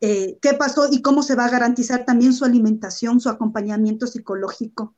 Eh, 0.00 0.38
¿Qué 0.40 0.54
pasó 0.54 0.88
y 0.90 1.02
cómo 1.02 1.22
se 1.22 1.34
va 1.34 1.46
a 1.46 1.50
garantizar 1.50 2.04
también 2.04 2.32
su 2.32 2.44
alimentación, 2.44 3.20
su 3.20 3.28
acompañamiento 3.28 4.06
psicológico? 4.06 4.94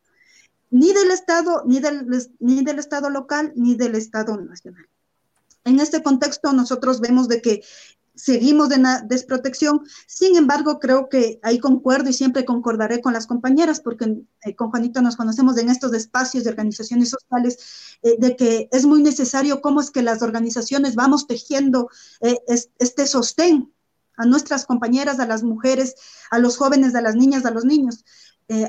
Ni 0.70 0.92
del 0.92 1.10
Estado, 1.10 1.64
ni 1.66 1.80
del, 1.80 2.06
ni 2.38 2.62
del 2.62 2.78
Estado 2.78 3.10
local, 3.10 3.52
ni 3.56 3.74
del 3.74 3.94
Estado 3.94 4.36
nacional. 4.36 4.86
En 5.64 5.80
este 5.80 6.02
contexto, 6.02 6.52
nosotros 6.52 7.00
vemos 7.00 7.28
de 7.28 7.42
que 7.42 7.62
seguimos 8.20 8.70
en 8.70 8.82
la 8.82 9.00
desprotección. 9.00 9.82
Sin 10.06 10.36
embargo, 10.36 10.78
creo 10.78 11.08
que 11.08 11.40
ahí 11.42 11.58
concuerdo 11.58 12.10
y 12.10 12.12
siempre 12.12 12.44
concordaré 12.44 13.00
con 13.00 13.12
las 13.12 13.26
compañeras, 13.26 13.80
porque 13.80 14.22
eh, 14.44 14.54
con 14.54 14.70
Juanito 14.70 15.00
nos 15.00 15.16
conocemos 15.16 15.56
en 15.58 15.70
estos 15.70 15.92
espacios 15.94 16.44
de 16.44 16.50
organizaciones 16.50 17.10
sociales, 17.10 17.58
eh, 18.02 18.16
de 18.18 18.36
que 18.36 18.68
es 18.72 18.84
muy 18.84 19.02
necesario 19.02 19.60
cómo 19.60 19.80
es 19.80 19.90
que 19.90 20.02
las 20.02 20.22
organizaciones 20.22 20.94
vamos 20.94 21.26
tejiendo 21.26 21.88
eh, 22.20 22.38
este 22.78 23.06
sostén 23.06 23.72
a 24.16 24.26
nuestras 24.26 24.66
compañeras, 24.66 25.18
a 25.18 25.26
las 25.26 25.42
mujeres, 25.42 25.94
a 26.30 26.38
los 26.38 26.58
jóvenes, 26.58 26.94
a 26.94 27.00
las 27.00 27.16
niñas, 27.16 27.46
a 27.46 27.50
los 27.50 27.64
niños. 27.64 28.04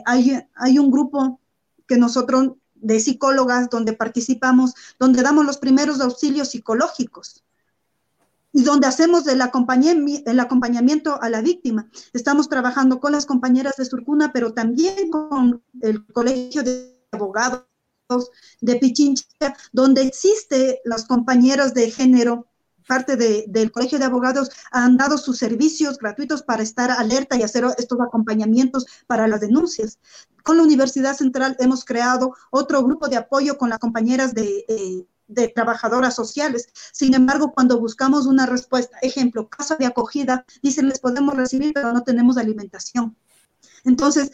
hay, 0.05 0.39
hay 0.55 0.79
un 0.79 0.91
grupo 0.91 1.41
que 1.87 1.97
nosotros 1.97 2.53
de 2.75 2.99
psicólogas 2.99 3.69
donde 3.69 3.93
participamos, 3.93 4.73
donde 4.97 5.21
damos 5.21 5.45
los 5.45 5.57
primeros 5.57 5.99
auxilios 5.99 6.51
psicológicos 6.51 7.43
y 8.53 8.63
donde 8.63 8.87
hacemos 8.87 9.27
el 9.27 9.41
acompañamiento, 9.41 11.21
a 11.21 11.29
la 11.29 11.41
víctima. 11.41 11.89
Estamos 12.13 12.49
trabajando 12.49 12.99
con 12.99 13.11
las 13.11 13.25
compañeras 13.25 13.75
de 13.77 13.85
Surcuna, 13.85 14.31
pero 14.33 14.53
también 14.53 15.09
con 15.09 15.63
el 15.81 16.05
Colegio 16.07 16.63
de 16.63 16.99
Abogados 17.11 17.65
de 18.59 18.75
Pichincha, 18.75 19.55
donde 19.71 20.01
existe 20.01 20.81
los 20.83 21.05
compañeros 21.05 21.73
de 21.73 21.91
género 21.91 22.47
parte 22.87 23.15
del 23.15 23.71
Colegio 23.71 23.99
de 23.99 24.05
Abogados 24.05 24.49
han 24.71 24.97
dado 24.97 25.17
sus 25.17 25.37
servicios 25.37 25.97
gratuitos 25.97 26.43
para 26.43 26.61
estar 26.61 26.91
alerta 26.91 27.37
y 27.37 27.43
hacer 27.43 27.63
estos 27.77 28.01
acompañamientos 28.01 28.85
para 29.07 29.29
las 29.29 29.39
denuncias. 29.39 29.97
Con 30.43 30.57
la 30.57 30.63
Universidad 30.63 31.15
Central 31.15 31.55
hemos 31.59 31.85
creado 31.85 32.35
otro 32.49 32.83
grupo 32.83 33.07
de 33.07 33.15
apoyo 33.15 33.57
con 33.57 33.69
las 33.69 33.79
compañeras 33.79 34.33
de, 34.33 34.65
eh, 34.67 35.05
de 35.31 35.47
trabajadoras 35.49 36.15
sociales. 36.15 36.69
Sin 36.91 37.13
embargo, 37.13 37.51
cuando 37.53 37.79
buscamos 37.79 38.25
una 38.25 38.45
respuesta, 38.45 38.97
ejemplo, 39.01 39.49
casa 39.49 39.75
de 39.75 39.85
acogida, 39.85 40.45
dicen 40.61 40.89
les 40.89 40.99
podemos 40.99 41.35
recibir, 41.35 41.73
pero 41.73 41.91
no 41.93 42.03
tenemos 42.03 42.37
alimentación. 42.37 43.15
Entonces, 43.83 44.31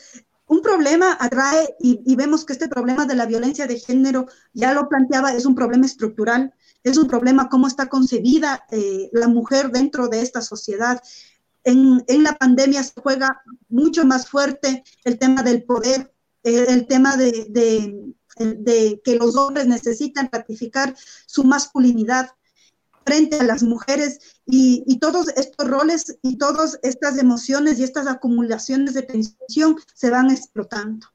un 0.47 0.61
problema 0.61 1.17
atrae 1.19 1.75
y, 1.79 2.15
vemos 2.15 2.45
que 2.45 2.53
este 2.53 2.69
problema 2.69 3.05
de 3.05 3.15
la 3.15 3.25
violencia 3.25 3.67
de 3.67 3.79
género, 3.79 4.27
ya 4.53 4.73
lo 4.73 4.87
planteaba, 4.87 5.33
es 5.33 5.45
un 5.45 5.55
problema 5.55 5.85
estructural, 5.85 6.53
es 6.83 6.97
un 6.97 7.07
problema 7.07 7.49
cómo 7.49 7.67
está 7.67 7.87
concebida 7.87 8.65
eh, 8.71 9.09
la 9.11 9.27
mujer 9.27 9.71
dentro 9.71 10.07
de 10.07 10.21
esta 10.21 10.41
sociedad. 10.41 11.01
En, 11.65 12.01
la 12.23 12.33
pandemia 12.37 12.81
se 12.81 12.93
juega 13.01 13.41
mucho 13.67 14.05
más 14.05 14.29
fuerte 14.29 14.85
el 15.03 15.19
tema 15.19 15.43
del 15.43 15.63
poder, 15.63 16.13
el, 16.43 16.87
tema 16.87 17.17
de, 17.17 17.47
de 17.49 18.15
que 18.37 19.15
los 19.15 19.35
hombres 19.35 19.67
necesitan 19.67 20.29
ratificar 20.31 20.95
su 21.25 21.43
masculinidad 21.43 22.31
frente 23.05 23.37
a 23.39 23.43
las 23.43 23.63
mujeres 23.63 24.19
y, 24.45 24.99
todos 24.99 25.29
estos 25.29 25.67
roles 25.67 26.17
y 26.21 26.37
todas 26.37 26.77
estas 26.83 27.17
emociones 27.17 27.79
y 27.79 27.83
estas 27.83 28.05
acumulaciones 28.05 28.93
de 28.93 29.03
tensión 29.03 29.77
se 29.93 30.09
van 30.09 30.29
explotando. 30.29 31.07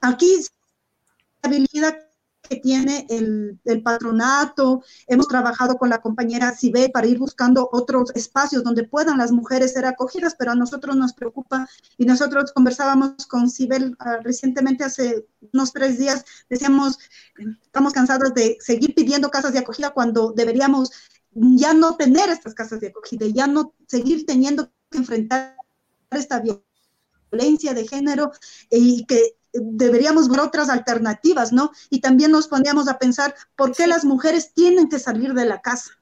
Aquí 0.00 0.44
habilidad 1.40 1.96
que 2.52 2.60
tiene 2.60 3.06
el, 3.08 3.82
patronato. 3.82 4.82
Hemos 5.06 5.26
trabajado 5.26 5.76
con 5.78 5.88
la 5.88 6.02
compañera 6.02 6.54
Cibé 6.54 6.90
para 6.90 7.06
ir 7.06 7.18
buscando 7.18 7.68
otros 7.72 8.10
espacios 8.14 8.62
donde 8.62 8.84
puedan 8.84 9.16
las 9.16 9.32
mujeres 9.32 9.72
ser 9.72 9.86
acogidas, 9.86 10.34
pero 10.38 10.52
a 10.52 10.54
nosotros 10.54 10.94
nos 10.94 11.14
preocupa 11.14 11.66
y 11.96 12.04
nosotros 12.04 12.52
conversábamos 12.52 13.26
con 13.26 13.48
Cibel 13.50 13.96
ah, 14.00 14.18
recientemente 14.22 14.84
hace 14.84 15.26
unos 15.52 15.72
tres 15.72 15.98
días, 15.98 16.24
decíamos, 16.50 16.98
estamos 17.62 17.94
cansados 17.94 18.34
de 18.34 18.58
seguir 18.60 18.94
pidiendo 18.94 19.30
casas 19.30 19.54
de 19.54 19.60
acogida 19.60 19.90
cuando 19.90 20.32
deberíamos 20.32 20.90
ya 21.32 21.72
no 21.72 21.96
tener 21.96 22.28
estas 22.28 22.54
casas 22.54 22.80
de 22.80 22.88
acogida, 22.88 23.26
ya 23.26 23.46
no 23.46 23.72
seguir 23.86 24.26
teniendo 24.26 24.70
que 24.90 24.98
enfrentar 24.98 25.56
esta 26.10 26.42
violencia 27.30 27.72
de 27.72 27.88
género 27.88 28.30
y 28.70 29.06
que 29.06 29.36
deberíamos 29.52 30.28
ver 30.28 30.40
otras 30.40 30.68
alternativas, 30.68 31.52
¿no? 31.52 31.72
Y 31.90 32.00
también 32.00 32.30
nos 32.30 32.48
poníamos 32.48 32.88
a 32.88 32.98
pensar 32.98 33.34
por 33.56 33.74
qué 33.74 33.86
las 33.86 34.04
mujeres 34.04 34.52
tienen 34.54 34.88
que 34.88 34.98
salir 34.98 35.34
de 35.34 35.44
la 35.44 35.60
casa 35.60 35.92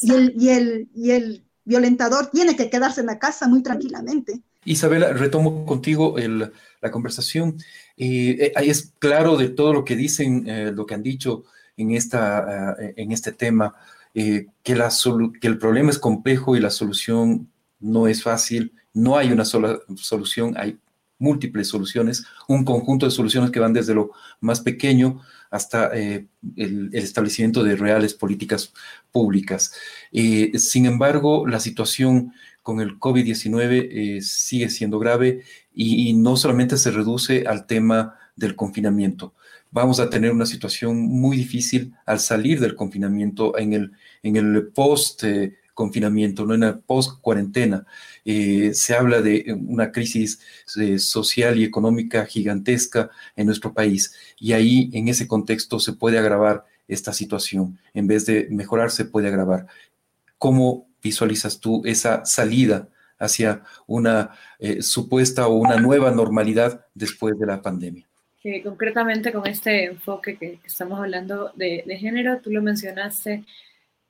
y 0.00 0.12
el, 0.12 0.34
y 0.36 0.48
el, 0.50 0.88
y, 0.94 1.10
el, 1.10 1.44
violentador 1.64 2.30
tiene 2.32 2.56
que 2.56 2.68
quedarse 2.68 3.00
en 3.00 3.06
la 3.06 3.18
casa 3.18 3.46
muy 3.46 3.62
tranquilamente. 3.62 4.40
Isabela, 4.64 5.12
retomo 5.12 5.64
contigo 5.64 6.18
el, 6.18 6.50
la 6.80 6.90
conversación. 6.90 7.58
Eh, 7.96 8.52
ahí 8.56 8.70
es 8.70 8.92
claro 8.98 9.36
de 9.36 9.50
todo 9.50 9.72
lo 9.72 9.84
que 9.84 9.94
dicen, 9.94 10.48
eh, 10.48 10.72
lo 10.74 10.84
que 10.86 10.94
han 10.94 11.02
dicho 11.02 11.44
en, 11.76 11.92
esta, 11.92 12.76
uh, 12.76 12.92
en 12.96 13.12
este 13.12 13.32
tema, 13.32 13.74
eh, 14.14 14.48
que, 14.62 14.74
la 14.74 14.90
que 15.40 15.46
el 15.46 15.58
problema 15.58 15.90
es 15.90 15.98
complejo 15.98 16.56
y 16.56 16.60
la 16.60 16.70
solución 16.70 17.48
no 17.78 18.08
es 18.08 18.22
fácil. 18.22 18.72
No 18.92 19.16
hay 19.16 19.30
una 19.30 19.44
sola 19.44 19.78
solución, 19.96 20.54
hay 20.56 20.78
múltiples 21.20 21.68
soluciones, 21.68 22.24
un 22.48 22.64
conjunto 22.64 23.06
de 23.06 23.12
soluciones 23.12 23.52
que 23.52 23.60
van 23.60 23.72
desde 23.72 23.94
lo 23.94 24.10
más 24.40 24.60
pequeño 24.60 25.20
hasta 25.50 25.96
eh, 25.96 26.26
el, 26.56 26.90
establecimiento 26.92 27.62
de 27.62 27.76
reales 27.76 28.14
políticas 28.14 28.72
públicas. 29.12 29.72
Eh, 30.10 30.58
sin 30.58 30.86
embargo, 30.86 31.46
la 31.46 31.60
situación 31.60 32.32
con 32.62 32.80
el 32.80 32.98
COVID-19 32.98 33.88
eh, 33.90 34.22
sigue 34.22 34.70
siendo 34.70 34.98
grave 34.98 35.42
y, 35.72 36.12
no 36.14 36.36
solamente 36.36 36.76
se 36.76 36.90
reduce 36.90 37.44
al 37.46 37.66
tema 37.66 38.16
del 38.36 38.56
confinamiento. 38.56 39.34
Vamos 39.70 40.00
a 40.00 40.10
tener 40.10 40.32
una 40.32 40.46
situación 40.46 41.00
muy 41.00 41.36
difícil 41.36 41.94
al 42.06 42.18
salir 42.18 42.58
del 42.60 42.74
confinamiento 42.74 43.56
en 43.56 43.72
el, 43.72 43.92
en 44.22 44.36
el 44.36 44.68
post 44.74 45.24
confinamiento, 45.80 46.44
no 46.44 46.52
en 46.52 46.60
la 46.60 46.76
post-cuarentena. 46.76 47.86
Eh, 48.26 48.72
se 48.74 48.94
habla 48.94 49.22
de 49.22 49.56
una 49.66 49.92
crisis 49.92 50.38
eh, 50.78 50.98
social 50.98 51.58
y 51.58 51.64
económica 51.64 52.26
gigantesca 52.26 53.08
en 53.34 53.46
nuestro 53.46 53.72
país 53.72 54.12
y 54.38 54.52
ahí 54.52 54.90
en 54.92 55.08
ese 55.08 55.26
contexto 55.26 55.80
se 55.80 55.94
puede 55.94 56.18
agravar 56.18 56.66
esta 56.86 57.14
situación. 57.14 57.78
En 57.94 58.06
vez 58.06 58.26
de 58.26 58.46
mejorar, 58.50 58.90
se 58.90 59.06
puede 59.06 59.28
agravar. 59.28 59.68
¿Cómo 60.36 60.86
visualizas 61.02 61.60
tú 61.60 61.80
esa 61.86 62.26
salida 62.26 62.88
hacia 63.18 63.62
una 63.86 64.32
eh, 64.58 64.82
supuesta 64.82 65.48
o 65.48 65.54
una 65.54 65.76
nueva 65.80 66.10
normalidad 66.10 66.84
después 66.94 67.38
de 67.38 67.46
la 67.46 67.62
pandemia? 67.62 68.04
concretamente 68.64 69.32
con 69.32 69.46
este 69.46 69.84
enfoque 69.84 70.36
que, 70.38 70.58
estamos 70.64 70.98
hablando 70.98 71.52
de, 71.56 71.84
género, 72.00 72.40
tú 72.40 72.50
lo 72.50 72.62
mencionaste, 72.62 73.44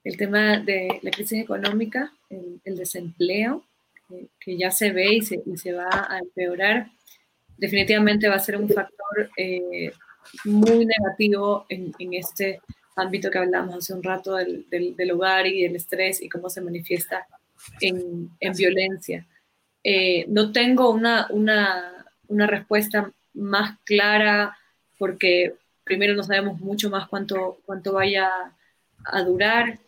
el 0.04 0.16
tema 0.16 0.58
de 0.58 1.00
la 1.02 1.10
crisis 1.10 1.42
económica, 1.42 2.12
el, 2.30 2.76
desempleo, 2.76 3.64
que 4.38 4.56
ya 4.56 4.70
se 4.70 4.90
ve 4.92 5.14
y 5.14 5.22
se, 5.22 5.42
y 5.44 5.56
se, 5.56 5.72
va 5.72 5.88
a 5.90 6.18
empeorar, 6.18 6.90
definitivamente 7.56 8.28
va 8.28 8.36
a 8.36 8.40
ser 8.40 8.56
un 8.56 8.68
factor 8.68 9.30
eh, 9.36 9.92
muy 10.44 10.86
negativo 10.86 11.66
en, 11.68 11.92
en, 11.98 12.14
este 12.14 12.60
ámbito 12.96 13.30
que 13.30 13.38
hablamos 13.38 13.76
hace 13.76 13.94
un 13.94 14.02
rato 14.02 14.34
del, 14.36 14.66
del, 14.68 15.10
hogar 15.12 15.46
y 15.46 15.62
del 15.62 15.76
estrés 15.76 16.22
y 16.22 16.28
cómo 16.28 16.48
se 16.48 16.60
manifiesta 16.60 17.26
en, 17.80 18.30
en 18.40 18.52
violencia. 18.54 19.26
Eh, 19.84 20.24
no 20.28 20.52
tengo 20.52 20.90
una, 20.90 21.26
una, 21.30 22.06
una 22.28 22.46
respuesta 22.46 23.12
más 23.34 23.78
clara 23.84 24.56
porque 24.98 25.54
primero 25.84 26.14
no 26.14 26.22
sabemos 26.22 26.60
mucho 26.60 26.90
más 26.90 27.08
cuánto, 27.08 27.58
cuánto 27.64 27.92
vaya 27.92 28.28
a 29.04 29.22
durar. 29.22 29.78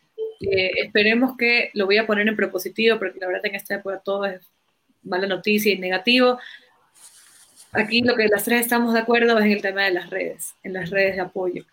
Eh, 0.50 0.70
esperemos 0.84 1.36
que, 1.36 1.70
lo 1.74 1.86
voy 1.86 1.98
a 1.98 2.06
poner 2.06 2.26
en 2.26 2.36
propositivo, 2.36 2.98
porque 2.98 3.20
la 3.20 3.28
verdad 3.28 3.46
en 3.46 3.54
esta 3.54 3.76
época 3.76 4.00
todo 4.04 4.24
es 4.26 4.40
mala 5.02 5.26
noticia 5.26 5.72
y 5.72 5.78
negativo. 5.78 6.38
Aquí 7.72 8.02
lo 8.02 8.16
que 8.16 8.28
las 8.28 8.44
tres 8.44 8.62
estamos 8.62 8.92
de 8.92 9.00
acuerdo 9.00 9.38
es 9.38 9.44
en 9.44 9.52
el 9.52 9.62
tema 9.62 9.84
de 9.84 9.92
las 9.92 10.10
redes, 10.10 10.54
en 10.62 10.74
las 10.74 10.90
redes 10.90 11.16
de 11.16 11.22
apoyo. 11.22 11.64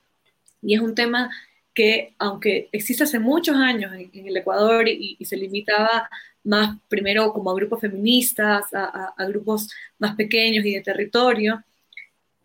Y 0.61 0.75
es 0.75 0.81
un 0.81 0.95
tema 0.95 1.29
que, 1.73 2.13
aunque 2.19 2.69
existe 2.71 3.03
hace 3.03 3.19
muchos 3.19 3.55
años 3.55 3.93
en, 3.93 4.27
el 4.27 4.37
Ecuador 4.37 4.87
y, 4.87 5.17
se 5.25 5.37
limitaba 5.37 6.09
más 6.43 6.77
primero 6.87 7.33
como 7.33 7.51
a 7.51 7.55
grupos 7.55 7.81
feministas, 7.81 8.73
a, 8.73 9.13
a, 9.17 9.25
grupos 9.25 9.69
más 9.97 10.15
pequeños 10.15 10.65
y 10.65 10.73
de 10.73 10.81
territorio, 10.81 11.63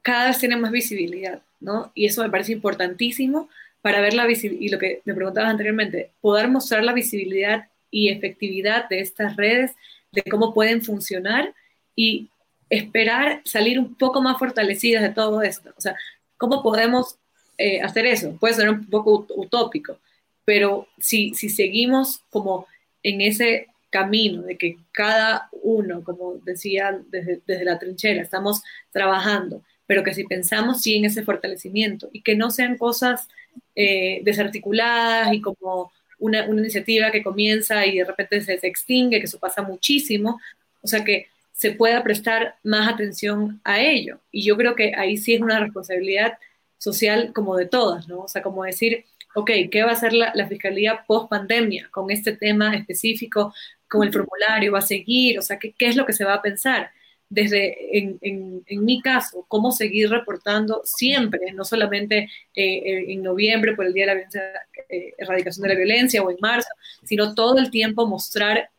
cada 0.02 0.28
vez 0.28 0.38
tiene 0.38 0.56
más 0.56 0.70
visibilidad, 0.70 1.42
¿no? 1.60 1.92
Y 1.94 2.06
eso 2.06 2.22
me 2.22 2.30
parece 2.30 2.52
importantísimo 2.52 3.48
para 3.84 4.00
ver 4.00 4.14
la 4.14 4.24
visibilidad, 4.24 4.62
y 4.62 4.68
lo 4.70 4.78
que 4.78 5.02
me 5.04 5.12
preguntabas 5.12 5.50
anteriormente, 5.50 6.10
poder 6.22 6.48
mostrar 6.48 6.82
la 6.82 6.94
visibilidad 6.94 7.68
y 7.90 8.08
efectividad 8.08 8.88
de 8.88 9.00
estas 9.00 9.36
redes, 9.36 9.72
de 10.10 10.22
cómo 10.22 10.54
pueden 10.54 10.80
funcionar 10.80 11.52
y 11.94 12.30
esperar 12.70 13.42
salir 13.44 13.78
un 13.78 13.94
poco 13.94 14.22
más 14.22 14.38
fortalecidas 14.38 15.02
de 15.02 15.10
todo 15.10 15.42
esto. 15.42 15.74
O 15.76 15.80
sea, 15.82 15.94
¿cómo 16.38 16.62
podemos 16.62 17.16
eh, 17.58 17.82
hacer 17.82 18.06
eso? 18.06 18.34
Puede 18.40 18.54
ser 18.54 18.70
un 18.70 18.88
poco 18.88 19.26
utópico, 19.36 19.98
pero 20.46 20.88
si, 20.98 21.34
si 21.34 21.50
seguimos 21.50 22.22
como 22.30 22.66
en 23.02 23.20
ese 23.20 23.66
camino 23.90 24.44
de 24.44 24.56
que 24.56 24.78
cada 24.92 25.50
uno, 25.62 26.02
como 26.02 26.36
decía 26.42 26.98
desde, 27.10 27.42
desde 27.46 27.66
la 27.66 27.78
trinchera, 27.78 28.22
estamos 28.22 28.62
trabajando, 28.92 29.62
pero 29.86 30.02
que 30.02 30.14
si 30.14 30.24
pensamos 30.24 30.80
sí 30.80 30.96
en 30.96 31.04
ese 31.04 31.22
fortalecimiento 31.22 32.08
y 32.14 32.22
que 32.22 32.34
no 32.34 32.50
sean 32.50 32.78
cosas 32.78 33.28
eh, 33.74 34.20
desarticuladas 34.22 35.32
y 35.32 35.40
como 35.40 35.92
una, 36.18 36.44
una, 36.46 36.60
iniciativa 36.60 37.10
que 37.10 37.22
comienza 37.22 37.84
y 37.86 37.98
de 37.98 38.04
repente 38.04 38.40
se, 38.40 38.54
extingue, 38.62 39.18
que 39.18 39.26
eso 39.26 39.38
pasa 39.38 39.62
muchísimo, 39.62 40.40
o 40.80 40.86
sea 40.86 41.04
que 41.04 41.28
se 41.52 41.72
pueda 41.72 42.02
prestar 42.02 42.56
más 42.62 42.92
atención 42.92 43.60
a 43.64 43.80
ello. 43.80 44.18
Y 44.32 44.44
yo 44.44 44.56
creo 44.56 44.74
que 44.74 44.92
ahí 44.96 45.16
sí 45.16 45.34
es 45.34 45.40
una 45.40 45.60
responsabilidad 45.60 46.38
social 46.78 47.32
como 47.34 47.56
de 47.56 47.66
todas, 47.66 48.08
¿no? 48.08 48.20
O 48.20 48.28
sea, 48.28 48.42
como 48.42 48.64
decir, 48.64 49.04
ok, 49.34 49.50
¿qué 49.70 49.82
va 49.82 49.90
a 49.90 49.94
hacer 49.94 50.12
la, 50.12 50.32
la 50.34 50.48
Fiscalía 50.48 51.04
post 51.06 51.30
pandemia 51.30 51.88
con 51.90 52.10
este 52.10 52.36
tema 52.36 52.74
específico, 52.74 53.54
con 53.88 54.06
el 54.06 54.12
formulario? 54.12 54.72
¿Va 54.72 54.80
a 54.80 54.82
seguir? 54.82 55.38
O 55.38 55.42
sea, 55.42 55.58
¿qué, 55.58 55.72
qué 55.72 55.86
es 55.86 55.96
lo 55.96 56.06
que 56.06 56.12
se 56.12 56.24
va 56.24 56.34
a 56.34 56.42
pensar? 56.42 56.90
Desde, 57.28 57.98
en, 57.98 58.18
en, 58.20 58.84
mi 58.84 59.00
caso, 59.00 59.44
cómo 59.48 59.72
seguir 59.72 60.10
reportando 60.10 60.82
siempre, 60.84 61.52
no 61.52 61.64
solamente 61.64 62.30
eh, 62.54 63.04
en 63.08 63.22
noviembre 63.22 63.74
por 63.74 63.86
el 63.86 63.92
Día 63.92 64.06
de 64.06 64.14
la 64.14 64.20
eh, 64.88 65.14
Erradicación 65.18 65.62
de 65.62 65.74
la 65.74 65.78
Violencia 65.78 66.22
o 66.22 66.30
en 66.30 66.36
marzo, 66.40 66.68
sino 67.02 67.34
todo 67.34 67.58
el 67.58 67.70
tiempo 67.70 68.06
mostrar 68.06 68.70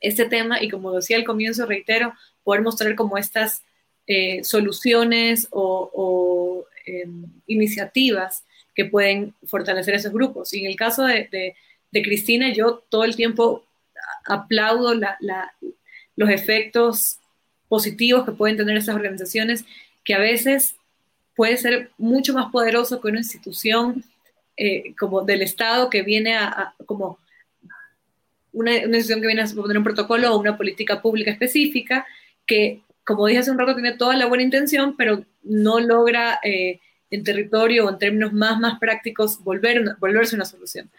este 0.00 0.24
tema 0.24 0.60
y 0.60 0.68
como 0.68 0.92
decía 0.92 1.16
al 1.16 1.24
comienzo, 1.24 1.66
reitero, 1.66 2.12
poder 2.42 2.62
mostrar 2.62 2.96
como 2.96 3.18
estas 3.18 3.62
eh, 4.06 4.42
soluciones 4.42 5.46
o, 5.50 6.66
em, 6.84 7.24
iniciativas 7.46 8.44
que 8.74 8.86
pueden 8.86 9.34
fortalecer 9.46 9.94
esos 9.94 10.12
grupos. 10.12 10.52
Y 10.54 10.60
en 10.60 10.66
el 10.66 10.76
caso 10.76 11.04
de, 11.04 11.28
de, 11.30 12.02
Cristina, 12.02 12.52
yo 12.52 12.82
todo 12.88 13.04
el 13.04 13.14
tiempo 13.14 13.64
aplaudo 14.24 14.94
la, 14.94 15.16
la, 15.20 15.54
los 16.16 16.30
efectos 16.30 17.18
positivos 17.72 18.26
que 18.26 18.32
pueden 18.32 18.58
tener 18.58 18.76
esas 18.76 18.94
organizaciones, 18.94 19.64
que 20.04 20.12
a 20.12 20.18
veces 20.18 20.74
puede 21.34 21.56
ser 21.56 21.90
mucho 21.96 22.34
más 22.34 22.52
poderoso 22.52 23.00
que 23.00 23.08
una 23.08 23.20
institución 23.20 24.04
eh, 24.58 24.94
como 24.98 25.22
del 25.22 25.40
Estado 25.40 25.88
que 25.88 26.02
viene 26.02 26.36
a, 26.36 26.74
como 26.84 27.18
una, 28.52 28.72
una, 28.84 28.98
que 29.02 29.26
viene 29.26 29.40
a 29.40 29.46
poner 29.46 29.78
un 29.78 29.84
protocolo 29.84 30.34
o 30.34 30.38
una 30.38 30.58
política 30.58 31.00
pública 31.00 31.30
específica 31.30 32.06
que, 32.44 32.82
como 33.06 33.26
dije 33.26 33.40
hace 33.40 33.50
un 33.50 33.58
rato, 33.58 33.72
tiene 33.72 33.92
toda 33.92 34.18
la 34.18 34.26
buena 34.26 34.44
intención, 34.44 34.94
pero 34.94 35.24
no 35.42 35.80
logra 35.80 36.40
eh, 36.44 36.78
en 37.10 37.24
territorio 37.24 37.86
o 37.86 37.88
en 37.88 37.96
términos 37.96 38.34
más, 38.34 38.60
más 38.60 38.78
prácticos 38.80 39.42
volver, 39.42 39.96
volverse 39.98 40.36
una 40.36 40.44
solución. 40.44 40.90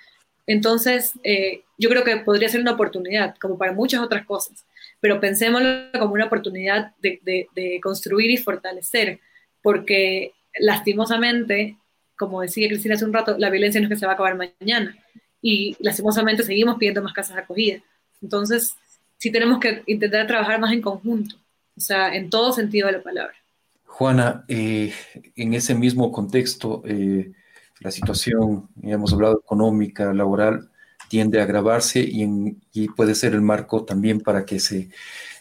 Entonces, 0.47 1.11
eh, 1.24 1.61
yo 1.78 1.88
creo 1.89 2.03
que 2.03 2.17
podría 2.17 2.49
ser 2.49 2.61
una 2.61 2.71
oportunidad, 2.71 3.36
como 3.39 3.59
para 3.59 3.74
muchas 3.74 4.01
otras 4.01 4.26
cosas 4.26 4.65
pero 5.04 5.20
pensémoslo 5.20 5.91
como 5.99 6.14
una 6.14 6.28
oportunidad 6.28 6.93
de, 7.01 7.80
construir 7.84 8.32
y 8.32 8.38
fortalecer, 8.38 9.20
porque 9.62 10.32
lastimosamente, 10.58 11.76
como 12.18 12.39
decía 12.39 12.70
Cristina 12.70 12.95
hace 12.95 13.04
un 13.04 13.12
rato, 13.12 13.36
la 13.38 13.49
violencia 13.49 13.82
no 13.82 13.88
es 13.88 13.89
que 13.89 13.99
se 13.99 14.06
va 14.06 14.14
a 14.14 14.16
acabar 14.16 14.38
mañana 14.38 14.95
y 15.41 15.76
lastimosamente 15.80 16.43
seguimos 16.43 16.78
pidiendo 16.78 17.01
más 17.01 17.12
casas 17.12 17.36
acogidas. 17.36 17.84
Entonces, 18.22 18.76
sí 19.18 19.30
tenemos 19.30 19.60
que 19.60 19.84
intentar 19.88 20.26
trabajar 20.26 20.58
más 20.62 20.72
en 20.72 20.82
conjunto, 20.82 21.36
o 21.76 21.82
sea, 21.82 22.16
en 22.16 22.30
todo 22.30 22.54
sentido 22.54 22.88
de 22.88 22.93
la 22.93 23.04
palabra. 23.04 23.36
Juana, 23.84 24.45
eh, 24.47 24.93
en 25.36 25.54
ese 25.54 25.76
mismo 25.76 26.14
contexto, 26.14 26.82
eh, 26.86 27.30
la 27.82 27.91
situación, 27.91 28.70
ya 28.76 28.93
hemos 28.93 29.12
hablado, 29.12 29.41
económica, 29.43 30.14
laboral, 30.14 30.70
tiende 31.14 31.39
a 31.39 31.43
agravarse 31.43 31.99
y, 31.99 32.88
puede 32.97 33.14
ser 33.14 33.34
el 33.34 33.41
marco 33.41 33.84
también 33.86 34.20
para 34.20 34.45
que 34.45 34.59
se, 34.59 34.89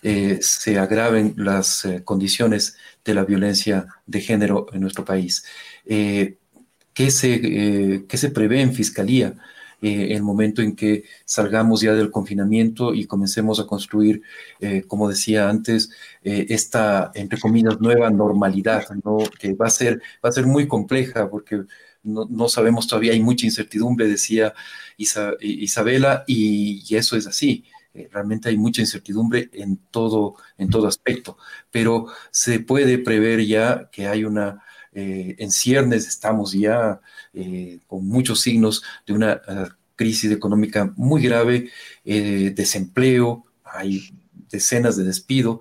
eh, 0.02 0.38
se 0.42 0.78
agraven 0.78 1.32
las 1.36 1.88
condiciones 2.04 2.76
de 3.02 3.14
la 3.14 3.24
violencia 3.24 3.86
de 4.06 4.20
género 4.20 4.66
en 4.74 4.80
nuestro 4.82 5.02
país. 5.04 5.44
¿qué, 5.86 7.10
se, 7.10 8.04
¿Qué 8.06 8.16
se 8.18 8.30
prevé 8.30 8.60
en 8.60 8.74
Fiscalía? 8.74 9.34
Eh, 9.82 10.14
el 10.14 10.22
momento 10.22 10.62
en 10.62 10.76
que 10.76 11.04
salgamos 11.24 11.80
ya 11.80 11.92
del 11.92 12.12
confinamiento 12.12 12.94
y 12.94 13.06
comencemos 13.06 13.58
a 13.58 13.66
construir, 13.66 14.22
eh, 14.60 14.84
como 14.86 15.08
decía 15.08 15.48
antes, 15.48 15.90
eh, 16.22 16.46
esta, 16.50 17.10
entre 17.14 17.40
comillas, 17.40 17.80
nueva 17.80 18.08
normalidad, 18.10 18.84
¿no? 19.04 19.18
que 19.40 19.54
va 19.54 19.66
a 19.66 19.70
ser, 19.70 20.00
va 20.24 20.28
a 20.28 20.32
ser 20.32 20.46
muy 20.46 20.68
compleja 20.68 21.28
porque 21.28 21.62
no, 22.02 22.48
sabemos 22.48 22.86
todavía, 22.86 23.12
hay 23.12 23.20
mucha 23.20 23.46
incertidumbre, 23.46 24.08
decía 24.08 24.54
Isabela, 24.96 26.24
y, 26.26 26.94
eso 26.94 27.16
es 27.16 27.26
así. 27.26 27.64
Realmente 28.10 28.48
hay 28.48 28.56
mucha 28.56 28.80
incertidumbre 28.80 29.50
en 29.52 29.76
todo, 29.90 30.36
en 30.56 30.70
todo 30.70 30.86
aspecto, 30.86 31.36
pero 31.70 32.06
se 32.30 32.60
puede 32.60 32.98
prever 32.98 33.44
ya 33.44 33.90
que 33.92 34.08
hay 34.08 34.24
una, 34.24 34.62
en 34.92 35.50
ciernes 35.50 36.06
estamos 36.06 36.52
ya 36.52 37.00
eh, 37.34 37.80
con 37.86 38.06
muchos 38.06 38.42
signos 38.42 38.82
de 39.06 39.14
una 39.14 39.32
eh, 39.32 39.68
crisis 39.96 40.30
económica 40.30 40.92
muy 40.96 41.22
grave, 41.22 41.70
eh, 42.04 42.52
desempleo, 42.54 43.44
hay 43.64 44.10
decenas 44.50 44.96
de 44.96 45.04
despidos. 45.04 45.60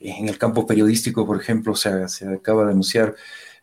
En 0.00 0.28
el 0.28 0.36
campo 0.36 0.66
periodístico, 0.66 1.26
por 1.26 1.40
ejemplo, 1.40 1.76
se, 1.76 2.08
se 2.08 2.28
acaba 2.28 2.64
de 2.64 2.72
anunciar 2.72 3.14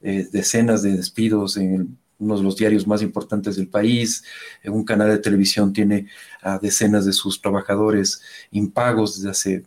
decenas 0.01 0.82
de 0.82 0.95
despidos 0.95 1.57
en 1.57 1.97
uno 2.20 2.38
de 2.38 2.43
los 2.43 2.55
diarios 2.57 2.86
más 2.86 3.01
importantes 3.01 3.55
del 3.55 3.67
país. 3.67 4.24
En 4.61 4.74
un 4.74 4.84
canal 4.84 5.09
de 5.09 5.17
televisión 5.17 5.74
tiene 5.74 6.07
a 6.41 6.59
decenas 6.59 7.05
de 7.05 7.13
sus 7.13 7.41
trabajadores 7.41 8.22
impagos 8.51 9.17
desde 9.17 9.30
hace 9.30 9.63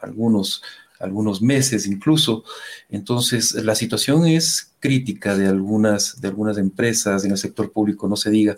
algunos 0.00 0.62
algunos 1.00 1.42
meses 1.42 1.86
incluso. 1.86 2.44
Entonces, 2.88 3.54
la 3.54 3.74
situación 3.74 4.26
es 4.26 4.72
crítica 4.80 5.36
de 5.36 5.48
algunas, 5.48 6.20
de 6.20 6.28
algunas 6.28 6.58
empresas 6.58 7.24
en 7.24 7.32
el 7.32 7.38
sector 7.38 7.72
público, 7.72 8.06
no 8.06 8.16
se 8.16 8.30
diga. 8.30 8.56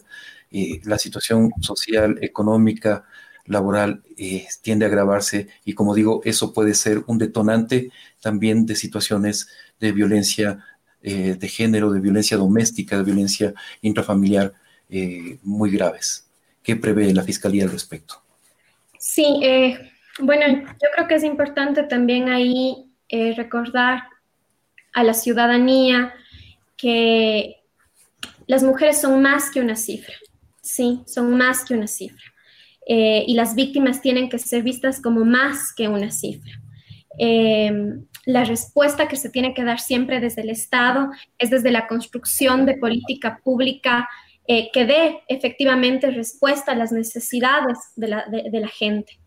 Eh, 0.50 0.80
la 0.84 0.98
situación 0.98 1.50
social, 1.60 2.18
económica, 2.20 3.04
laboral 3.46 4.02
eh, 4.16 4.46
tiende 4.60 4.84
a 4.84 4.88
agravarse 4.88 5.48
y 5.64 5.74
como 5.74 5.94
digo, 5.94 6.20
eso 6.24 6.52
puede 6.52 6.74
ser 6.74 7.02
un 7.06 7.18
detonante 7.18 7.90
también 8.20 8.66
de 8.66 8.76
situaciones 8.76 9.48
de 9.80 9.92
violencia 9.92 10.64
eh, 11.02 11.36
de 11.38 11.48
género, 11.48 11.92
de 11.92 12.00
violencia 12.00 12.36
doméstica, 12.36 12.96
de 12.96 13.04
violencia 13.04 13.54
intrafamiliar 13.80 14.52
muy 15.42 15.70
graves. 15.70 16.28
¿Qué 16.62 16.76
prevé 16.76 17.14
la 17.14 17.22
Fiscalía 17.22 17.64
al 17.64 17.72
respecto? 17.72 18.22
Sí, 18.98 19.40
bueno, 20.18 20.46
yo 20.48 20.88
creo 20.94 21.08
que 21.08 21.14
es 21.14 21.24
importante 21.24 21.84
también 21.84 22.28
ahí 22.28 22.92
eh, 23.08 23.34
recordar 23.34 24.04
a 24.92 25.02
la 25.04 25.14
ciudadanía 25.14 26.12
que 26.76 27.62
las 28.46 28.62
mujeres 28.62 29.00
son 29.00 29.22
más 29.22 29.50
que 29.50 29.60
una 29.60 29.76
cifra, 29.76 30.14
sí, 30.60 31.02
son 31.06 31.36
más 31.36 31.64
que 31.64 31.74
una 31.74 31.86
cifra. 31.86 32.24
Eh, 32.86 33.24
y 33.26 33.34
las 33.34 33.54
víctimas 33.54 34.02
tienen 34.02 34.28
que 34.28 34.38
ser 34.38 34.62
vistas 34.62 35.00
como 35.00 35.24
más 35.24 35.72
que 35.74 35.88
una 35.88 36.10
cifra. 36.10 36.52
La 38.24 38.44
respuesta 38.44 39.08
que 39.08 39.16
se 39.16 39.30
tiene 39.30 39.54
que 39.54 39.64
dar 39.64 39.80
siempre 39.80 40.20
desde 40.20 40.42
el 40.42 40.50
Estado 40.50 41.10
es 41.38 41.50
desde 41.50 41.70
la 41.70 41.86
construcción 41.86 42.66
de 42.66 42.76
política 42.76 43.40
pública 43.42 44.08
eh, 44.46 44.70
que 44.72 44.86
dé 44.86 45.20
efectivamente 45.28 46.10
respuesta 46.10 46.72
a 46.72 46.76
las 46.76 46.92
necesidades 46.92 47.78
de 47.96 48.08
la 48.60 48.68
gente. 48.68 49.18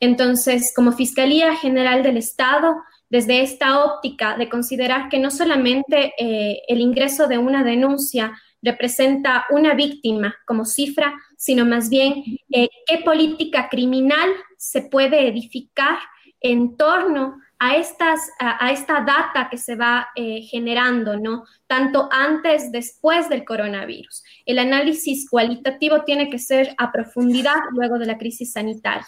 Entonces, 0.00 0.72
como 0.74 0.92
Fiscalía 0.92 1.54
General 1.54 2.02
del 2.02 2.16
Estado, 2.16 2.74
desde 3.12 3.42
esta 3.42 3.84
óptica 3.84 4.38
de 4.38 4.48
considerar 4.48 5.10
que 5.10 5.18
no 5.18 5.30
solamente 5.30 6.14
eh, 6.18 6.62
el 6.66 6.80
ingreso 6.80 7.28
de 7.28 7.36
una 7.36 7.62
denuncia 7.62 8.32
representa 8.62 9.44
una 9.50 9.74
víctima 9.74 10.34
como 10.46 10.64
cifra, 10.64 11.14
sino 11.36 11.66
más 11.66 11.90
bien 11.90 12.24
eh, 12.50 12.68
qué 12.86 12.98
política 13.04 13.68
criminal 13.68 14.30
se 14.56 14.80
puede 14.80 15.28
edificar 15.28 15.98
en 16.40 16.76
torno 16.78 17.36
a, 17.64 17.76
estas, 17.76 18.28
a, 18.40 18.72
esta 18.72 19.02
data 19.02 19.46
que 19.48 19.56
se 19.56 19.76
va 19.76 20.08
eh, 20.16 20.42
generando, 20.42 21.16
¿no? 21.16 21.44
Tanto 21.68 22.08
antes, 22.10 22.72
después 22.72 23.28
del 23.28 23.44
coronavirus. 23.44 24.24
El 24.44 24.58
análisis 24.58 25.30
cualitativo 25.30 26.02
tiene 26.02 26.28
que 26.28 26.40
ser 26.40 26.74
a 26.76 26.90
profundidad 26.90 27.54
luego 27.70 28.00
de 28.00 28.06
la 28.06 28.18
crisis 28.18 28.50
sanitaria 28.50 29.06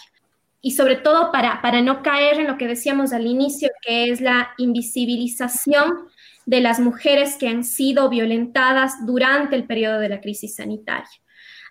y 0.60 0.70
sobre 0.70 0.94
todo 0.94 1.32
para, 1.32 1.60
para 1.62 1.82
no 1.82 2.00
caer 2.00 2.38
en 2.38 2.46
lo 2.46 2.56
que 2.56 2.68
decíamos 2.68 3.12
al 3.12 3.26
inicio, 3.26 3.70
que 3.82 4.04
es 4.04 4.20
la 4.20 4.50
invisibilización 4.56 6.06
de 6.46 6.60
las 6.60 6.78
mujeres 6.78 7.34
que 7.34 7.48
han 7.48 7.64
sido 7.64 8.08
violentadas 8.08 9.04
durante 9.04 9.56
el 9.56 9.64
periodo 9.64 9.98
de 9.98 10.10
la 10.10 10.20
crisis 10.20 10.54
sanitaria. 10.54 11.10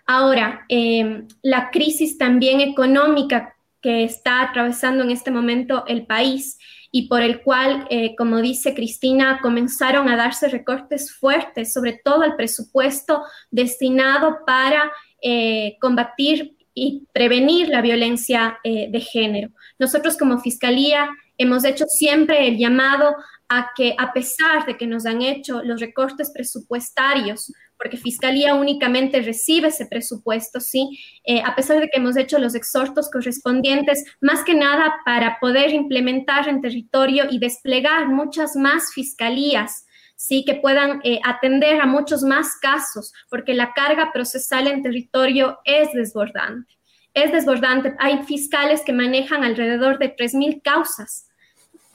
Ahora, 0.06 0.66
em, 0.68 1.26
la 1.40 1.70
crisis 1.70 2.18
también 2.18 2.60
económica 2.60 3.54
que 3.80 4.04
está 4.04 4.42
atravesando 4.42 5.02
en 5.02 5.10
este 5.10 5.30
momento 5.30 5.84
el 5.86 6.06
país 6.06 6.58
y 6.96 7.08
por 7.08 7.22
el 7.22 7.42
cual, 7.42 7.88
eh, 7.90 8.14
como 8.14 8.40
dice 8.40 8.72
Cristina, 8.72 9.40
comenzaron 9.42 10.08
a 10.08 10.16
darse 10.16 10.46
recortes 10.46 11.12
fuertes, 11.12 11.72
sobre 11.72 12.00
todo 12.04 12.22
al 12.22 12.36
presupuesto 12.36 13.24
destinado 13.50 14.44
para 14.46 14.92
eh, 15.20 15.76
combatir 15.80 16.56
y 16.72 17.08
prevenir 17.12 17.68
la 17.68 17.82
violencia 17.82 18.60
eh, 18.62 18.86
de 18.92 19.00
género. 19.00 19.50
Nosotros 19.76 20.16
como 20.16 20.38
Fiscalía 20.38 21.10
hemos 21.36 21.64
hecho 21.64 21.84
siempre 21.88 22.46
el 22.46 22.58
llamado 22.58 23.16
a 23.48 23.72
que 23.74 23.96
a 23.98 24.12
pesar 24.12 24.64
de 24.64 24.76
que 24.76 24.86
nos 24.86 25.04
han 25.04 25.20
hecho 25.20 25.64
los 25.64 25.80
recortes 25.80 26.30
presupuestarios, 26.30 27.52
porque 27.78 27.96
Fiscalía 27.96 28.54
únicamente 28.54 29.20
recibe 29.20 29.68
ese 29.68 29.86
presupuesto, 29.86 30.60
¿sí? 30.60 30.98
Eh, 31.24 31.42
a 31.44 31.54
pesar 31.54 31.80
de 31.80 31.88
que 31.88 31.98
hemos 31.98 32.16
hecho 32.16 32.38
los 32.38 32.54
exhortos 32.54 33.10
correspondientes, 33.10 34.04
más 34.20 34.44
que 34.44 34.54
nada 34.54 34.94
para 35.04 35.38
poder 35.40 35.72
implementar 35.72 36.48
en 36.48 36.60
territorio 36.60 37.24
y 37.30 37.38
desplegar 37.38 38.08
muchas 38.08 38.56
más 38.56 38.92
fiscalías 38.92 39.86
sí 40.16 40.44
que 40.46 40.54
puedan 40.54 41.00
eh, 41.04 41.20
atender 41.24 41.80
a 41.80 41.86
muchos 41.86 42.22
más 42.22 42.56
casos, 42.60 43.12
porque 43.28 43.52
la 43.52 43.72
carga 43.72 44.12
procesal 44.12 44.66
en 44.68 44.82
territorio 44.82 45.58
es 45.64 45.92
desbordante. 45.92 46.78
Es 47.12 47.32
desbordante. 47.32 47.94
Hay 47.98 48.22
fiscales 48.24 48.82
que 48.82 48.92
manejan 48.92 49.44
alrededor 49.44 49.98
de 49.98 50.14
3.000 50.16 50.62
causas 50.62 51.28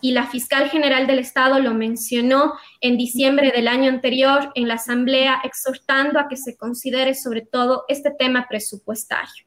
y 0.01 0.11
la 0.11 0.27
fiscal 0.27 0.69
general 0.69 1.07
del 1.07 1.19
Estado 1.19 1.59
lo 1.59 1.73
mencionó 1.73 2.53
en 2.81 2.97
diciembre 2.97 3.51
del 3.51 3.67
año 3.67 3.89
anterior 3.89 4.51
en 4.55 4.67
la 4.67 4.75
Asamblea, 4.75 5.41
exhortando 5.43 6.19
a 6.19 6.27
que 6.27 6.37
se 6.37 6.57
considere 6.57 7.15
sobre 7.15 7.41
todo 7.41 7.85
este 7.87 8.11
tema 8.11 8.47
presupuestario. 8.49 9.45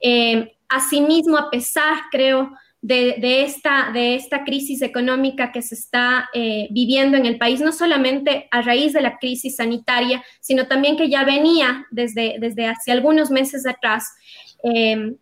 Eh, 0.00 0.56
asimismo, 0.68 1.36
a 1.36 1.50
pesar, 1.50 1.98
creo, 2.10 2.50
de, 2.82 3.42
esta, 3.42 3.90
de 3.92 4.14
esta 4.14 4.44
crisis 4.44 4.80
económica 4.80 5.52
que 5.52 5.60
se 5.60 5.74
está 5.74 6.30
eh, 6.32 6.68
viviendo 6.70 7.16
en 7.16 7.26
el 7.26 7.36
país, 7.36 7.60
no 7.60 7.72
solamente 7.72 8.48
a 8.50 8.62
raíz 8.62 8.94
de 8.94 9.02
la 9.02 9.18
crisis 9.18 9.56
sanitaria, 9.56 10.24
sino 10.40 10.66
también 10.66 10.96
que 10.96 11.10
ya 11.10 11.24
venía 11.24 11.86
desde, 11.90 12.36
desde 12.40 12.66
hace 12.66 12.90
algunos 12.90 13.30
meses 13.30 13.66
atrás. 13.66 14.06
Eh, 14.64 15.14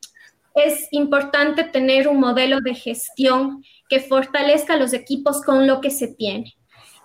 es 0.65 0.89
importante 0.91 1.65
tener 1.65 2.09
un 2.09 2.21
modelo 2.21 2.61
de 2.61 2.75
gestión 2.75 3.63
que 3.89 4.01
fortalezca 4.01 4.77
los 4.77 4.93
equipos 4.93 5.43
con 5.43 5.67
lo 5.67 5.81
que 5.81 5.91
se 5.91 6.09
tiene. 6.09 6.55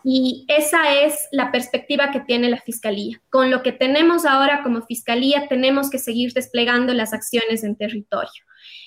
Y 0.04 0.46
esa 0.50 0.94
es 1.02 1.28
la 1.32 1.52
perspectiva 1.52 2.12
que 2.12 2.20
tiene 2.20 2.50
la 2.50 2.60
Fiscalía. 2.60 3.22
Con 3.30 3.50
lo 3.50 3.64
que 3.64 3.72
tenemos 3.72 4.26
ahora 4.26 4.62
como 4.62 4.82
Fiscalía, 4.86 5.48
tenemos 5.48 5.90
que 5.90 5.98
seguir 5.98 6.34
desplegando 6.34 6.94
las 6.94 7.14
acciones 7.14 7.64
en 7.64 7.78
territorio. 7.78 8.44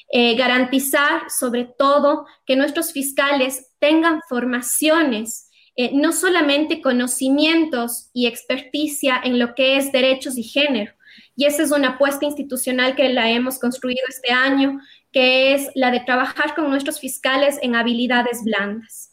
Eh, 0.08 0.36
garantizar 0.36 1.30
sobre 1.30 1.64
todo 1.64 2.26
que 2.46 2.54
nuestros 2.54 2.92
fiscales 2.92 3.72
tengan 3.80 4.20
formaciones, 4.28 5.50
eh, 5.74 5.90
no 5.94 6.12
solamente 6.12 6.80
conocimientos 6.80 8.10
y 8.12 8.26
experticia 8.26 9.20
en 9.22 9.40
lo 9.40 9.54
que 9.54 9.76
es 9.76 9.90
derechos 9.90 10.38
y 10.38 10.44
género. 10.44 10.92
Y 11.36 11.44
esa 11.44 11.62
es 11.62 11.70
una 11.70 11.90
apuesta 11.90 12.24
institucional 12.24 12.96
que 12.96 13.08
la 13.10 13.30
hemos 13.30 13.58
construido 13.58 14.00
este 14.08 14.32
año, 14.32 14.80
que 15.12 15.54
es 15.54 15.70
la 15.74 15.90
de 15.90 16.00
trabajar 16.00 16.54
con 16.54 16.70
nuestros 16.70 16.98
fiscales 16.98 17.58
en 17.62 17.74
habilidades 17.74 18.42
blandas. 18.42 19.12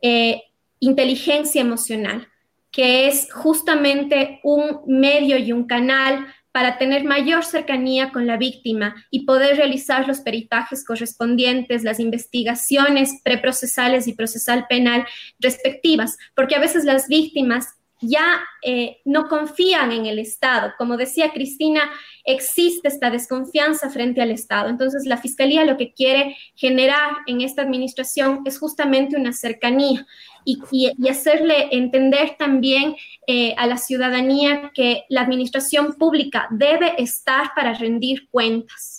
Eh, 0.00 0.42
inteligencia 0.80 1.60
emocional, 1.60 2.28
que 2.70 3.06
es 3.06 3.32
justamente 3.32 4.40
un 4.42 4.80
medio 4.86 5.38
y 5.38 5.52
un 5.52 5.64
canal 5.64 6.26
para 6.54 6.78
tener 6.78 7.02
mayor 7.02 7.44
cercanía 7.44 8.12
con 8.12 8.26
la 8.26 8.36
víctima 8.36 8.94
y 9.10 9.24
poder 9.24 9.56
realizar 9.56 10.06
los 10.06 10.20
peritajes 10.20 10.84
correspondientes, 10.84 11.82
las 11.82 11.98
investigaciones 11.98 13.20
preprocesales 13.24 14.06
y 14.06 14.12
procesal 14.12 14.66
penal 14.68 15.04
respectivas, 15.40 16.16
porque 16.36 16.54
a 16.54 16.60
veces 16.60 16.84
las 16.84 17.08
víctimas 17.08 17.74
ya 18.00 18.40
eh, 18.62 18.98
no 19.04 19.28
confían 19.28 19.92
en 19.92 20.06
el 20.06 20.18
Estado. 20.18 20.72
Como 20.78 20.96
decía 20.96 21.32
Cristina, 21.32 21.90
existe 22.24 22.88
esta 22.88 23.10
desconfianza 23.10 23.90
frente 23.90 24.20
al 24.20 24.30
Estado. 24.30 24.68
Entonces, 24.68 25.06
la 25.06 25.18
Fiscalía 25.18 25.64
lo 25.64 25.76
que 25.76 25.92
quiere 25.92 26.36
generar 26.54 27.10
en 27.26 27.40
esta 27.40 27.62
administración 27.62 28.42
es 28.44 28.58
justamente 28.58 29.16
una 29.16 29.32
cercanía 29.32 30.06
y, 30.44 30.92
hacerle 31.08 31.68
entender 31.70 32.36
también 32.38 32.96
eh, 33.26 33.54
a 33.56 33.66
la 33.66 33.78
ciudadanía 33.78 34.70
que 34.74 35.04
la 35.08 35.22
administración 35.22 35.94
pública 35.94 36.48
debe 36.50 37.00
estar 37.02 37.52
para 37.54 37.72
rendir 37.72 38.28
cuentas 38.30 38.93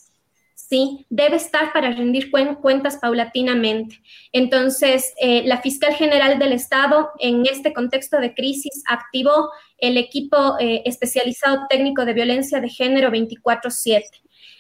¿sí? 0.68 1.06
Debe 1.10 1.36
estar 1.36 1.72
para 1.74 1.92
rendir 1.92 2.32
cuentas 2.32 2.98
paulatinamente. 2.98 4.02
Entonces, 4.32 5.14
eh, 5.20 5.44
la 5.46 5.62
fiscal 5.62 5.94
general 5.94 6.40
del 6.40 6.54
Estado, 6.54 7.10
en 7.20 7.46
este 7.46 7.74
contexto 7.74 8.18
de 8.18 8.34
crisis, 8.34 8.84
activó 8.88 9.50
el 9.78 9.98
equipo 9.98 10.58
eh, 10.60 10.82
especializado 10.86 11.66
técnico 11.70 12.06
de 12.06 12.14
violencia 12.14 12.60
de 12.62 12.70
género 12.70 13.12
24-7, 13.12 14.04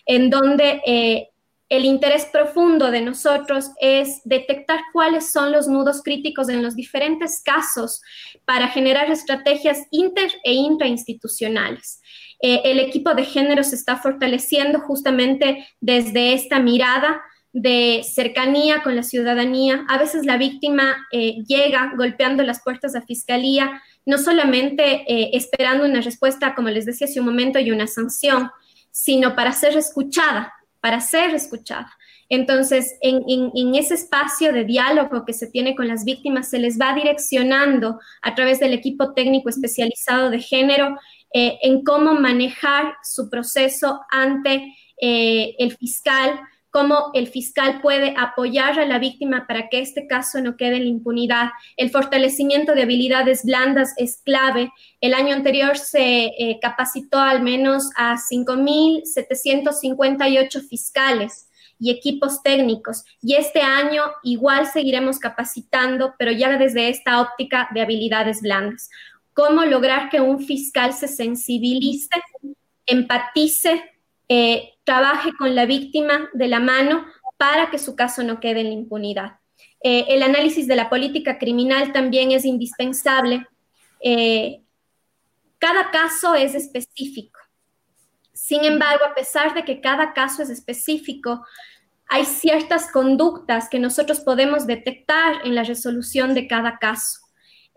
en 0.05 0.29
donde 0.29 0.81
eh, 0.85 1.29
el 1.67 1.85
interés 1.85 2.25
profundo 2.25 2.91
de 2.91 3.01
nosotros 3.01 3.71
es 3.81 4.21
detectar 4.23 4.79
cuáles 4.93 5.31
son 5.31 5.51
los 5.51 5.67
nudos 5.67 6.03
críticos 6.03 6.47
en 6.49 6.61
los 6.61 6.75
diferentes 6.75 7.41
casos 7.43 8.01
para 8.45 8.67
generar 8.67 9.09
estrategias 9.09 9.79
inter 9.89 10.31
e 10.43 10.53
intrainstitucionales. 10.53 12.01
Eh, 12.41 12.61
el 12.65 12.79
equipo 12.79 13.13
de 13.13 13.25
género 13.25 13.63
se 13.63 13.75
está 13.75 13.97
fortaleciendo 13.97 14.79
justamente 14.79 15.67
desde 15.79 16.33
esta 16.33 16.59
mirada 16.59 17.21
de 17.55 18.03
cercanía 18.03 18.83
con 18.83 18.97
la 18.97 19.03
ciudadanía. 19.03 19.85
A 19.87 19.97
veces 19.97 20.25
la 20.25 20.35
víctima 20.35 21.07
eh, 21.13 21.37
llega 21.47 21.93
golpeando 21.95 22.43
las 22.43 22.61
puertas 22.61 22.93
la 22.93 23.01
fiscalía, 23.01 23.81
no 24.05 24.17
solamente 24.17 25.05
eh, 25.07 25.29
esperando 25.31 25.85
una 25.85 26.01
respuesta, 26.01 26.53
como 26.53 26.69
les 26.69 26.85
decía 26.85 27.07
hace 27.07 27.21
un 27.21 27.27
momento, 27.27 27.57
y 27.57 27.71
una 27.71 27.87
sanción, 27.87 28.51
sino 28.91 29.35
para 29.35 29.53
ser 29.53 29.77
escuchada, 29.77 30.53
para 30.81 30.99
ser 30.99 31.33
escuchada. 31.33 31.95
Entonces, 32.27 32.97
en, 33.01 33.23
en, 33.27 33.75
ese 33.75 33.93
espacio 33.93 34.51
de 34.51 34.65
diálogo 34.65 35.23
que 35.25 35.33
se 35.33 35.47
tiene 35.47 35.75
con 35.75 35.87
las 35.87 36.03
víctimas, 36.03 36.49
se 36.49 36.59
les 36.59 36.77
va 36.77 36.93
direccionando 36.93 37.99
a 38.21 38.35
través 38.35 38.59
del 38.59 38.73
equipo 38.73 39.13
técnico 39.13 39.47
especializado 39.47 40.29
de 40.29 40.41
género 40.41 40.97
eh, 41.37 41.59
en 41.63 41.83
cómo 41.83 42.13
manejar 42.13 42.95
su 43.03 43.29
proceso 43.29 43.99
ante 44.09 44.73
eh, 45.01 45.53
el 45.59 45.75
fiscal, 45.75 46.39
cómo 46.69 47.11
el 47.13 47.27
fiscal 47.27 47.81
puede 47.81 48.15
apoyar 48.17 48.79
a 48.79 48.85
la 48.85 48.99
víctima 48.99 49.45
para 49.45 49.67
que 49.67 49.81
este 49.81 50.07
caso 50.07 50.39
no 50.39 50.55
quede 50.55 50.77
en 50.77 50.83
la 50.83 50.89
impunidad. 50.89 51.49
El 51.75 51.89
fortalecimiento 51.89 52.73
de 52.73 52.83
habilidades 52.83 53.43
blandas 53.43 53.93
es 53.97 54.21
clave. 54.23 54.71
El 55.01 55.13
año 55.13 55.35
anterior 55.35 55.77
se 55.77 56.27
eh, 56.27 56.57
capacitó 56.61 57.19
al 57.19 57.41
menos 57.41 57.89
a 57.97 58.15
5.758 58.15 60.65
fiscales 60.69 61.49
y 61.77 61.91
equipos 61.91 62.43
técnicos. 62.43 63.03
Y 63.21 63.35
este 63.35 63.59
año 63.59 64.03
igual 64.23 64.67
seguiremos 64.67 65.19
capacitando, 65.19 66.13
pero 66.17 66.31
ya 66.31 66.57
desde 66.57 66.87
esta 66.87 67.19
óptica 67.19 67.67
de 67.73 67.81
habilidades 67.81 68.41
blandas 68.41 68.89
cómo 69.35 69.65
lograr 69.65 70.09
que 70.09 70.21
un 70.21 70.39
fiscal 70.39 70.93
se 70.93 71.09
sensibilice, 71.09 72.09
empatice, 72.85 73.83
eh, 74.29 74.73
trabaje 74.85 75.33
con 75.37 75.53
la 75.53 75.65
víctima 75.65 76.29
de 76.33 76.47
la 76.47 76.61
mano 76.61 77.05
para 77.37 77.69
que 77.69 77.77
su 77.77 77.95
caso 77.95 78.23
no 78.23 78.39
quede 78.39 78.61
en 78.61 78.67
la 78.67 78.73
impunidad. 78.73 79.39
Eh, 79.83 80.05
el 80.07 80.23
análisis 80.23 80.67
de 80.67 80.77
la 80.77 80.89
política 80.89 81.37
criminal 81.37 81.91
también 81.91 82.31
es 82.31 82.45
indispensable. 82.45 83.45
Eh, 83.99 84.61
cada 85.59 85.91
caso 85.91 86.33
es 86.33 86.55
específico. 86.55 87.39
Sin 88.31 88.63
embargo, 88.63 89.03
a 89.03 89.13
pesar 89.13 89.53
de 89.53 89.65
que 89.65 89.81
cada 89.81 90.13
caso 90.13 90.43
es 90.43 90.49
específico, 90.49 91.45
hay 92.07 92.23
ciertas 92.23 92.89
conductas 92.89 93.67
que 93.67 93.79
nosotros 93.79 94.21
podemos 94.21 94.65
detectar 94.65 95.45
en 95.45 95.55
la 95.55 95.63
resolución 95.63 96.33
de 96.33 96.47
cada 96.47 96.77
caso. 96.77 97.24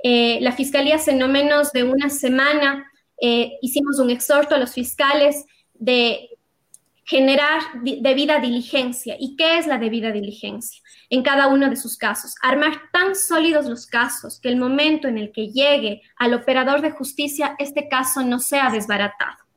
Eh, 0.02 0.38
la 0.40 0.52
Fiscalía 0.52 0.96
hace 0.96 1.14
no 1.14 1.28
menos 1.28 1.72
de 1.72 1.84
una 1.84 2.08
semana 2.08 2.90
eh, 3.20 3.58
hicimos 3.62 3.98
un 3.98 4.10
exhorto 4.10 4.54
a 4.54 4.58
los 4.58 4.72
fiscales 4.72 5.44
de 5.74 6.28
generar 7.04 7.62
debida 7.82 8.38
diligencia. 8.38 9.16
¿Y 9.18 9.34
qué 9.36 9.58
es 9.58 9.66
la 9.66 9.78
debida 9.78 10.12
diligencia? 10.12 10.82
En 11.08 11.22
cada 11.22 11.48
uno 11.48 11.70
de 11.70 11.76
sus 11.76 11.96
casos. 11.96 12.34
Armar 12.42 12.90
tan 12.92 13.16
sólidos 13.16 13.66
los 13.66 13.86
casos 13.86 14.38
que 14.40 14.50
el 14.50 14.56
momento 14.56 15.08
en 15.08 15.16
el 15.16 15.32
que 15.32 15.48
llegue 15.48 16.02
al 16.16 16.34
operador 16.34 16.82
de 16.82 16.90
justicia, 16.90 17.56
este 17.58 17.88
caso 17.88 18.22
no 18.22 18.38
sea 18.40 18.70
desbaratado. 18.70 19.47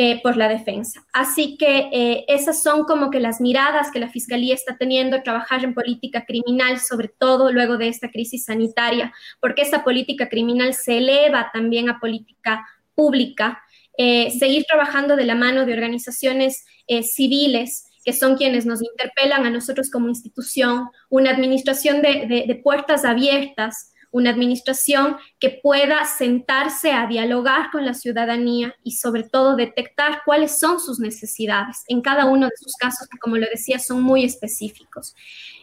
Eh, 0.00 0.20
por 0.22 0.36
la 0.36 0.48
defensa. 0.48 1.04
Así 1.12 1.56
que 1.56 1.88
eh, 1.92 2.24
esas 2.28 2.62
son 2.62 2.84
como 2.84 3.10
que 3.10 3.18
las 3.18 3.40
miradas 3.40 3.90
que 3.90 3.98
la 3.98 4.08
Fiscalía 4.08 4.54
está 4.54 4.76
teniendo, 4.76 5.24
trabajar 5.24 5.64
en 5.64 5.74
política 5.74 6.24
criminal, 6.24 6.78
sobre 6.78 7.08
todo 7.08 7.50
luego 7.50 7.78
de 7.78 7.88
esta 7.88 8.08
crisis 8.08 8.44
sanitaria, 8.44 9.12
porque 9.40 9.62
esa 9.62 9.82
política 9.82 10.28
criminal 10.28 10.74
se 10.74 10.98
eleva 10.98 11.50
también 11.52 11.90
a 11.90 11.98
política 11.98 12.64
pública, 12.94 13.60
eh, 13.96 14.30
seguir 14.38 14.66
trabajando 14.68 15.16
de 15.16 15.24
la 15.24 15.34
mano 15.34 15.66
de 15.66 15.72
organizaciones 15.72 16.64
civiles 17.02 17.88
que 18.04 18.12
son 18.12 18.36
quienes 18.36 18.66
nos 18.66 18.80
interpelan 18.80 19.46
a 19.46 19.50
nosotros 19.50 19.90
como 19.90 20.08
institución, 20.08 20.90
una 21.10 21.30
administración 21.30 22.02
de 22.02 22.60
puertas 22.62 23.04
abiertas, 23.04 23.92
una 24.10 24.30
administración 24.30 25.16
que 25.38 25.60
pueda 25.62 26.04
sentarse 26.04 26.92
a 26.92 27.06
dialogar 27.06 27.70
con 27.70 27.84
la 27.84 27.94
ciudadanía 27.94 28.74
y 28.82 28.92
sobre 28.92 29.24
todo 29.24 29.56
detectar 29.56 30.22
cuáles 30.24 30.58
son 30.58 30.80
sus 30.80 30.98
necesidades 30.98 31.84
en 31.88 32.00
cada 32.00 32.26
uno 32.26 32.46
de 32.46 32.56
sus 32.56 32.74
casos, 32.76 33.08
que 33.08 33.18
como 33.18 33.36
lo 33.36 33.46
decía, 33.46 33.78
son 33.78 34.02
muy 34.02 34.24
específicos. 34.24 35.14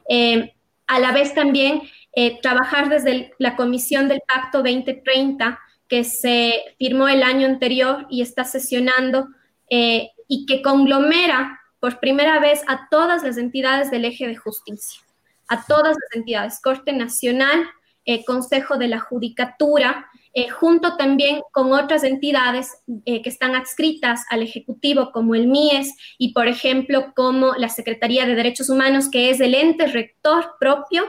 Eh, 0.10 0.54
a 0.88 1.00
la 1.00 1.12
vez 1.12 1.34
también 1.34 1.82
eh, 2.14 2.40
trabajar 2.42 2.90
desde 2.90 3.34
la 3.40 3.56
Comisión 3.56 4.08
del 4.08 4.22
Pacto 4.28 4.60
2030, 4.60 5.60
que 5.88 6.04
se 6.04 6.62
firmó 6.78 7.08
el 7.08 7.24
año 7.24 7.48
anterior 7.48 8.08
y 8.10 8.22
está 8.22 8.44
sesionando 8.44 9.28
eh, 9.70 10.12
y 10.28 10.46
que 10.46 10.62
conglomera 10.62 11.60
por 11.80 12.00
primera 12.00 12.40
vez 12.40 12.62
a 12.68 12.88
todas 12.90 13.24
las 13.24 13.38
entidades 13.38 13.92
del 13.92 14.06
eje 14.06 14.28
de 14.28 14.36
justicia, 14.36 15.02
a 15.48 15.66
todas 15.66 15.96
las 15.96 16.16
entidades, 16.16 16.60
Corte 16.62 16.94
Nacional, 16.94 17.68
eh, 18.06 18.24
Consejo 18.24 18.78
de 18.78 18.88
la 18.88 19.00
Judicatura, 19.00 20.08
eh, 20.34 20.50
junto 20.50 20.96
también 20.96 21.42
con 21.52 21.74
otras 21.74 22.04
entidades 22.04 22.70
eh, 23.06 23.22
que 23.22 23.30
están 23.30 23.56
adscritas 23.56 24.26
al 24.30 24.44
Ejecutivo, 24.44 25.12
como 25.12 25.34
el 25.34 25.48
MIES 25.48 25.96
y, 26.18 26.34
por 26.34 26.48
ejemplo, 26.48 27.14
como 27.16 27.54
la 27.56 27.70
Secretaría 27.70 28.26
de 28.26 28.36
Derechos 28.36 28.70
Humanos, 28.70 29.10
que 29.10 29.30
es 29.30 29.40
el 29.40 29.56
ente 29.56 29.88
rector 29.88 30.56
propio 30.60 31.04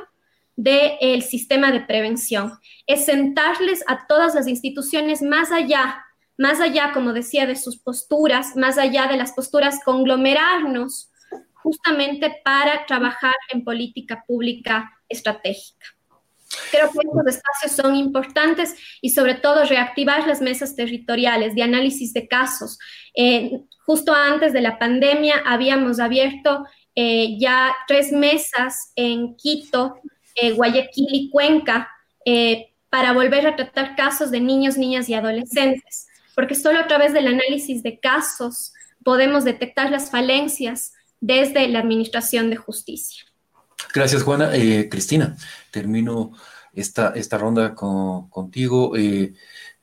del 0.57 1.23
sistema 1.23 1.71
de 1.71 1.81
prevención. 1.81 2.53
Es 2.87 3.05
sentarles 3.05 3.85
a 3.89 4.07
todas 4.07 4.35
las 4.35 4.49
instituciones 4.49 5.21
más 5.21 5.53
allá, 5.53 6.03
más 6.39 6.61
allá, 6.61 6.93
como 6.95 7.13
decía, 7.13 7.47
de 7.47 7.57
sus 7.57 7.79
posturas, 7.79 8.57
más 8.57 8.79
allá 8.79 9.07
de 9.07 9.19
las 9.19 9.33
posturas, 9.33 9.81
conglomerarnos 9.85 11.11
justamente 11.53 12.41
para 12.45 12.87
trabajar 12.87 13.35
en 13.53 13.65
política 13.65 14.23
pública 14.27 14.93
estratégica. 15.09 15.96
Creo 16.71 16.91
que 16.91 16.99
estos 16.99 17.37
espacios 17.37 17.73
son 17.73 17.97
importantes 17.97 18.75
y 19.01 19.11
sobre 19.11 19.35
todo 19.35 19.65
reactivar 19.65 20.27
las 20.27 20.41
mesas 20.41 20.75
territoriales 20.75 21.55
de 21.55 21.63
análisis 21.63 22.13
de 22.13 22.29
casos. 22.29 22.79
Eh, 23.15 23.61
justo 23.85 24.13
antes 24.13 24.53
de 24.53 24.61
la 24.61 24.79
pandemia 24.79 25.43
habíamos 25.47 26.01
abierto 26.01 26.65
eh, 26.95 27.39
ya 27.39 27.75
tres 27.87 28.13
mesas 28.13 28.93
en 28.97 29.37
Quito, 29.37 30.01
eh, 30.35 30.53
Guayaquil 30.53 31.09
y 31.11 31.31
Cuenca 31.31 31.91
para 32.91 33.13
volver 33.13 33.47
a 33.47 33.55
tratar 33.55 33.95
casos 33.95 34.33
de 34.33 34.41
niños, 34.41 34.77
niñas 34.77 35.09
y 35.09 35.15
adolescentes, 35.15 36.09
porque 36.35 36.57
solo 36.57 36.81
a 36.81 36.89
través 36.89 37.13
del 37.13 37.29
análisis 37.29 37.85
de 37.85 38.01
casos 38.01 38.73
podemos 39.05 39.45
detectar 39.45 39.93
las 39.93 40.11
falencias 40.11 40.93
desde 41.21 41.69
la 41.69 41.79
Administración 41.79 42.51
de 42.51 42.57
Justicia. 42.57 43.25
Gracias, 43.95 44.23
Juana. 44.23 44.53
Cristina, 44.91 45.37
termino 45.71 46.33
esta, 46.77 47.09
esta 47.17 47.39
ronda 47.39 47.75
contigo. 47.75 48.97
Eh, 48.97 49.35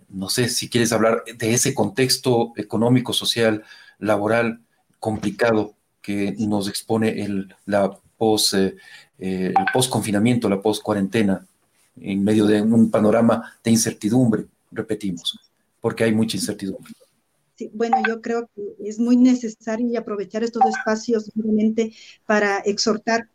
no 0.10 0.30
sé 0.30 0.48
si 0.48 0.70
quieres 0.70 0.94
hablar 0.94 1.24
de 1.26 1.54
ese 1.54 1.74
contexto 1.74 2.54
económico, 2.56 3.12
social, 3.14 3.64
laboral 4.00 4.62
complicado 5.00 5.74
que 6.02 6.36
nos 6.38 6.70
expone 6.70 7.24
el, 7.24 7.54
la 7.66 7.91
post, 8.18 8.54
eh, 8.54 8.76
eh, 9.18 9.54
el 9.58 9.66
post 9.74 9.89
confinamiento, 9.89 10.48
la 10.50 10.62
post 10.62 10.84
cuarentena, 10.84 11.46
en 12.00 12.24
medio 12.24 12.46
de 12.46 12.62
un 12.62 12.89
panorama 12.91 13.54
de 13.64 13.72
incertidumbre, 13.72 14.46
repetimos, 14.72 15.39
porque 15.82 16.04
hay 16.04 16.14
mucha 16.14 16.38
incertidumbre. 16.38 16.94
Bueno, 17.74 17.97
yo 18.07 18.22
creo 18.22 18.49
que 18.55 18.76
es 18.88 18.99
muy 18.99 19.18
necesario 19.18 19.99
aprovechar 19.99 20.43
estos 20.43 20.64
espacios 20.66 21.32
para 22.26 22.59
exhortar 22.59 23.30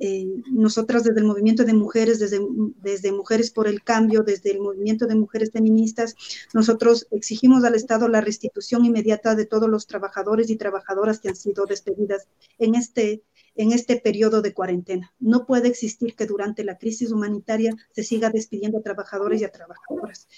eh, 0.00 0.26
nosotras 0.52 1.02
desde 1.02 1.20
el 1.20 1.26
movimiento 1.26 1.64
de 1.64 1.74
mujeres, 1.74 2.20
desde, 2.20 2.38
desde 2.76 3.10
Mujeres 3.10 3.50
por 3.50 3.66
el 3.66 3.82
Cambio, 3.82 4.22
desde 4.22 4.52
el 4.52 4.60
movimiento 4.60 5.06
de 5.06 5.16
mujeres 5.16 5.50
feministas, 5.50 6.14
nosotros 6.54 7.08
exigimos 7.10 7.64
al 7.64 7.74
Estado 7.74 8.06
la 8.06 8.20
restitución 8.20 8.84
inmediata 8.84 9.34
de 9.34 9.46
todos 9.46 9.68
los 9.68 9.86
trabajadores 9.86 10.50
y 10.50 10.56
trabajadoras 10.56 11.18
que 11.18 11.30
han 11.30 11.36
sido 11.36 11.66
despedidas 11.66 12.28
en 12.58 12.76
este, 12.76 13.24
en 13.56 13.72
este 13.72 13.96
periodo 13.96 14.40
de 14.40 14.54
cuarentena. 14.54 15.12
No 15.18 15.46
puede 15.46 15.66
existir 15.66 16.14
que 16.14 16.26
durante 16.26 16.62
la 16.62 16.78
crisis 16.78 17.10
humanitaria 17.10 17.74
se 17.90 18.04
siga 18.04 18.30
despidiendo 18.30 18.78
a 18.78 18.82
trabajadores 18.82 19.40
y 19.40 19.44
a 19.44 19.50
trabajadoras. 19.50 20.28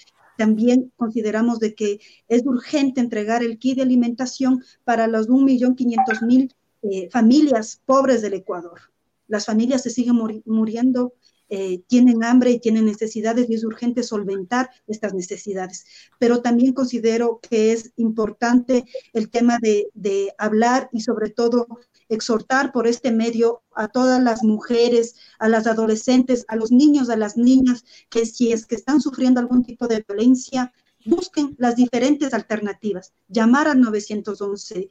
También 0.41 0.91
consideramos 0.95 1.59
de 1.59 1.75
que 1.75 1.99
es 2.27 2.45
urgente 2.45 2.99
entregar 2.99 3.43
el 3.43 3.59
kit 3.59 3.77
de 3.77 3.83
alimentación 3.83 4.63
para 4.83 5.07
las 5.07 5.27
1.500.000 5.27 6.53
eh, 6.83 7.09
familias 7.11 7.81
pobres 7.85 8.21
del 8.21 8.33
Ecuador 8.33 8.91
las 9.31 9.45
familias 9.45 9.81
se 9.83 9.89
siguen 9.89 10.43
muriendo, 10.45 11.13
eh, 11.47 11.79
tienen 11.87 12.21
hambre 12.21 12.51
y 12.51 12.59
tienen 12.59 12.83
necesidades 12.83 13.49
y 13.49 13.53
es 13.53 13.63
urgente 13.63 14.03
solventar 14.03 14.69
estas 14.87 15.13
necesidades. 15.13 15.85
Pero 16.19 16.41
también 16.41 16.73
considero 16.73 17.39
que 17.41 17.71
es 17.71 17.93
importante 17.95 18.83
el 19.13 19.29
tema 19.29 19.57
de, 19.61 19.87
de 19.93 20.33
hablar 20.37 20.89
y 20.91 20.99
sobre 20.99 21.29
todo 21.29 21.65
exhortar 22.11 22.71
por 22.71 22.87
este 22.87 23.11
medio 23.11 23.63
a 23.73 23.87
todas 23.87 24.21
las 24.21 24.43
mujeres, 24.43 25.15
a 25.39 25.47
las 25.47 25.65
adolescentes, 25.65 26.45
a 26.47 26.55
los 26.55 26.71
niños, 26.71 27.09
a 27.09 27.15
las 27.15 27.37
niñas, 27.37 27.85
que 28.09 28.25
si 28.25 28.51
es 28.51 28.65
que 28.65 28.75
están 28.75 29.01
sufriendo 29.01 29.39
algún 29.39 29.63
tipo 29.63 29.87
de 29.87 30.03
violencia, 30.07 30.73
busquen 31.05 31.55
las 31.57 31.75
diferentes 31.75 32.33
alternativas, 32.33 33.13
llamar 33.27 33.67
al 33.67 33.79
911, 33.81 34.89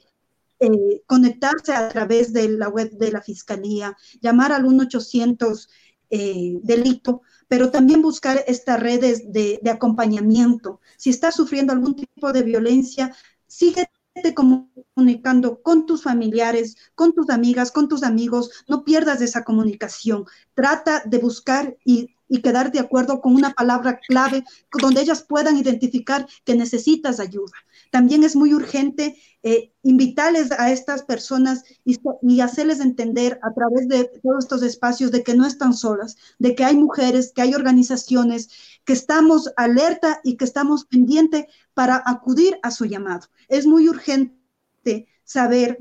eh, 0.63 1.03
conectarse 1.07 1.73
a 1.73 1.89
través 1.89 2.33
de 2.33 2.49
la 2.49 2.69
web 2.69 2.91
de 2.91 3.13
la 3.13 3.23
Fiscalía, 3.23 3.97
llamar 4.21 4.53
al 4.53 4.65
1-800 4.65 5.69
eh, 6.11 6.59
delito, 6.63 7.23
pero 7.49 7.71
también 7.71 8.03
buscar 8.03 8.45
estas 8.47 8.81
redes 8.81 9.33
de, 9.33 9.61
acompañamiento. 9.71 10.81
Si 10.97 11.11
estás 11.11 11.35
sufriendo 11.37 11.73
algún 11.73 11.95
tipo 11.95 12.33
de 12.33 12.43
violencia, 12.43 13.15
síguete 13.47 14.00
comunicando 14.35 15.63
con 15.63 15.87
tus 15.87 16.03
familiares, 16.03 16.77
con 16.95 17.13
tus 17.13 17.31
amigas, 17.31 17.73
con 17.73 17.89
tus 17.89 18.03
amigos, 18.03 18.65
no 18.69 18.85
pierdas 18.85 19.21
esa 19.21 19.45
comunicación. 19.45 20.25
Trata 20.55 21.03
de 21.05 21.19
buscar 21.19 21.77
y 21.85 22.15
y 22.31 22.41
quedar 22.41 22.73
de 22.73 22.79
acuerdo 22.79 23.21
con 23.21 23.35
una 23.35 23.53
palabra 23.53 24.01
clave 24.09 24.45
donde 24.81 25.03
ellas 25.03 25.23
puedan 25.23 25.59
identificar 25.59 26.27
que 26.45 26.55
necesitas 26.55 27.21
ayuda. 27.21 27.53
También 27.91 28.23
es 28.23 28.37
muy 28.37 28.55
urgente 28.55 29.17
eh, 29.43 29.73
invitarles 29.83 30.53
a 30.53 30.71
estas 30.71 31.03
personas 31.03 31.65
y, 31.85 31.99
y, 32.23 32.41
hacerles 32.41 32.81
entender 32.81 33.41
a 33.43 33.53
través 33.53 33.89
de 33.89 34.05
todos 34.23 34.45
estos 34.45 34.63
espacios 34.63 35.11
de 35.11 35.25
que 35.25 35.35
no 35.35 35.45
están 35.45 35.75
solas, 35.75 36.17
de 36.39 36.55
que 36.55 36.65
hay 36.65 36.77
mujeres, 36.77 37.33
que 37.35 37.43
hay 37.43 37.55
organizaciones, 37.55 38.51
que 38.85 38.93
estamos 38.93 39.51
alerta 39.57 40.21
y 40.23 40.37
que 40.37 40.45
estamos 40.45 40.85
pendientes 40.85 41.47
para 41.75 42.03
acudir 42.07 42.59
a 42.63 42.71
su 42.71 42.85
llamado. 42.85 43.27
Es 43.49 43.67
muy 43.67 43.89
urgente 43.89 45.09
saber 45.25 45.79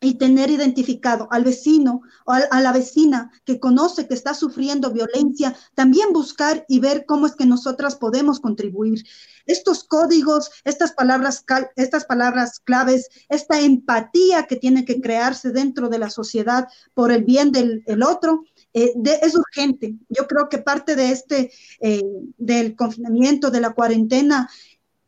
y 0.00 0.14
tener 0.14 0.50
identificado 0.50 1.26
al 1.30 1.44
vecino 1.44 2.02
o 2.24 2.32
a, 2.32 2.60
la 2.60 2.72
vecina 2.72 3.32
que 3.44 3.58
conoce 3.58 4.06
que 4.06 4.14
está 4.14 4.32
sufriendo 4.32 4.92
violencia, 4.92 5.56
también 5.74 6.12
buscar 6.12 6.64
y 6.68 6.78
ver 6.78 7.04
cómo 7.04 7.26
es 7.26 7.34
que 7.34 7.46
nosotras 7.46 7.96
podemos 7.96 8.38
contribuir. 8.38 9.04
Estos 9.46 9.82
códigos, 9.82 10.50
estas 10.64 10.92
palabras, 10.92 11.44
estas 11.74 12.04
palabras 12.04 12.60
claves, 12.60 13.08
esta 13.28 13.60
empatía 13.60 14.44
que 14.44 14.56
tiene 14.56 14.84
que 14.84 15.00
crearse 15.00 15.50
dentro 15.50 15.88
de 15.88 15.98
la 15.98 16.10
sociedad 16.10 16.68
por 16.94 17.10
el 17.10 17.24
bien 17.24 17.50
del 17.50 18.02
otro, 18.02 18.44
eh, 18.74 18.92
es 19.22 19.34
urgente. 19.34 19.96
Yo 20.08 20.28
creo 20.28 20.48
que 20.48 20.58
parte 20.58 20.94
de 20.94 21.10
este, 21.10 21.50
eh, 21.80 22.04
del 22.36 22.76
confinamiento, 22.76 23.50
de 23.50 23.60
la 23.60 23.72
cuarentena, 23.72 24.48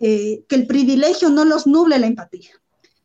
eh, 0.01 0.45
que 0.49 0.57
el 0.57 0.67
privilegio 0.67 1.29
no 1.29 1.45
los 1.45 1.67
nuble 1.67 1.99
la 1.99 2.07
empatía 2.07 2.51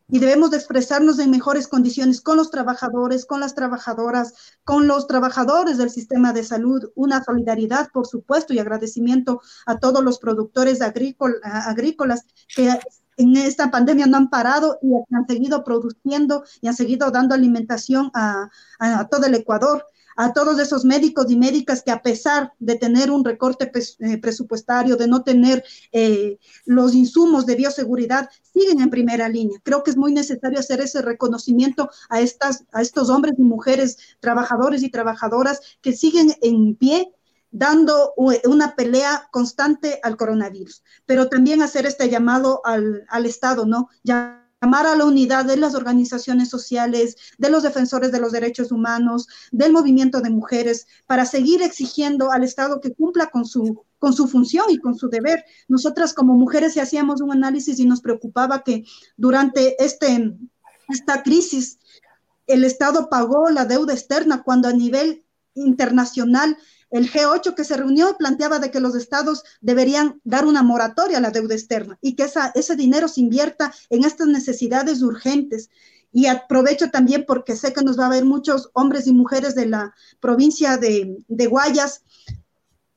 y 0.08 0.20
debemos 0.20 0.52
de 0.52 0.58
expresarnos 0.58 1.18
en 1.20 1.32
mejores 1.32 1.68
condiciones 1.68 2.22
con 2.22 2.38
los 2.38 2.52
trabajadores, 2.52 3.26
con 3.26 3.40
las 3.40 3.56
trabajadoras, 3.56 4.34
con 4.64 4.88
los 4.88 5.08
trabajadores 5.08 5.78
del 5.78 5.90
sistema 5.90 6.32
de 6.32 6.44
salud, 6.44 6.92
una 6.96 7.24
solidaridad, 7.24 7.90
por 7.92 8.06
supuesto, 8.06 8.54
y 8.54 8.60
agradecimiento 8.60 9.42
a 9.66 9.80
todos 9.80 10.04
los 10.04 10.20
productores 10.20 10.82
agrícolas 10.82 12.26
que 12.56 12.80
en 13.18 13.38
esta 13.38 13.72
pandemia 13.72 14.06
no 14.06 14.18
han 14.18 14.30
parado 14.30 14.78
y 14.82 14.92
han 15.16 15.26
seguido 15.28 15.64
produciendo 15.64 16.44
y 16.62 16.68
han 16.68 16.76
seguido 16.76 17.10
dando 17.12 17.34
alimentación 17.34 18.12
a, 18.14 18.50
a 18.80 19.08
todo 19.08 19.26
el 19.26 19.36
Ecuador 19.36 19.86
a 20.16 20.34
todos 20.34 20.60
esos 20.60 20.86
médicos 20.86 21.30
y 21.30 21.36
médicas 21.36 21.84
que 21.84 21.92
a 21.92 22.02
pesar 22.02 22.54
de 22.60 22.76
tener 22.76 23.12
un 23.12 23.24
recorte 23.24 23.72
eh, 24.00 24.18
presupuestario, 24.18 24.96
de 24.96 25.08
no 25.08 25.24
tener 25.24 25.64
eh, 25.92 26.40
los 26.66 26.94
insumos 26.94 27.46
de 27.46 27.56
bioseguridad, 27.56 28.30
siguen 28.42 28.82
en 28.82 28.90
primera 28.90 29.30
línea. 29.30 29.60
Creo 29.64 29.84
que 29.84 29.92
es 29.92 29.98
muy 29.98 30.14
necesario 30.14 30.60
hacer 30.60 30.82
ese 30.82 31.02
reconocimiento 31.02 31.90
a, 32.10 32.22
estas, 32.22 32.66
a 32.72 32.82
estos 32.82 33.10
hombres 33.10 33.36
y 33.38 33.44
mujeres, 33.44 33.98
trabajadores 34.20 34.84
y 34.84 34.90
trabajadoras 34.90 35.60
que 35.82 35.94
siguen 35.94 36.34
en 36.42 36.76
pie 36.76 37.12
dando 37.52 38.14
una 38.18 38.76
pelea 38.76 39.30
constante 39.32 40.02
al 40.04 40.18
coronavirus, 40.18 40.84
pero 41.06 41.30
también 41.30 41.62
hacer 41.62 41.86
este 41.86 42.10
llamado 42.10 42.60
al, 42.66 43.06
al 43.08 43.26
Estado, 43.26 43.66
¿no? 43.66 43.88
Ya 44.04 44.45
llamar 44.62 44.88
a 44.88 44.96
la 44.96 45.06
unidad 45.06 45.46
de 45.46 45.58
las 45.58 45.76
organizaciones 45.76 46.50
sociales, 46.50 47.18
de 47.38 47.50
los 47.50 47.64
defensores 47.64 48.12
de 48.12 48.20
los 48.20 48.32
derechos 48.32 48.72
humanos, 48.72 49.28
del 49.52 49.72
movimiento 49.72 50.22
de 50.22 50.30
mujeres, 50.30 50.88
para 51.06 51.26
seguir 51.26 51.62
exigiendo 51.62 52.32
al 52.32 52.44
Estado 52.44 52.82
que 52.82 52.94
cumpla 52.94 53.28
con 53.28 53.46
su, 53.46 53.84
con 54.00 54.14
su 54.14 54.28
función 54.28 54.66
y 54.70 54.78
con 54.78 54.96
su 54.96 55.10
deber. 55.10 55.46
Nosotras 55.68 56.14
como 56.14 56.36
mujeres 56.36 56.78
hacíamos 56.78 57.22
un 57.22 57.32
análisis 57.32 57.80
y 57.80 57.86
nos 57.86 58.02
preocupaba 58.02 58.64
que 58.64 58.86
durante 59.18 59.84
este, 59.84 60.36
esta 60.90 61.24
crisis 61.24 61.80
el 62.48 62.64
Estado 62.64 63.10
pagó 63.10 63.50
la 63.50 63.66
deuda 63.66 63.94
externa 63.94 64.44
cuando 64.44 64.68
a 64.68 64.74
nivel 64.74 65.24
internacional 65.56 66.58
el 66.96 67.12
G8 67.12 67.56
que 67.56 67.66
se 67.66 67.76
reunió 67.76 68.16
planteaba 68.18 68.60
de 68.60 68.72
que 68.72 68.80
los 68.80 68.96
estados 68.96 69.44
deberían 69.60 70.22
dar 70.24 70.46
una 70.46 70.64
moratoria 70.64 71.18
a 71.18 71.22
la 71.22 71.32
deuda 71.32 71.54
externa 71.54 71.98
y 72.02 72.16
que 72.16 72.26
ese 72.56 72.76
dinero 72.78 73.10
se 73.10 73.20
invierta 73.20 73.74
en 73.90 74.06
estas 74.06 74.28
necesidades 74.28 75.02
urgentes. 75.02 75.70
Y 76.14 76.28
aprovecho 76.28 76.92
también 76.92 77.26
porque 77.28 77.58
sé 77.58 77.74
que 77.74 77.84
nos 77.84 78.00
va 78.00 78.06
a 78.06 78.12
ver 78.12 78.24
muchos 78.24 78.70
hombres 78.72 79.08
y 79.08 79.12
mujeres 79.12 79.56
de 79.56 79.66
la 79.66 79.94
provincia 80.22 80.78
de, 80.78 81.18
de 81.28 81.48
Guayas, 81.48 82.04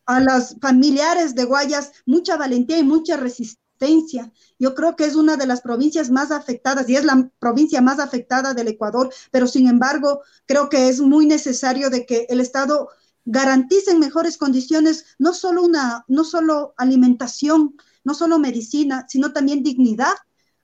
a 0.06 0.20
las 0.20 0.54
familiares 0.60 1.34
de 1.34 1.44
Guayas, 1.44 1.90
mucha 2.06 2.36
valentía 2.36 2.78
y 2.78 2.84
mucha 2.84 3.16
resistencia. 3.16 4.32
Yo 4.60 4.76
creo 4.76 4.94
que 4.94 5.06
es 5.06 5.16
una 5.16 5.36
de 5.36 5.48
las 5.48 5.60
provincias 5.60 6.08
más 6.08 6.30
afectadas 6.30 6.88
y 6.88 6.94
es 6.94 7.04
la 7.04 7.28
provincia 7.40 7.82
más 7.82 7.98
afectada 7.98 8.54
del 8.54 8.68
Ecuador, 8.68 9.12
pero 9.32 9.48
sin 9.48 9.66
embargo, 9.66 10.22
creo 10.46 10.68
que 10.68 10.88
es 10.88 11.00
muy 11.00 11.26
necesario 11.26 11.90
de 11.90 12.06
que 12.06 12.26
el 12.28 12.40
Estado 12.40 12.88
garanticen 13.30 14.00
mejores 14.00 14.38
condiciones, 14.38 15.04
no 15.18 15.34
solo 15.34 15.62
una, 15.62 16.02
no 16.08 16.24
solo 16.24 16.72
alimentación, 16.78 17.76
no 18.02 18.14
solo 18.14 18.38
medicina, 18.38 19.04
sino 19.06 19.34
también 19.34 19.62
dignidad 19.62 20.14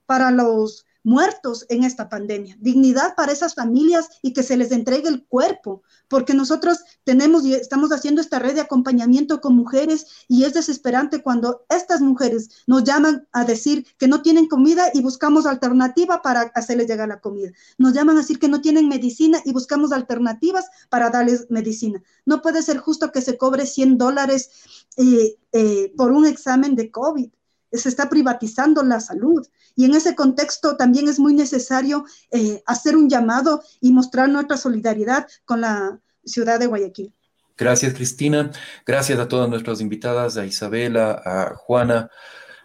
para 0.07 0.31
los 0.31 0.87
muertos 1.05 1.67
en 1.69 1.85
esta 1.85 2.09
pandemia, 2.09 2.57
dignidad 2.59 3.15
para 3.15 3.31
esas 3.31 3.55
familias 3.55 4.09
y 4.23 4.33
que 4.33 4.43
se 4.43 4.57
les 4.57 4.73
entregue 4.73 5.09
el 5.09 5.25
cuerpo, 5.25 5.83
porque 6.09 6.35
nosotros 6.35 6.79
tenemos 7.05 7.45
y 7.45 7.55
estamos 7.55 7.93
haciendo 7.93 8.21
esta 8.21 8.39
red 8.39 8.55
de 8.55 8.63
acompañamiento 8.63 9.41
con 9.41 9.55
mujeres 9.55 10.07
y 10.29 10.45
es 10.45 10.55
desesperante 10.55 11.23
cuando 11.23 11.65
estas 11.69 12.01
mujeres 12.01 12.49
nos 12.67 12.85
llaman 12.85 13.29
a 13.33 13.45
decir 13.45 13.87
que 13.99 14.09
no 14.09 14.23
tienen 14.23 14.49
comida 14.49 14.91
y 14.95 15.03
buscamos 15.03 15.47
alternativa 15.47 16.23
para 16.23 16.53
hacerles 16.55 16.89
llegar 16.89 17.09
la 17.09 17.21
comida. 17.21 17.53
Nos 17.77 17.93
llaman 17.93 18.17
a 18.17 18.21
decir 18.21 18.39
que 18.39 18.49
no 18.49 18.63
tienen 18.63 18.89
medicina 18.89 19.41
y 19.45 19.53
buscamos 19.53 19.93
alternativas 19.93 20.65
para 20.89 21.11
darles 21.11 21.47
medicina. 21.51 22.03
No 22.25 22.41
puede 22.41 22.63
ser 22.63 22.79
justo 22.79 23.13
que 23.13 23.21
se 23.21 23.37
cobre 23.37 23.67
100 23.67 23.99
dólares 23.99 24.51
eh, 24.97 25.37
eh, 25.53 25.93
por 25.97 26.13
un 26.13 26.27
examen 26.27 26.75
de 26.77 26.91
COVID 26.91 27.31
se 27.79 27.89
está 27.89 28.09
privatizando 28.09 28.83
la 28.83 29.01
salud. 29.01 29.47
Y 29.77 29.85
en 29.85 29.95
ese 29.95 30.15
contexto 30.15 30.77
también 30.77 31.09
es 31.09 31.19
muy 31.19 31.35
necesario 31.35 32.05
eh, 32.31 32.63
hacer 32.67 32.97
un 32.97 33.09
llamado 33.09 33.63
y 33.81 33.93
mostrar 33.93 34.29
nuestra 34.29 34.57
solidaridad 34.57 35.27
con 35.45 35.61
la 35.61 36.01
ciudad 36.25 36.59
de 36.59 36.67
Guayaquil. 36.67 37.13
Gracias, 37.57 37.95
Cristina. 37.95 38.51
Gracias 38.87 39.19
a 39.19 39.29
todas 39.29 39.49
nuestras 39.49 39.81
invitadas, 39.81 40.37
a 40.37 40.47
Isabela, 40.47 41.23
a 41.25 41.55
Juana. 41.57 42.11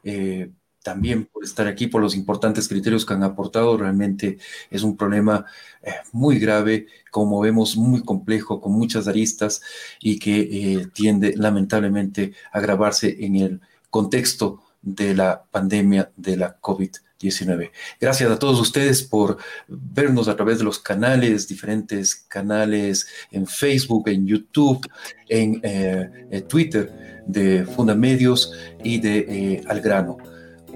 Eh, 0.03 0.51
también 0.81 1.25
por 1.25 1.43
estar 1.43 1.67
aquí, 1.67 1.87
por 1.87 2.01
los 2.01 2.15
importantes 2.15 2.67
criterios 2.67 3.05
que 3.05 3.13
han 3.13 3.23
aportado. 3.23 3.77
Realmente 3.77 4.37
es 4.71 4.81
un 4.81 4.95
problema 4.95 5.45
eh, 5.83 5.91
muy 6.13 6.39
grave, 6.39 6.87
como 7.11 7.39
vemos, 7.41 7.75
muy 7.75 8.01
complejo, 8.03 8.61
con 8.61 8.71
muchas 8.71 9.07
aristas 9.07 9.61
y 9.99 10.17
que 10.17 10.87
tiende 10.93 11.33
lamentablemente 11.35 12.33
a 12.51 12.59
agravarse 12.59 13.17
en 13.19 13.35
el 13.35 13.61
contexto 13.89 14.63
de 14.81 15.13
la 15.13 15.43
pandemia 15.51 16.11
de 16.15 16.37
la 16.37 16.59
COVID-19. 16.59 17.71
Gracias 17.99 18.31
a 18.31 18.39
todos 18.39 18.59
ustedes 18.59 19.03
por 19.03 19.37
vernos 19.67 20.27
a 20.27 20.35
través 20.35 20.59
de 20.59 20.63
los 20.63 20.79
canales, 20.79 21.47
diferentes 21.47 22.15
canales 22.15 23.07
en 23.31 23.45
Facebook, 23.45 24.07
en 24.09 24.25
YouTube, 24.25 24.87
en, 25.27 25.59
eh, 25.63 26.43
Twitter 26.47 27.23
de 27.27 27.65
Fundamedios 27.65 28.53
y 28.83 28.99
de 28.99 29.17
eh, 29.19 29.63
Algrano. 29.67 30.17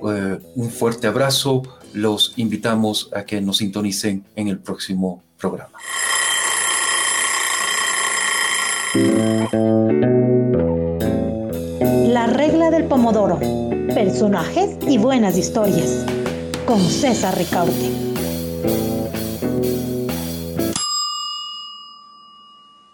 Eh, 0.08 0.40
un 0.56 0.70
fuerte 0.70 1.08
abrazo. 1.08 1.64
Los 1.94 2.34
invitamos 2.38 3.10
a 3.14 3.24
que 3.24 3.40
nos 3.40 3.58
sintonicen 3.58 4.26
en 4.36 4.48
el 4.48 4.60
próximo 4.60 5.24
programa. 5.38 5.78
La 12.08 12.28
regla 12.28 12.70
del 12.70 12.86
pomodoro. 12.86 13.40
Personajes 13.94 14.72
y 14.88 14.98
buenas 14.98 15.38
historias. 15.38 16.04
Con 16.66 16.80
César 16.80 17.38
Ricaurte. 17.38 18.93